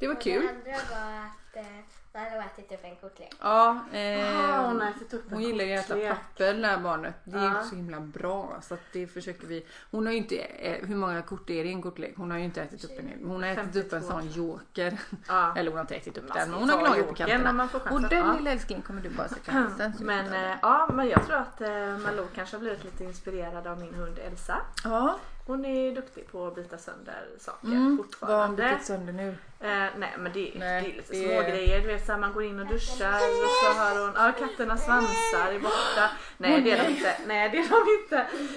det 0.00 0.06
var 0.06 0.14
Och 0.14 0.22
kul. 0.22 0.42
Det 0.64 0.72
andra 0.72 0.94
var 0.94 1.16
att 1.26 1.66
Malou 2.14 2.36
har 2.40 2.46
ätit 2.46 2.72
upp 2.72 2.84
en 2.84 2.96
kortlek. 2.96 3.34
Ja, 3.40 3.78
eh, 3.92 4.64
hon 4.66 4.82
upp 5.14 5.26
en 5.26 5.32
hon 5.32 5.42
gillar 5.42 5.64
ju 5.64 5.74
att 5.74 5.90
äta 5.90 6.14
papper 6.14 6.54
det 6.54 6.66
här 6.66 6.78
barnet. 6.78 7.14
Det 7.24 7.38
är 7.38 7.42
Ja. 7.44 7.48
inte 7.56 7.64
så 7.68 7.76
himla 7.76 8.00
bra. 8.00 8.58
Så 8.62 8.74
att 8.74 8.80
det 8.92 9.06
försöker 9.06 9.46
vi. 9.46 9.66
Hon 9.90 10.06
har 10.06 10.12
ju 10.12 10.18
inte, 10.18 10.36
eh, 10.36 10.86
hur 10.86 10.96
många 10.96 11.22
kort 11.22 11.50
är 11.50 11.64
det 11.64 11.70
i 11.70 11.72
en 11.72 11.82
kortlek? 11.82 12.14
Hon 12.16 12.30
har 12.30 12.38
ju 12.38 12.44
inte 12.44 12.62
ätit 12.62 12.84
upp 12.84 12.98
en 12.98 13.08
hel. 13.08 13.18
Hon 13.24 13.42
har 13.42 13.50
ätit 13.50 13.76
upp 13.76 13.92
en 13.92 14.00
52. 14.02 14.08
sån 14.10 14.28
joker. 14.30 14.98
Ja. 15.28 15.52
Eller 15.56 15.70
hon 15.70 15.76
har 15.78 15.84
inte 15.84 15.96
ätit 15.96 16.18
upp 16.18 16.34
den 16.34 16.50
men 16.50 16.60
hon 16.60 16.70
har 16.70 16.78
gnagat 16.80 17.08
på 17.08 17.14
kanterna. 17.14 17.68
chansen. 17.68 17.92
Och 17.92 18.00
den 18.02 18.26
Ja. 18.26 18.32
lilla 18.38 18.50
älsklingen 18.50 18.82
kommer 18.82 19.00
du 19.02 19.08
bara 19.10 19.28
sätta 19.28 19.52
halsen. 19.52 19.94
så 19.96 20.04
Men 20.04 20.32
eh, 20.32 20.56
ja, 20.62 20.88
men 20.92 21.08
jag 21.08 21.26
tror 21.26 21.36
att 21.36 21.60
eh, 21.60 21.98
Malou 21.98 22.26
kanske 22.34 22.56
har 22.56 22.60
blivit 22.60 22.84
lite 22.84 23.04
inspirerad 23.04 23.66
av 23.66 23.78
min 23.80 23.94
hund 23.94 24.18
Elsa. 24.18 24.56
Ja, 24.84 25.16
Hon 25.46 25.64
är 25.64 25.94
duktig 25.94 26.32
på 26.32 26.46
att 26.46 26.54
bita 26.54 26.78
sönder 26.78 27.28
saker 27.38 27.66
mm. 27.66 27.78
vad 27.78 27.80
har 27.82 27.88
hon 27.88 27.96
fortfarande. 27.96 28.62
bitit 28.62 28.86
sönder 28.86 29.12
nu? 29.12 29.34
Eh, 29.62 29.68
nej 29.96 30.14
men 30.18 30.32
det, 30.32 30.52
Nej, 30.56 30.82
det 30.82 30.90
är 30.90 30.96
lite 30.96 31.12
det- 31.12 31.28
små 31.28 31.40
grejer. 31.50 31.80
Du 31.80 31.86
vet 31.86 32.06
såhär 32.06 32.18
man 32.18 32.32
går 32.32 32.42
in 32.44 32.60
och 32.60 32.66
duschar 32.66 33.14
och 33.14 33.50
så 33.64 33.78
har 33.80 34.06
hon, 34.06 34.12
ja 34.16 34.32
katternas 34.38 34.84
svansar 34.84 35.52
är 35.52 35.60
borta. 35.60 36.10
Nej 36.38 36.60
det 36.62 36.70
är 36.70 36.84
de 36.84 36.90
inte. 36.90 37.16
Nej 37.26 37.50
det 37.50 37.58
är 37.58 37.68
de 37.68 38.02
inte. 38.02 38.16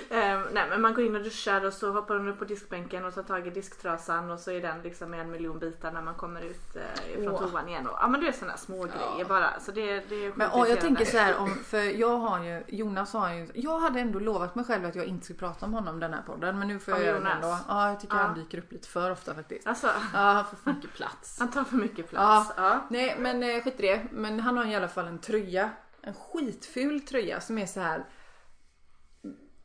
Eh, 0.09 0.53
nej 0.53 0.69
men 0.69 0.81
man 0.81 0.93
går 0.93 1.05
in 1.05 1.15
och 1.15 1.23
duschar 1.23 1.65
och 1.65 1.73
så 1.73 1.91
hoppar 1.91 2.15
hon 2.15 2.27
upp 2.27 2.39
på 2.39 2.45
diskbänken 2.45 3.05
och 3.05 3.15
tar 3.15 3.23
tag 3.23 3.47
i 3.47 3.49
disktrasan 3.49 4.31
och 4.31 4.39
så 4.39 4.51
är 4.51 4.61
den 4.61 4.81
liksom 4.81 5.09
med 5.11 5.19
en 5.19 5.31
miljon 5.31 5.59
bitar 5.59 5.91
när 5.91 6.01
man 6.01 6.15
kommer 6.15 6.41
ut 6.41 6.75
eh, 6.75 7.23
från 7.23 7.49
toan 7.49 7.69
igen. 7.69 7.87
Och, 7.87 7.97
ja 8.01 8.07
men 8.07 8.19
du 8.19 8.25
vet 8.25 8.35
sådana 8.35 8.57
små 8.57 8.83
grejer 8.83 9.25
bara. 9.27 9.59
Så 9.59 9.71
det, 9.71 9.99
det 10.09 10.25
är 10.25 10.31
Men 10.35 10.49
åh, 10.53 10.69
jag 10.69 10.81
tänker 10.81 11.05
så 11.05 11.17
här 11.17 11.37
om, 11.37 11.55
för 11.55 11.99
jag 11.99 12.17
har 12.17 12.43
ju, 12.43 12.63
Jonas 12.67 13.13
har 13.13 13.33
ju, 13.33 13.47
jag 13.53 13.79
hade 13.79 13.99
ändå 13.99 14.19
lovat 14.19 14.55
mig 14.55 14.65
själv 14.65 14.85
att 14.85 14.95
jag 14.95 15.05
inte 15.05 15.23
skulle 15.25 15.39
prata 15.39 15.65
om 15.65 15.73
honom 15.73 15.99
den 15.99 16.13
här 16.13 16.21
podden 16.21 16.59
men 16.59 16.67
nu 16.67 16.72
får 16.79 16.93
jag 16.93 17.03
göra 17.03 17.17
Jonas? 17.17 17.33
ändå. 17.35 17.57
Ja, 17.67 17.89
jag 17.89 17.99
tycker 17.99 18.15
Ja. 18.15 18.21
han 18.21 18.35
dyker 18.35 18.57
upp 18.57 18.71
lite 18.71 18.87
för 18.87 19.11
ofta 19.11 19.33
faktiskt. 19.35 19.67
Alltså, 19.67 19.87
Ja, 20.13 20.19
han 20.19 20.45
får 20.45 20.57
för 20.57 20.73
mycket 20.73 20.93
plats. 20.93 21.39
han 21.39 21.51
tar 21.51 21.63
för 21.63 21.75
mycket 21.77 22.09
plats. 22.09 22.51
Ja. 22.57 22.87
Nej 22.89 23.15
men 23.19 23.43
eh, 23.43 23.63
skit 23.63 23.79
i 23.79 23.81
det. 23.87 24.01
Men 24.11 24.39
han 24.39 24.57
har 24.57 24.65
i 24.65 24.75
alla 24.75 24.87
fall 24.87 25.07
en 25.07 25.19
tröja. 25.19 25.69
En 26.01 26.13
skitful 26.13 27.01
tröja 27.01 27.41
som 27.41 27.57
är 27.57 27.65
så 27.65 27.79
här 27.79 28.05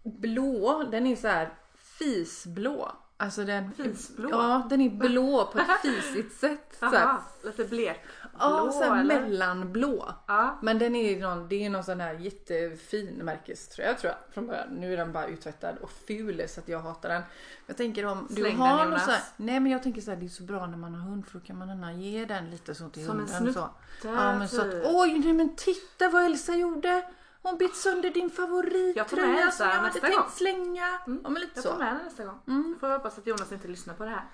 blå. 0.04 0.82
Den 0.90 1.06
är 1.06 1.16
så 1.16 1.28
här 1.28 1.54
fisblå. 1.76 2.92
Alltså 3.20 3.44
den, 3.44 3.72
Fisblå? 3.72 4.28
Ja, 4.32 4.66
den 4.70 4.80
är 4.80 4.90
blå 4.90 5.44
på 5.52 5.58
ett 5.58 5.66
fisigt 5.82 6.40
sätt. 6.40 6.76
Så 6.78 6.86
här, 6.86 7.00
Jaha, 7.00 7.18
lite 7.44 7.64
blek. 7.64 8.00
ja, 8.38 8.70
så 8.72 8.82
här 8.84 9.00
eller? 9.00 9.20
mellanblå. 9.20 10.14
Ja. 10.26 10.58
Men 10.62 10.78
den 10.78 10.96
är 10.96 11.20
någon, 11.20 11.48
det 11.48 11.64
är 11.64 11.70
någon 11.70 11.84
sån 11.84 12.00
här 12.00 12.14
jättefin 12.14 13.14
märkeströja 13.14 13.94
tror 13.94 14.12
jag 14.12 14.34
från 14.34 14.46
början. 14.46 14.68
Nu 14.68 14.92
är 14.92 14.96
den 14.96 15.12
bara 15.12 15.26
uttvättad 15.26 15.78
och 15.78 15.90
ful 16.06 16.42
så 16.48 16.60
att 16.60 16.68
jag 16.68 16.78
hatar 16.80 17.08
den. 17.08 17.22
Jag 17.66 17.76
tänker 17.76 18.06
om 18.06 18.26
du 18.30 18.34
Släng 18.34 18.56
har 18.56 18.78
den, 18.78 18.90
någon 18.90 19.00
så 19.00 19.10
här, 19.10 19.22
Nej 19.36 19.60
men 19.60 19.72
jag 19.72 19.82
tänker 19.82 20.00
så 20.00 20.10
här, 20.10 20.18
det 20.18 20.26
är 20.26 20.28
så 20.28 20.42
bra 20.42 20.66
när 20.66 20.76
man 20.78 20.94
har 20.94 21.10
hund 21.10 21.26
för 21.26 21.38
då 21.38 21.44
kan 21.44 21.58
man 21.58 21.68
gärna 21.68 21.92
ge 21.92 22.24
den 22.24 22.50
lite 22.50 22.74
så 22.74 22.88
till 22.88 23.06
Som 23.06 23.20
en 23.20 23.26
hunden. 23.28 23.54
så. 23.54 23.68
snutte, 24.00 24.16
Ja 24.18 24.38
men 24.38 24.48
så 24.48 24.60
att, 24.60 24.70
typ. 24.70 24.82
oj 24.86 25.18
nej 25.18 25.32
men 25.32 25.56
titta 25.56 26.08
vad 26.10 26.24
Elsa 26.24 26.54
gjorde. 26.54 27.02
Hon 27.42 27.58
bet 27.58 27.76
sönder 27.76 28.10
din 28.10 28.30
favorittröja 28.30 29.50
som 29.50 29.66
jag 29.66 29.74
hade 29.74 30.00
tänkt 30.00 30.16
gång. 30.16 30.30
slänga. 30.30 30.98
Mm. 31.06 31.20
Ja 31.24 31.30
men 31.30 31.40
lite 31.42 31.52
Jag 31.54 31.62
så. 31.64 31.70
tar 31.70 31.78
med 31.78 31.86
den 31.94 32.04
nästa 32.04 32.24
gång. 32.24 32.38
Mm. 32.46 32.76
Får 32.80 32.88
hoppas 32.88 33.18
att 33.18 33.26
Jonas 33.26 33.52
inte 33.52 33.68
lyssnar 33.68 33.94
på 33.94 34.04
det 34.04 34.10
här. 34.10 34.24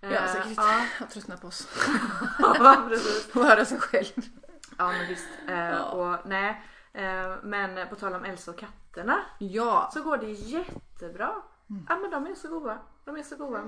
Ja 0.00 0.08
Eh, 0.08 0.32
säkert. 0.32 0.52
Ja, 0.56 0.80
Jag 1.00 1.10
tröttnar 1.10 1.36
på 1.36 1.46
oss. 1.46 1.68
ja. 2.38 2.88
Och 3.34 3.42
höra 3.44 3.64
sig 3.64 3.78
själv. 3.80 4.06
Ja 4.78 4.92
men 4.92 5.06
visst. 5.08 5.28
Eh, 5.48 5.80
och, 5.80 6.16
nej. 6.28 6.62
Eh, 6.92 7.36
men 7.42 7.88
på 7.88 7.94
tal 7.96 8.14
om 8.14 8.24
Elsa 8.24 8.50
och 8.50 8.58
katterna 8.58 9.20
Ja. 9.38 9.90
så 9.94 10.02
går 10.02 10.16
det 10.18 10.30
jättebra. 10.30 11.32
Mm. 11.70 11.86
Ja 11.88 11.96
men 11.98 12.10
de 12.10 12.26
är 12.26 12.34
så 12.34 12.48
goda. 12.48 12.78
De 13.04 13.16
är 13.16 13.22
så 13.22 13.36
goda. 13.36 13.62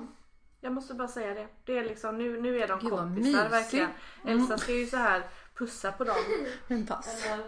Jag 0.61 0.73
måste 0.73 0.95
bara 0.95 1.09
säga 1.09 1.35
det. 1.35 1.49
Det 1.65 1.79
är 1.79 1.85
liksom, 1.85 2.19
nu, 2.19 2.41
nu 2.41 2.59
är 2.61 2.69
de 2.69 2.79
Gud, 2.81 2.91
kompisar 2.91 3.49
verkligen. 3.49 3.91
Mm. 4.25 4.41
Elsa 4.41 4.59
ska 4.59 4.73
ju 4.73 4.87
så 4.87 4.97
här 4.97 5.23
pussa 5.61 5.93
på 5.93 6.05
dem. 6.05 6.17
En 6.69 6.87
tass. 6.87 7.25
Eller, 7.25 7.45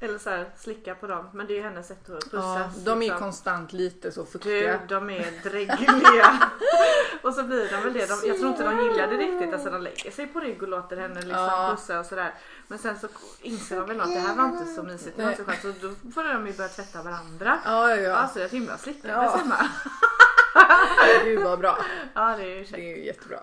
eller 0.00 0.18
så 0.18 0.30
här 0.30 0.50
slicka 0.58 0.94
på 0.94 1.06
dem. 1.06 1.30
Men 1.34 1.46
det 1.46 1.52
är 1.52 1.56
ju 1.56 1.62
hennes 1.62 1.88
sätt 1.88 2.10
att 2.10 2.30
pussas. 2.30 2.32
Ja, 2.40 2.70
de 2.84 2.90
är 2.90 3.00
liksom. 3.00 3.18
konstant 3.18 3.72
lite 3.72 4.12
så 4.12 4.20
Du, 4.20 4.26
fuktiga. 4.26 4.80
de 4.88 5.10
är 5.10 5.42
drägliga. 5.42 6.40
och 7.22 7.34
så 7.34 7.42
blir 7.42 7.70
de 7.70 7.76
väl 7.82 7.92
det. 7.92 8.06
De, 8.06 8.28
jag 8.28 8.36
tror 8.38 8.48
inte 8.50 8.64
de 8.64 8.84
gillar 8.84 9.06
det 9.06 9.16
riktigt. 9.16 9.54
Alltså 9.54 9.70
de 9.70 9.82
lägger 9.82 10.10
sig 10.10 10.26
på 10.26 10.40
rygg 10.40 10.62
och 10.62 10.68
låter 10.68 10.96
henne 10.96 11.14
liksom 11.14 11.30
Ja. 11.44 11.74
pussa 11.76 12.00
och 12.00 12.06
sådär. 12.06 12.34
Men 12.68 12.78
sen 12.78 12.98
så 12.98 13.08
inser 13.40 13.76
de 13.76 13.86
väl 13.88 14.00
att 14.00 14.14
det 14.14 14.20
här 14.20 14.34
var 14.36 14.44
inte 14.44 14.66
så 14.66 14.82
mysigt. 14.82 15.16
Det 15.16 15.22
var 15.22 15.30
inte 15.30 15.44
så 15.44 15.50
skönt. 15.50 15.80
Så 15.80 15.86
då 15.88 16.10
får 16.12 16.24
de 16.24 16.46
ju 16.46 16.52
börja 16.52 16.68
tvätta 16.68 17.02
varandra. 17.02 17.58
Ja, 17.64 17.90
ja, 17.90 17.96
Ja, 17.96 18.02
ja. 18.02 18.28
så 18.28 18.38
det 18.38 18.44
är 18.44 18.48
himla 18.48 18.78
slickande 18.78 19.08
Ja. 19.26 19.36
hemma. 19.36 19.68
Gud 21.24 21.42
vad 21.44 21.58
bra. 21.58 21.78
Ja, 22.14 22.36
det 22.36 22.42
är 22.42 22.46
ju 22.48 22.58
Det 22.60 22.64
käckt. 22.64 22.78
är 22.78 22.82
ju 22.96 23.04
jättebra. 23.04 23.38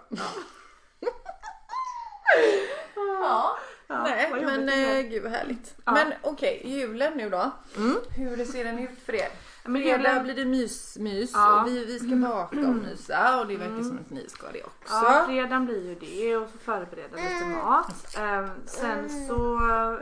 Ja, 2.95 3.57
Nej, 3.88 4.31
men 4.45 4.69
eh, 4.69 5.01
gud 5.09 5.23
vad 5.23 5.31
härligt. 5.31 5.75
Ja. 5.86 5.91
Men 5.91 6.13
okej, 6.21 6.61
julen 6.65 7.13
nu 7.17 7.29
då. 7.29 7.51
Mm. 7.77 7.95
Hur 8.17 8.45
ser 8.45 8.63
den 8.63 8.79
ut 8.79 8.99
för 9.05 9.15
er? 9.15 9.27
Men 9.67 9.81
julen- 9.81 10.23
blir 10.23 10.33
det 10.36 10.45
mys, 10.45 10.97
mys 10.97 11.31
Ja. 11.33 11.51
Mm. 11.51 11.61
och 11.63 11.67
vi, 11.69 11.86
vi 11.86 11.99
ska 11.99 12.15
baka 12.15 12.59
och 12.59 12.75
mysa 12.75 13.39
och 13.39 13.47
det 13.47 13.57
verkar 13.57 13.83
som 13.83 13.99
att 14.05 14.09
ni 14.09 14.29
ska 14.29 14.51
det 14.51 14.63
också. 14.63 14.93
Ja, 14.93 15.23
fredagen 15.27 15.65
blir 15.65 15.86
ju 15.89 15.95
det 15.95 16.38
och 16.38 16.49
så 16.49 16.57
förbereda 16.57 17.15
lite 17.15 17.45
mat. 17.45 18.17
Ehm, 18.17 18.49
sen 18.65 19.27
så 19.27 19.55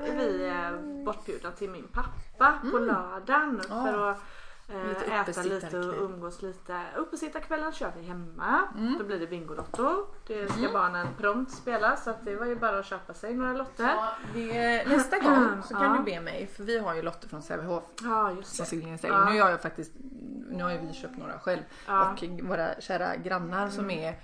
är 0.08 0.16
vi 0.18 0.46
eh, 0.48 1.04
bortbjudna 1.06 1.52
till 1.52 1.70
min 1.70 1.88
pappa 1.88 2.54
på 2.72 2.80
lördagen 2.80 3.62
för 3.70 4.12
att 4.12 4.18
Lite 4.68 5.06
äta 5.14 5.42
lite 5.42 5.78
och 5.80 6.04
umgås 6.04 6.42
lite. 6.42 6.82
Uppesittarkvällen 6.98 7.72
kör 7.72 7.92
vi 7.98 8.04
hemma. 8.06 8.60
Mm. 8.78 8.96
Då 9.00 9.04
blir 9.04 9.20
det 9.20 9.28
Bingolotto. 9.28 10.06
Det 10.28 10.52
ska 10.52 10.70
barnen 10.74 11.08
prompt 11.18 11.52
spela 11.52 11.96
så 11.96 12.10
att 12.10 12.26
det 12.26 12.36
var 12.36 12.46
ju 12.46 12.56
bara 12.56 12.80
att 12.80 12.86
köpa 12.86 13.14
sig 13.14 13.34
några 13.34 13.54
lotter. 13.54 13.84
Ja, 13.84 14.10
det, 14.34 14.88
nästa 14.88 15.20
gång 15.20 15.64
så 15.64 15.74
kan 15.74 15.84
Ja. 15.84 15.98
du 15.98 16.04
be 16.04 16.22
mig 16.22 16.48
för 16.48 16.64
vi 16.64 16.80
har 16.80 16.96
ju 16.96 17.02
lotter 17.02 17.28
från 17.30 17.42
Sävehof 17.42 17.84
Ja 18.04 18.32
just 18.32 18.58
det. 18.60 18.66
Säger. 18.66 18.98
Ja. 19.04 19.30
Nu 19.30 19.42
har 19.42 19.50
jag 19.50 19.62
faktiskt 19.62 19.92
nu 20.50 20.64
har 20.64 20.72
ju 20.72 20.78
vi 20.78 20.94
köpt 20.94 21.18
några 21.18 21.40
själv. 21.40 21.62
Ja. 21.88 22.12
Och 22.12 22.24
våra 22.48 22.82
kära 22.82 23.16
grannar 23.16 23.70
som 23.70 23.90
är 23.90 24.16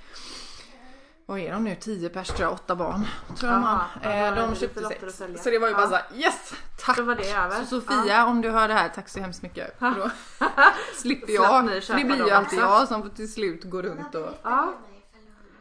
vad 1.30 1.40
är 1.40 1.52
de 1.52 1.64
nu? 1.64 1.76
10 1.76 2.10
pers 2.10 2.28
tror 2.28 2.42
jag, 2.42 2.54
8 2.54 2.76
barn. 2.76 3.06
Tror 3.38 3.52
jag 3.52 3.62
ja, 3.62 4.10
Eh, 4.10 4.36
de 4.36 4.56
köpte 4.56 4.84
sex. 4.84 5.44
Så 5.44 5.50
det 5.50 5.60
var 5.60 5.68
ju 5.68 5.74
bara 5.74 5.84
Ja. 5.84 5.90
såhär 5.90 6.06
yes! 6.14 6.54
Tack! 6.86 6.98
Då 6.98 7.04
var 7.04 7.16
det 7.16 7.32
över. 7.32 7.64
Så 7.66 7.82
Sofia 7.82 8.26
om 8.26 8.42
du 8.42 8.50
hör 8.50 8.68
det 8.68 8.74
här, 8.74 8.90
tack 8.90 9.10
så 9.10 9.20
hemskt 9.20 9.42
mycket. 9.42 9.80
För 9.80 9.92
Då 9.92 10.10
slipper 10.96 11.34
jag. 11.34 11.66
det 11.88 12.04
blir 12.06 12.26
ju 12.26 12.32
alltid 12.32 12.60
jag 12.60 12.88
som 12.88 13.10
till 13.10 13.34
slut 13.34 13.64
gå 13.64 13.82
runt 13.82 14.16
och... 14.16 14.30
Ja. 14.44 14.74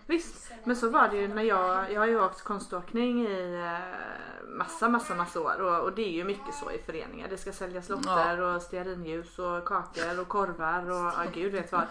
Visst, 0.07 0.53
men 0.65 0.77
så 0.77 0.91
var 0.91 1.09
det 1.09 1.17
ju 1.17 1.29
när 1.29 1.43
jag, 1.43 1.93
jag 1.93 2.01
har 2.01 2.07
ju 2.07 2.21
åkt 2.25 2.43
konståkning 2.45 3.27
i 3.27 3.55
eh, 3.65 4.49
massa, 4.59 4.89
massa, 4.89 5.15
massa 5.15 5.41
år 5.41 5.61
och, 5.61 5.81
och 5.85 5.93
det 5.95 6.03
är 6.03 6.13
ju 6.13 6.25
mycket 6.25 6.55
så 6.55 6.71
i 6.71 6.79
föreningar. 6.79 7.29
Det 7.29 7.37
ska 7.39 7.53
säljas 7.53 7.89
lotter 7.89 8.41
och 8.41 8.63
stearinljus 8.63 9.39
och 9.39 9.65
kakor 9.65 10.21
och 10.21 10.29
korvar 10.29 10.91
och 10.91 11.13
ja, 11.17 11.23
gud 11.35 11.53
vet 11.53 11.73
vad. 11.73 11.87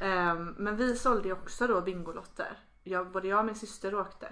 Ehm, 0.00 0.54
men 0.58 0.76
vi 0.76 0.96
sålde 0.96 1.28
ju 1.28 1.32
också 1.34 1.66
då 1.66 1.80
bingolotter. 1.80 2.58
Jag, 2.86 3.06
både 3.10 3.28
jag 3.28 3.38
och 3.38 3.44
min 3.44 3.54
syster 3.54 3.94
åkte. 3.94 4.28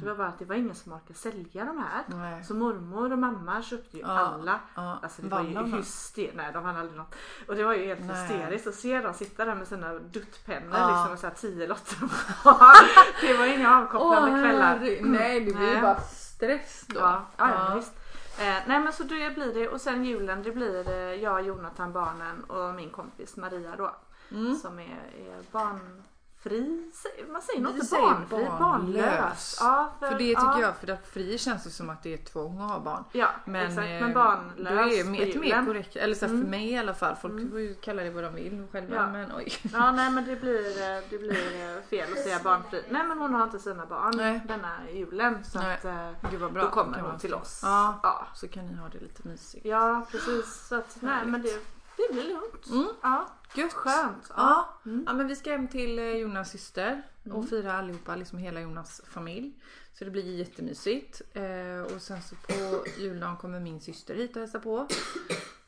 Det 0.00 0.06
var 0.08 0.14
bara 0.14 0.26
att 0.28 0.38
det 0.38 0.44
var 0.44 0.54
ingen 0.56 0.74
som 0.74 0.92
orkade 0.92 1.14
sälja 1.14 1.64
de 1.64 1.78
här. 1.78 2.02
Nej. 2.06 2.44
Så 2.44 2.54
mormor 2.54 3.12
och 3.12 3.18
mamma 3.18 3.62
köpte 3.62 3.96
ju 3.96 4.02
Ja, 4.02 4.08
alla. 4.18 4.60
ja. 4.74 4.98
Alltså 5.02 5.22
det 5.22 5.28
var 5.28 5.42
ju 5.42 5.76
hysteriskt. 5.76 6.36
Nej 6.36 6.50
de 6.52 6.64
vann 6.64 6.76
aldrig 6.76 6.96
något. 6.98 7.14
Och 7.48 7.54
det 7.54 7.64
var 7.64 7.74
ju 7.74 7.86
helt 7.86 8.00
Nej. 8.00 8.16
hysteriskt 8.16 8.66
att 8.66 8.74
se 8.74 9.00
dem 9.00 9.14
sitta 9.14 9.44
där 9.44 9.54
med 9.54 9.68
sina 9.68 9.92
duttpennor 9.94 10.76
Ja. 10.78 10.88
liksom 10.90 11.12
och 11.12 11.18
så 11.18 11.26
här 11.26 11.34
tio 11.34 11.66
lotter 11.66 11.96
Det 13.26 13.36
var 13.38 13.46
inga 13.46 13.76
avkopplande 13.78 14.30
kvällar. 14.42 14.76
herre- 14.78 15.00
Nej 15.02 15.40
det 15.40 15.52
blir 15.54 15.74
ju 15.74 15.80
bara 15.82 16.00
stress 16.00 16.84
då. 16.88 17.00
Ja, 17.00 17.24
ja, 17.36 17.72
visst. 17.76 17.92
Eh, 18.38 18.56
nej 18.66 18.80
men 18.80 18.92
så 18.92 19.02
det 19.02 19.34
blir 19.34 19.54
det 19.54 19.68
och 19.68 19.80
sen 19.80 20.04
julen 20.04 20.42
det 20.42 20.52
blir 20.52 20.88
eh, 20.90 20.94
jag, 20.96 21.46
Jonathan, 21.46 21.92
barnen 21.92 22.44
och 22.44 22.74
min 22.74 22.90
kompis 22.90 23.36
Maria 23.36 23.76
då. 23.76 23.96
Mm. 24.30 24.54
Som 24.56 24.78
är, 24.78 24.82
är 25.18 25.42
barnfri. 25.52 26.02
Sä- 26.50 27.32
Man 27.32 27.42
säger 27.42 27.60
nog 27.60 27.72
inte 27.74 27.86
barnfri, 27.96 28.44
barnlös. 28.44 28.58
barnlös. 28.58 29.56
Ja, 29.60 29.92
För 29.98 30.10
det 30.10 30.18
tycker 30.18 30.32
ja, 30.42 30.60
jag, 30.60 30.76
för 30.76 30.90
att 30.90 31.06
fri 31.08 31.38
känns 31.38 31.64
det 31.64 31.70
som 31.70 31.90
att 31.90 32.02
det 32.02 32.14
är 32.14 32.18
tvång 32.18 32.60
att 32.60 32.70
ha 32.70 32.80
barn. 32.80 33.04
Ja, 33.12 33.28
Men, 33.44 33.66
exakt. 33.66 33.78
eh, 33.88 34.00
Men 34.00 34.12
barnlös 34.14 34.90
det 34.90 34.98
är 35.00 35.28
ett 35.28 35.40
mer 35.40 35.64
korrekt, 35.66 35.96
eller 35.96 36.14
så 36.14 36.20
här, 36.20 36.28
för 36.28 36.36
Mm. 36.38 36.50
mig 36.50 36.70
i 36.72 36.78
alla 36.78 36.94
fall. 36.94 37.16
Folk 37.22 37.50
får 37.50 37.60
ju 37.60 37.74
kalla 37.74 38.02
det 38.02 38.10
vad 38.10 38.24
de 38.24 38.34
vill 38.34 38.66
själva 38.72 38.96
Ja. 38.96 39.06
men 39.06 39.32
oj. 39.36 39.52
Ja 39.72 39.92
nej 39.92 40.10
men 40.10 40.24
det 40.24 40.36
blir, 40.36 40.66
eh, 40.82 41.02
det 41.10 41.18
blir 41.18 41.76
eh, 41.76 41.82
fel 41.82 42.12
att 42.12 42.18
säga 42.18 42.38
barnfri. 42.44 42.82
Nej 42.88 43.04
men 43.06 43.18
hon 43.18 43.34
har 43.34 43.42
inte 43.44 43.58
sina 43.58 43.86
barn 43.86 44.12
Nej. 44.16 44.40
denna 44.48 44.70
julen 44.92 45.44
så 45.44 45.58
Nej. 45.58 45.74
att 45.74 46.30
Gud 46.30 46.40
vad 46.40 46.52
bra. 46.52 46.62
då 46.62 46.68
kommer 46.70 46.98
hon 47.00 47.18
till 47.18 47.34
oss. 47.34 47.60
Ja. 47.62 48.00
Ja, 48.02 48.26
Så 48.34 48.48
kan 48.48 48.66
ni 48.66 48.74
ha 48.76 48.88
det 48.88 48.98
lite 49.00 49.28
mysigt. 49.28 49.66
ja 49.66 50.06
precis. 50.10 50.66
Så 50.68 50.74
att, 50.76 50.96
nej 51.00 51.26
men 51.26 51.42
det, 51.42 51.60
det 51.96 52.12
blir 52.12 52.24
lugnt. 52.24 52.66
Mm. 52.70 52.88
Ja, 53.02 53.28
Gött. 53.54 53.72
skönt. 53.72 54.30
Ja. 54.36 54.80
Mm. 54.86 55.04
ja 55.06 55.12
men 55.12 55.28
vi 55.28 55.36
ska 55.36 55.50
hem 55.50 55.68
till 55.68 55.98
eh, 55.98 56.04
Jonas 56.04 56.50
syster 56.50 57.02
och 57.32 57.48
fira 57.48 57.72
allihopa, 57.72 58.16
liksom 58.16 58.38
hela 58.38 58.60
Jonas 58.60 59.00
familj. 59.04 59.52
Så 59.92 60.04
det 60.04 60.10
blir 60.10 60.38
jättemysigt. 60.38 61.22
Eh, 61.32 61.94
och 61.94 62.02
sen 62.02 62.22
så 62.22 62.34
på 62.34 62.84
juldagen 62.98 63.36
kommer 63.36 63.60
min 63.60 63.80
syster 63.80 64.14
hit 64.14 64.36
och 64.36 64.40
hälsa 64.40 64.60
på. 64.60 64.86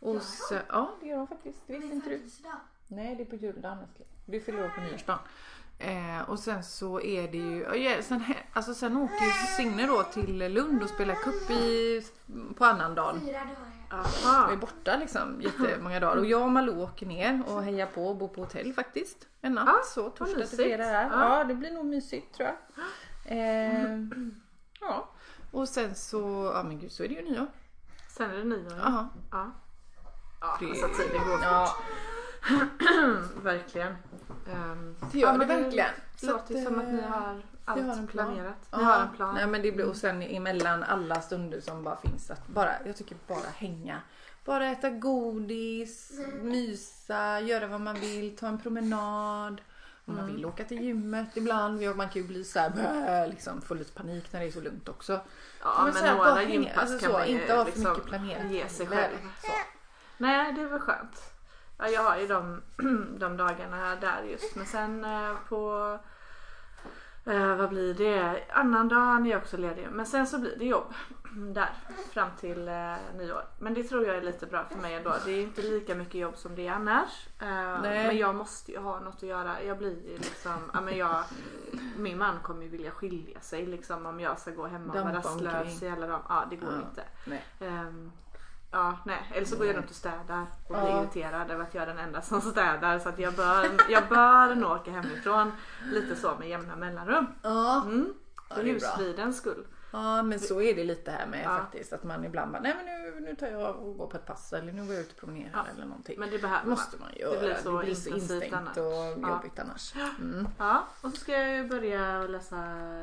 Och 0.00 0.22
så, 0.22 0.54
ja 0.68 0.94
det 1.00 1.06
gör 1.06 1.16
hon 1.16 1.26
faktiskt, 1.26 1.58
det 1.66 1.78
visste 1.78 1.94
inte 1.94 2.08
du. 2.08 2.20
Nej 2.88 3.16
det 3.16 3.22
är 3.22 3.26
på 3.26 3.36
juldagen 3.36 3.78
älskling. 3.78 4.08
Du 4.26 4.40
fyller 4.40 4.64
år 4.64 4.68
på 4.68 4.80
nyårsdagen. 4.80 5.20
Eh, 5.78 6.30
och 6.30 6.38
sen 6.38 6.64
så 6.64 7.00
är 7.00 7.28
det 7.32 7.38
ju, 7.38 7.62
ja, 7.62 7.74
ja, 7.74 8.02
sen, 8.02 8.24
alltså 8.52 8.74
sen 8.74 8.96
åker 8.96 9.24
ju 9.24 9.46
Signe 9.56 9.86
då 9.86 10.02
till 10.02 10.38
Lund 10.54 10.82
och 10.82 10.88
spelar 10.88 11.14
cup 11.14 11.50
i, 11.50 12.02
på 12.56 12.64
annandagen. 12.64 13.20
Fyra 13.20 13.32
dagar. 13.32 13.75
Aha. 13.90 14.52
är 14.52 14.56
borta 14.56 14.96
liksom 14.96 15.40
jättemånga 15.40 16.00
dagar 16.00 16.16
och 16.16 16.26
jag 16.26 16.42
och 16.42 16.50
Malou 16.50 16.82
åker 16.82 17.06
ner 17.06 17.42
och 17.46 17.62
hejar 17.62 17.86
på 17.86 18.08
och 18.08 18.16
bor 18.16 18.28
på 18.28 18.40
hotell 18.40 18.72
faktiskt. 18.72 19.28
En 19.40 19.52
natt 19.54 19.64
Ja, 19.66 19.80
så, 19.84 20.10
torsdag 20.10 20.46
till 20.46 20.56
fredag 20.58 20.84
här. 20.84 21.10
Ja. 21.10 21.38
Ja. 21.38 21.44
det 21.44 21.54
blir 21.54 21.70
nog 21.70 21.86
mysigt 21.86 22.34
tror 22.34 22.48
jag. 22.48 22.56
Eh, 23.38 23.98
ja, 24.80 25.08
och 25.52 25.68
sen 25.68 25.94
så, 25.94 26.50
ja 26.54 26.62
men 26.62 26.78
gud 26.80 26.92
så 26.92 27.02
är 27.04 27.08
det 27.08 27.14
ju 27.14 27.22
nyår. 27.22 27.46
Sen 28.08 28.30
är 28.30 28.36
det 28.36 28.44
nyår. 28.44 28.72
Ja. 28.82 29.08
Ja. 29.32 29.50
Ja, 30.40 30.56
Det- 30.60 30.66
alltså 30.66 31.02
tiden 31.02 31.28
går 31.28 31.38
Ja, 31.42 31.76
verkligen. 33.42 33.96
Ehm, 34.52 34.96
det 35.12 35.18
gör 35.18 35.32
ja, 35.32 35.38
det 35.38 35.44
verkligen. 35.46 35.90
Det 36.20 36.26
låter 36.26 36.56
att, 36.58 36.64
som 36.64 36.78
att 36.80 36.88
ni 36.88 36.98
eh, 36.98 37.04
har 37.08 37.42
allt 37.66 37.86
har 37.86 37.92
en 37.92 38.06
plan. 38.06 38.26
planerat. 38.26 38.68
Ja, 38.70 38.78
Ni 38.78 38.84
har 38.84 39.00
en 39.00 39.12
plan. 39.16 39.34
Nej, 39.34 39.46
men 39.46 39.62
det 39.62 39.72
blir, 39.72 39.86
och 39.88 39.96
sen 39.96 40.22
emellan 40.22 40.82
alla 40.82 41.20
stunder 41.20 41.60
som 41.60 41.84
bara 41.84 41.96
finns 41.96 42.30
att 42.30 42.46
bara, 42.48 42.70
jag 42.86 42.96
tycker 42.96 43.16
bara 43.26 43.48
hänga. 43.56 44.00
Bara 44.44 44.66
äta 44.66 44.90
godis, 44.90 46.12
mysa, 46.42 47.40
göra 47.40 47.66
vad 47.66 47.80
man 47.80 47.94
vill, 47.94 48.36
ta 48.36 48.46
en 48.46 48.58
promenad. 48.60 49.60
Om 50.08 50.16
man 50.16 50.26
vill 50.26 50.46
åka 50.46 50.64
till 50.64 50.82
gymmet 50.82 51.36
ibland. 51.36 51.96
Man 51.96 52.08
kan 52.08 52.22
ju 52.22 52.28
bli 52.28 52.44
så 52.44 52.58
här, 52.58 53.26
liksom, 53.28 53.60
få 53.62 53.74
lite 53.74 53.92
panik 53.92 54.32
när 54.32 54.40
det 54.40 54.46
är 54.46 54.50
så 54.50 54.60
lugnt 54.60 54.88
också. 54.88 55.20
Ja, 55.62 55.80
men, 55.84 55.92
så 55.92 55.98
här, 55.98 56.16
bara 56.16 56.28
några 56.28 56.40
hänga, 56.40 56.52
gympass 56.54 56.78
alltså 56.78 56.98
kan 56.98 57.10
så, 57.10 57.18
man 57.18 57.28
ju 57.28 57.40
inte 57.40 57.54
ha 57.54 57.64
för 57.64 57.72
liksom 57.72 57.92
mycket 57.92 58.04
planerat. 58.04 58.50
ge 58.50 58.68
sig 58.68 58.86
själv. 58.86 59.16
Så. 59.42 59.52
Nej, 60.18 60.52
det 60.52 60.64
väl 60.64 60.80
skönt. 60.80 61.32
Ja, 61.78 61.88
jag 61.88 62.02
har 62.02 62.16
ju 62.16 62.26
de, 62.26 62.62
de 63.18 63.36
dagarna 63.36 63.96
där 63.96 64.22
just. 64.22 64.56
Men 64.56 64.66
sen 64.66 65.04
eh, 65.04 65.34
på 65.48 65.98
eh, 67.26 67.56
vad 67.56 67.68
blir 67.68 67.94
det? 67.94 68.44
Annandagen 68.52 69.26
är 69.26 69.30
jag 69.30 69.40
också 69.42 69.56
ledig. 69.56 69.88
Men 69.90 70.06
sen 70.06 70.26
så 70.26 70.38
blir 70.38 70.56
det 70.58 70.64
jobb 70.64 70.94
där 71.54 71.70
fram 72.12 72.28
till 72.40 72.68
eh, 72.68 72.94
nyår. 73.16 73.44
Men 73.58 73.74
det 73.74 73.82
tror 73.82 74.06
jag 74.06 74.16
är 74.16 74.22
lite 74.22 74.46
bra 74.46 74.64
för 74.64 74.78
mig 74.78 74.94
ändå. 74.94 75.14
Det 75.24 75.30
är 75.32 75.42
inte 75.42 75.62
lika 75.62 75.94
mycket 75.94 76.14
jobb 76.14 76.36
som 76.36 76.54
det 76.54 76.66
är 76.66 76.72
annars. 76.72 77.26
Eh, 77.38 77.46
men 77.82 78.16
jag 78.16 78.34
måste 78.34 78.72
ju 78.72 78.78
ha 78.78 79.00
något 79.00 79.14
att 79.14 79.22
göra. 79.22 79.62
Jag 79.62 79.78
blir 79.78 80.08
ju 80.08 80.18
liksom, 80.18 80.70
ja, 80.74 80.80
men 80.80 80.96
jag, 80.96 81.24
min 81.96 82.18
man 82.18 82.38
kommer 82.42 82.62
ju 82.62 82.68
vilja 82.68 82.90
skilja 82.90 83.40
sig 83.40 83.66
liksom 83.66 84.06
om 84.06 84.20
jag 84.20 84.38
ska 84.40 84.50
gå 84.50 84.66
hemma 84.66 84.92
och 84.92 85.00
vara 85.00 85.14
rastlös 85.14 85.82
i 85.82 85.88
alla 85.88 86.06
dem. 86.06 86.20
Ja, 86.28 86.44
det 86.50 86.56
går 86.56 86.68
Ja. 86.72 86.88
inte. 86.88 87.04
Ja, 88.76 88.98
nej. 89.04 89.30
Eller 89.34 89.46
så 89.46 89.56
går 89.56 89.66
jag 89.66 89.76
runt 89.76 89.90
och 89.90 89.96
städar 89.96 90.46
och 90.68 90.74
blir 90.74 90.88
Ja. 90.90 91.00
irriterad 91.02 91.50
över 91.50 91.62
att 91.64 91.74
jag 91.74 91.82
är 91.82 91.86
den 91.86 91.98
enda 91.98 92.22
som 92.22 92.40
städar. 92.52 92.98
Så 92.98 93.08
att 93.08 93.18
jag 93.18 93.34
bör, 93.34 93.70
jag 93.88 94.08
bör 94.08 94.54
nog 94.54 94.70
åka 94.70 94.90
hemifrån 94.90 95.52
lite 95.92 96.16
så 96.16 96.34
med 96.38 96.48
jämna 96.48 96.76
mellanrum. 96.76 97.26
Ja. 97.42 97.82
Mm. 97.84 98.12
Ja, 98.48 98.54
För 98.54 98.62
bra. 98.62 98.72
husfridens 98.72 99.36
skull. 99.36 99.64
Ja 99.98 100.22
men 100.22 100.40
så 100.40 100.60
är 100.60 100.74
det 100.74 100.84
lite 100.84 101.10
här 101.10 101.26
med 101.26 101.44
Ja. 101.44 101.48
faktiskt. 101.58 101.92
Att 101.92 102.04
man 102.04 102.24
ibland 102.24 102.52
bara, 102.52 102.62
nej 102.62 102.74
men 102.76 102.86
nu, 102.86 103.20
nu 103.20 103.36
tar 103.36 103.46
jag 103.46 103.76
och 103.76 103.96
går 103.98 104.06
på 104.06 104.16
ett 104.16 104.26
pass 104.26 104.52
eller 104.52 104.72
nu 104.72 104.84
går 104.86 104.94
jag 104.94 105.00
ut 105.02 105.10
och 105.12 105.16
promenerar 105.18 105.50
Ja. 105.54 105.64
eller 105.74 105.86
någonting. 105.86 106.20
Men 106.20 106.30
det 106.30 106.38
behöver 106.38 106.64
Det 106.64 106.70
måste 106.70 106.96
man 107.00 107.08
göra. 107.16 107.32
Det 107.34 107.38
blir 107.40 107.54
så 107.54 107.62
så 107.62 107.82
intensivt 107.82 108.16
instängt 108.16 108.52
annars. 108.54 108.76
och 108.76 108.84
Ja. 109.22 109.28
jobbigt 109.30 109.58
annars. 109.58 109.94
Mm. 110.20 110.48
Ja, 110.58 110.84
och 111.00 111.10
så 111.10 111.16
ska 111.16 111.32
jag 111.32 111.56
ju 111.56 111.68
börja 111.68 112.22
läsa, 112.22 112.56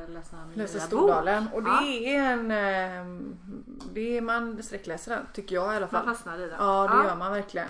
läsa 0.07 0.35
min 0.49 0.57
Läsa 0.57 0.79
Stordalen 0.79 1.47
och 1.53 1.63
det 1.63 2.15
är 2.15 2.31
en... 2.31 2.51
eh, 2.51 3.23
Det 3.93 4.17
är 4.17 4.21
man 4.21 4.63
sträckläser 4.63 5.15
den 5.15 5.25
tycker 5.33 5.55
jag 5.55 5.73
i 5.73 5.77
alla 5.77 5.85
bok. 5.85 5.91
Man 5.91 6.03
fall. 6.05 6.13
fastnar 6.15 6.37
i 6.39 6.47
den. 6.47 6.55
Ja 6.59 6.87
det 7.01 7.07
gör 7.07 7.15
man 7.15 7.31
verkligen. 7.31 7.67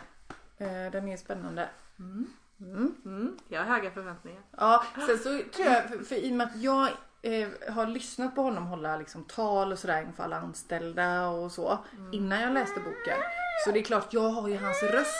Eh, 0.57 0.91
Den 0.91 1.07
är 1.07 1.17
spännande. 1.17 1.69
Mm. 1.99 2.27
Mm. 2.59 2.95
Mm. 3.05 3.37
Jag 3.47 3.63
har 3.63 3.75
höga 3.75 3.91
förväntningar. 3.91 4.41
Ja, 4.57 4.83
sen 5.07 5.17
så 5.17 5.23
tror 5.23 5.67
jag, 5.67 5.83
för, 5.89 5.97
för 6.03 6.15
i 6.15 6.31
och 6.31 6.35
med 6.35 6.47
att 6.47 6.55
jag 6.55 6.89
eh, 7.23 7.73
har 7.73 7.87
lyssnat 7.87 8.35
på 8.35 8.41
honom 8.41 8.65
hålla 8.67 8.97
liksom, 8.97 9.23
tal 9.23 9.71
och 9.71 9.79
sådär 9.79 10.01
inför 10.01 10.23
alla 10.23 10.37
anställda 10.37 11.27
och 11.27 11.51
så 11.51 11.79
Mm. 11.97 12.13
innan 12.13 12.41
jag 12.41 12.53
läste 12.53 12.79
boken. 12.79 13.17
Så 13.65 13.71
det 13.71 13.79
är 13.79 13.83
klart, 13.83 14.07
jag 14.13 14.29
har 14.29 14.47
ju 14.47 14.57
hans 14.57 14.83
röst. 14.83 15.15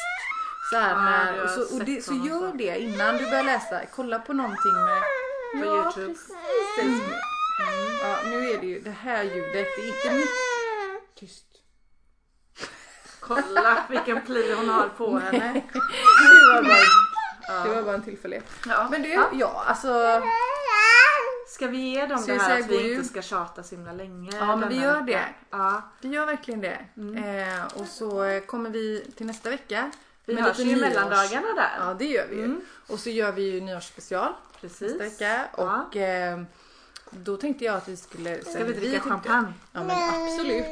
Så 0.72 0.78
här, 0.80 0.90
Ja, 0.90 1.02
när, 1.02 1.44
och 1.44 1.50
så, 1.50 1.76
och 1.78 1.84
det, 1.86 2.04
så 2.06 2.14
gör 2.14 2.52
så. 2.52 2.58
det 2.58 2.80
innan 2.80 3.18
du 3.18 3.26
börjar 3.26 3.44
läsa. 3.44 3.82
Kolla 3.96 4.20
på 4.20 4.34
någonting 4.34 4.74
med... 4.74 5.02
På 5.62 5.66
ja, 5.66 5.76
Youtube. 5.76 6.08
precis. 6.14 7.04
Mm. 7.04 7.12
Ja, 8.02 8.18
nu 8.30 8.50
är 8.50 8.58
det 8.62 8.68
ju 8.68 8.80
det 8.80 8.92
här 9.02 9.24
ljudet. 9.24 9.54
Det 9.78 9.82
är 9.82 9.88
inte 9.88 10.14
mitt... 10.18 10.30
Tyst. 11.20 11.46
Kolla 13.20 13.84
vilken 13.90 14.22
pli 14.22 14.54
hon 14.54 14.70
har 14.70 14.90
på 14.90 15.18
henne. 15.20 15.54
Det 15.74 16.54
var 16.54 16.64
bara, 16.64 17.64
det 17.64 17.76
var 17.76 17.84
bara 17.84 17.96
en 17.96 18.04
tillfällighet. 18.04 18.46
Ja. 18.68 18.88
Men 18.92 19.02
du, 19.02 19.10
Ja. 19.10 19.30
ja 19.34 19.64
alltså... 19.68 19.88
Ska 21.54 21.68
vi 21.68 21.78
ge 21.78 22.06
dem 22.06 22.24
det 22.28 22.34
här 22.34 22.60
att 22.60 22.68
vi 22.68 22.94
inte 22.94 23.08
ska 23.08 23.22
tjata 23.22 23.64
så 23.64 23.76
himla 23.76 23.92
länge? 23.92 24.32
Ja, 24.40 24.56
men 24.56 24.70
vi 24.70 24.76
gör 24.76 25.02
vecka? 25.02 25.06
det. 25.06 25.26
Ja. 25.50 25.82
Vi 26.02 26.10
gör 26.10 26.26
verkligen 26.26 26.62
det. 26.62 26.80
Eh, 26.98 27.82
och 27.82 27.88
så 27.88 28.42
kommer 28.46 28.70
vi 28.70 29.12
till 29.16 29.26
nästa 29.26 29.50
vecka. 29.50 29.92
Vi 30.26 30.42
hörs 30.42 30.60
ju 30.60 30.72
i 30.72 30.76
mellandagarna 30.76 31.48
där. 31.56 31.72
Ja 31.80 31.96
det 32.00 32.06
gör 32.06 32.28
vi 32.30 32.36
ju. 32.36 32.44
Mm. 32.44 32.62
Och 32.88 33.00
så 33.00 33.10
gör 33.10 33.32
vi 33.32 33.42
ju 33.52 33.62
nyårsspecial 33.62 34.34
Precis. 34.62 34.82
nästa 34.82 35.04
vecka. 35.04 35.48
Ja. 35.58 35.86
Och 35.88 35.96
eh, 35.96 36.42
då 37.10 37.38
tänkte 37.38 37.66
jag 37.66 37.76
att 37.76 37.88
vi 37.88 37.98
skulle... 37.98 38.44
Ska 38.44 38.64
vi 38.64 38.74
dricka 38.74 39.00
champagne? 39.00 39.54
Ja 39.72 39.84
men 39.84 40.24
absolut. 40.24 40.66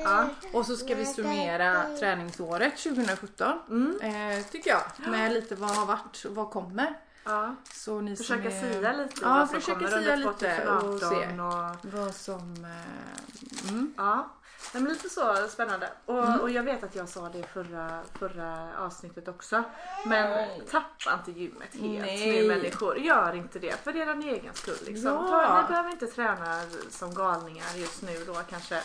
Och 0.53 0.65
så 0.65 0.75
ska 0.75 0.95
vi 0.95 1.05
summera 1.05 1.97
träningsåret 1.99 2.77
2017. 2.77 3.59
Mm. 3.69 3.99
Eh, 4.01 4.45
tycker 4.45 4.69
jag. 4.69 5.11
Med 5.11 5.33
lite 5.33 5.55
vad 5.55 5.69
har 5.69 5.85
varit 5.85 6.25
och 6.25 6.35
vad 6.35 6.49
kommer. 6.49 6.95
Ja. 7.23 7.55
Så 7.73 8.01
ni 8.01 8.15
Försöka 8.15 8.51
som 8.51 8.67
är, 8.67 8.73
sia 8.73 8.91
lite 8.93 9.21
Ja, 9.21 9.29
vad 9.29 9.49
som 9.49 9.61
kommer 9.75 9.87
sia 9.87 9.97
under 9.97 10.17
lite 10.17 10.31
2018 10.31 10.93
och 10.93 10.99
se. 10.99 11.39
och... 11.39 12.01
Vad 12.01 12.15
som... 12.15 12.65
Eh, 12.65 13.69
mm. 13.71 13.93
Ja. 13.97 14.31
Nej, 14.73 14.83
men 14.83 14.93
lite 14.93 15.09
så 15.09 15.47
spännande. 15.49 15.89
Och, 16.05 16.23
Mm. 16.25 16.39
och 16.39 16.49
jag 16.49 16.63
vet 16.63 16.83
att 16.83 16.95
jag 16.95 17.09
sa 17.09 17.29
det 17.29 17.43
förra, 17.43 18.03
förra 18.19 18.77
avsnittet 18.77 19.27
också. 19.27 19.63
Men 20.05 20.49
tappa 20.71 21.13
inte 21.13 21.39
gymmet 21.39 21.73
helt 21.73 22.01
Nej. 22.01 22.41
nu 22.41 22.47
människor. 22.47 22.97
Gör 22.97 23.35
inte 23.35 23.59
det 23.59 23.83
för 23.83 23.95
er 23.95 24.07
egen 24.23 24.53
skull. 24.53 24.77
Liksom. 24.85 25.11
Ja. 25.11 25.27
Ta, 25.27 25.61
ni 25.61 25.67
behöver 25.67 25.89
inte 25.89 26.07
träna 26.07 26.61
som 26.89 27.13
galningar 27.13 27.75
just 27.75 28.01
nu 28.01 28.23
då 28.27 28.33
kanske. 28.33 28.81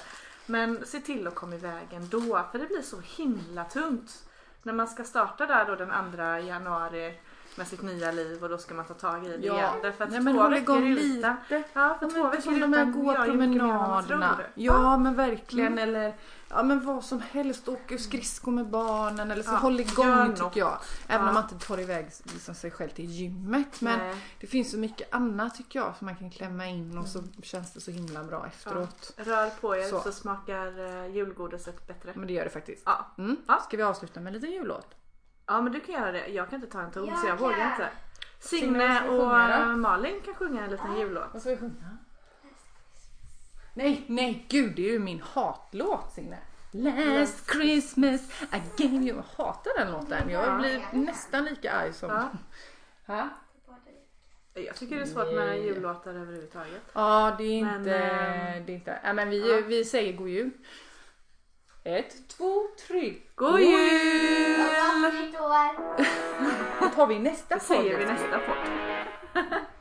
Men 0.46 0.86
se 0.86 1.00
till 1.00 1.26
att 1.26 1.34
komma 1.34 1.54
iväg 1.54 1.88
ändå 1.92 2.46
för 2.52 2.58
det 2.58 2.66
blir 2.66 2.82
så 2.82 3.00
himla 3.00 3.64
tungt. 3.64 4.24
När 4.62 4.72
man 4.72 4.88
ska 4.88 5.04
starta 5.04 5.46
där 5.46 5.64
då 5.64 5.74
den 5.74 6.12
2 6.12 6.46
januari 6.48 7.20
med 7.56 7.66
sitt 7.68 7.82
nya 7.82 8.12
liv 8.12 8.42
och 8.42 8.48
då 8.48 8.58
ska 8.58 8.74
man 8.74 8.84
ta 8.84 8.94
tag 8.94 9.24
i 9.26 9.28
det 9.28 9.46
Ja. 9.46 9.54
igen. 9.54 9.70
Därför 9.82 10.04
att 10.04 10.10
Nej, 10.10 10.20
men 10.20 10.38
håll 10.38 10.54
igång 10.56 10.94
lite. 10.94 11.26
Ja, 11.28 11.36
för 11.48 11.62
Ja, 11.80 11.98
två 12.12 12.30
veckor 12.30 12.60
de 12.60 12.72
här 12.72 12.84
gå 12.84 13.14
promenaderna. 13.24 14.40
Ja 14.54 14.96
men 14.96 15.14
verkligen. 15.14 15.72
Mm. 15.72 15.88
Eller 15.88 16.14
ja, 16.48 16.62
men 16.62 16.84
vad 16.86 17.04
som 17.04 17.22
helst. 17.30 17.68
Åka 17.68 17.98
skridskor 17.98 18.52
med 18.52 18.66
barnen. 18.66 19.30
Eller 19.30 19.42
så 19.42 19.50
Ja, 19.52 19.56
håll 19.56 19.80
igång 19.80 20.34
tycker 20.34 20.60
jag. 20.60 20.78
Även 21.08 21.22
Ja. 21.24 21.28
om 21.28 21.34
man 21.34 21.42
inte 21.52 21.66
tar 21.66 21.80
iväg 21.80 22.10
liksom, 22.24 22.54
sig 22.54 22.70
själv 22.70 22.88
till 22.90 23.04
gymmet. 23.10 23.80
Men 23.80 23.98
Nej. 23.98 24.14
det 24.40 24.46
finns 24.46 24.70
så 24.70 24.78
mycket 24.78 25.14
annat 25.14 25.54
tycker 25.54 25.78
jag 25.78 25.96
som 25.98 26.04
man 26.04 26.16
kan 26.16 26.30
klämma 26.30 26.66
in 26.66 26.98
och 26.98 27.06
så 27.06 27.22
känns 27.42 27.72
det 27.72 27.80
så 27.80 27.90
himla 27.90 28.24
bra 28.24 28.46
efteråt. 28.46 29.12
Rör 29.16 29.50
på 29.60 29.76
er 29.76 29.82
så, 29.82 30.00
Så. 30.00 30.12
smakar 30.12 30.66
eh, 31.04 31.14
julgodiset 31.16 31.86
bättre. 31.86 32.12
Men 32.14 32.26
det 32.26 32.32
gör 32.32 32.44
det 32.44 32.50
faktiskt. 32.50 32.82
Ja. 32.86 33.06
Mm. 33.18 33.36
Ja. 33.48 33.60
Ska 33.68 33.76
vi 33.76 33.82
avsluta 33.82 34.20
med 34.20 34.26
en 34.34 34.40
liten 34.40 34.50
jullåt? 34.52 34.86
Ja, 35.46 35.60
men 35.60 35.72
du 35.72 35.80
kan 35.80 35.94
göra 35.94 36.12
det. 36.12 36.26
Jag 36.26 36.50
kan 36.50 36.56
inte 36.62 36.72
ta 36.72 36.80
en 36.82 36.90
ton 36.90 37.06
Jag 37.08 37.18
så 37.18 37.26
jag 37.26 37.38
kan. 37.38 37.46
vågar 37.48 37.70
inte. 37.70 37.88
Signe, 38.38 38.78
vad 38.78 38.96
Signe 38.96 38.96
ska 38.96 39.10
vi 39.12 39.18
och 39.64 39.68
då? 39.70 39.76
Malin 39.76 40.20
kan 40.24 40.34
sjunga 40.34 40.64
en 40.64 40.70
liten 40.70 40.96
jullåt. 40.98 41.28
Vad 41.32 41.42
ska 41.42 41.50
vi 41.50 41.56
sjunga? 41.56 41.98
Nej, 43.74 44.04
nej, 44.08 44.46
gud 44.48 44.76
det 44.76 44.88
är 44.88 44.92
ju 44.92 44.98
min 44.98 45.22
hatlåt 45.22 46.12
Signe. 46.12 46.38
Last 46.72 47.50
Christmas 47.52 48.20
I 48.52 48.62
gave 48.82 48.94
you... 48.94 49.06
Jag 49.16 49.44
hatar 49.44 49.70
den 49.78 49.92
låten. 49.92 50.30
Jag 50.30 50.46
Ja. 50.46 50.58
blir 50.58 50.82
nästan 50.92 51.44
lika 51.44 51.72
arg 51.72 51.92
som... 51.92 52.28
Ja. 53.06 53.28
Jag 54.54 54.76
tycker 54.76 54.96
det 54.96 55.02
är 55.02 55.06
svårt 55.06 55.34
med 55.34 55.64
jullåtar 55.64 56.14
överhuvudtaget. 56.14 56.82
Ja, 56.92 57.34
det 57.38 57.44
är 57.44 57.64
Men, 57.64 57.78
inte... 57.78 57.94
eh, 57.96 58.64
det 58.66 58.72
är 58.72 58.74
inte 58.74 58.98
ja, 59.04 59.12
men 59.12 59.30
vi, 59.30 59.62
vi 59.62 59.84
säger 59.84 60.12
god 60.12 60.28
jul. 60.28 60.50
Ett, 61.86 62.28
två, 62.28 62.62
tre. 62.88 63.14
God 63.34 63.60
jul! 63.60 64.56
Gott 64.58 65.14
nytt 65.14 65.40
år! 65.40 66.80
Då 66.80 66.88
tar 66.88 67.06
vi 67.06 67.18
nästa 67.18 67.54
Det 67.54 67.60
säger 67.60 67.98
vi 67.98 68.04
podd. 68.04 68.14
nästa 68.14 68.38
podd. 68.38 68.56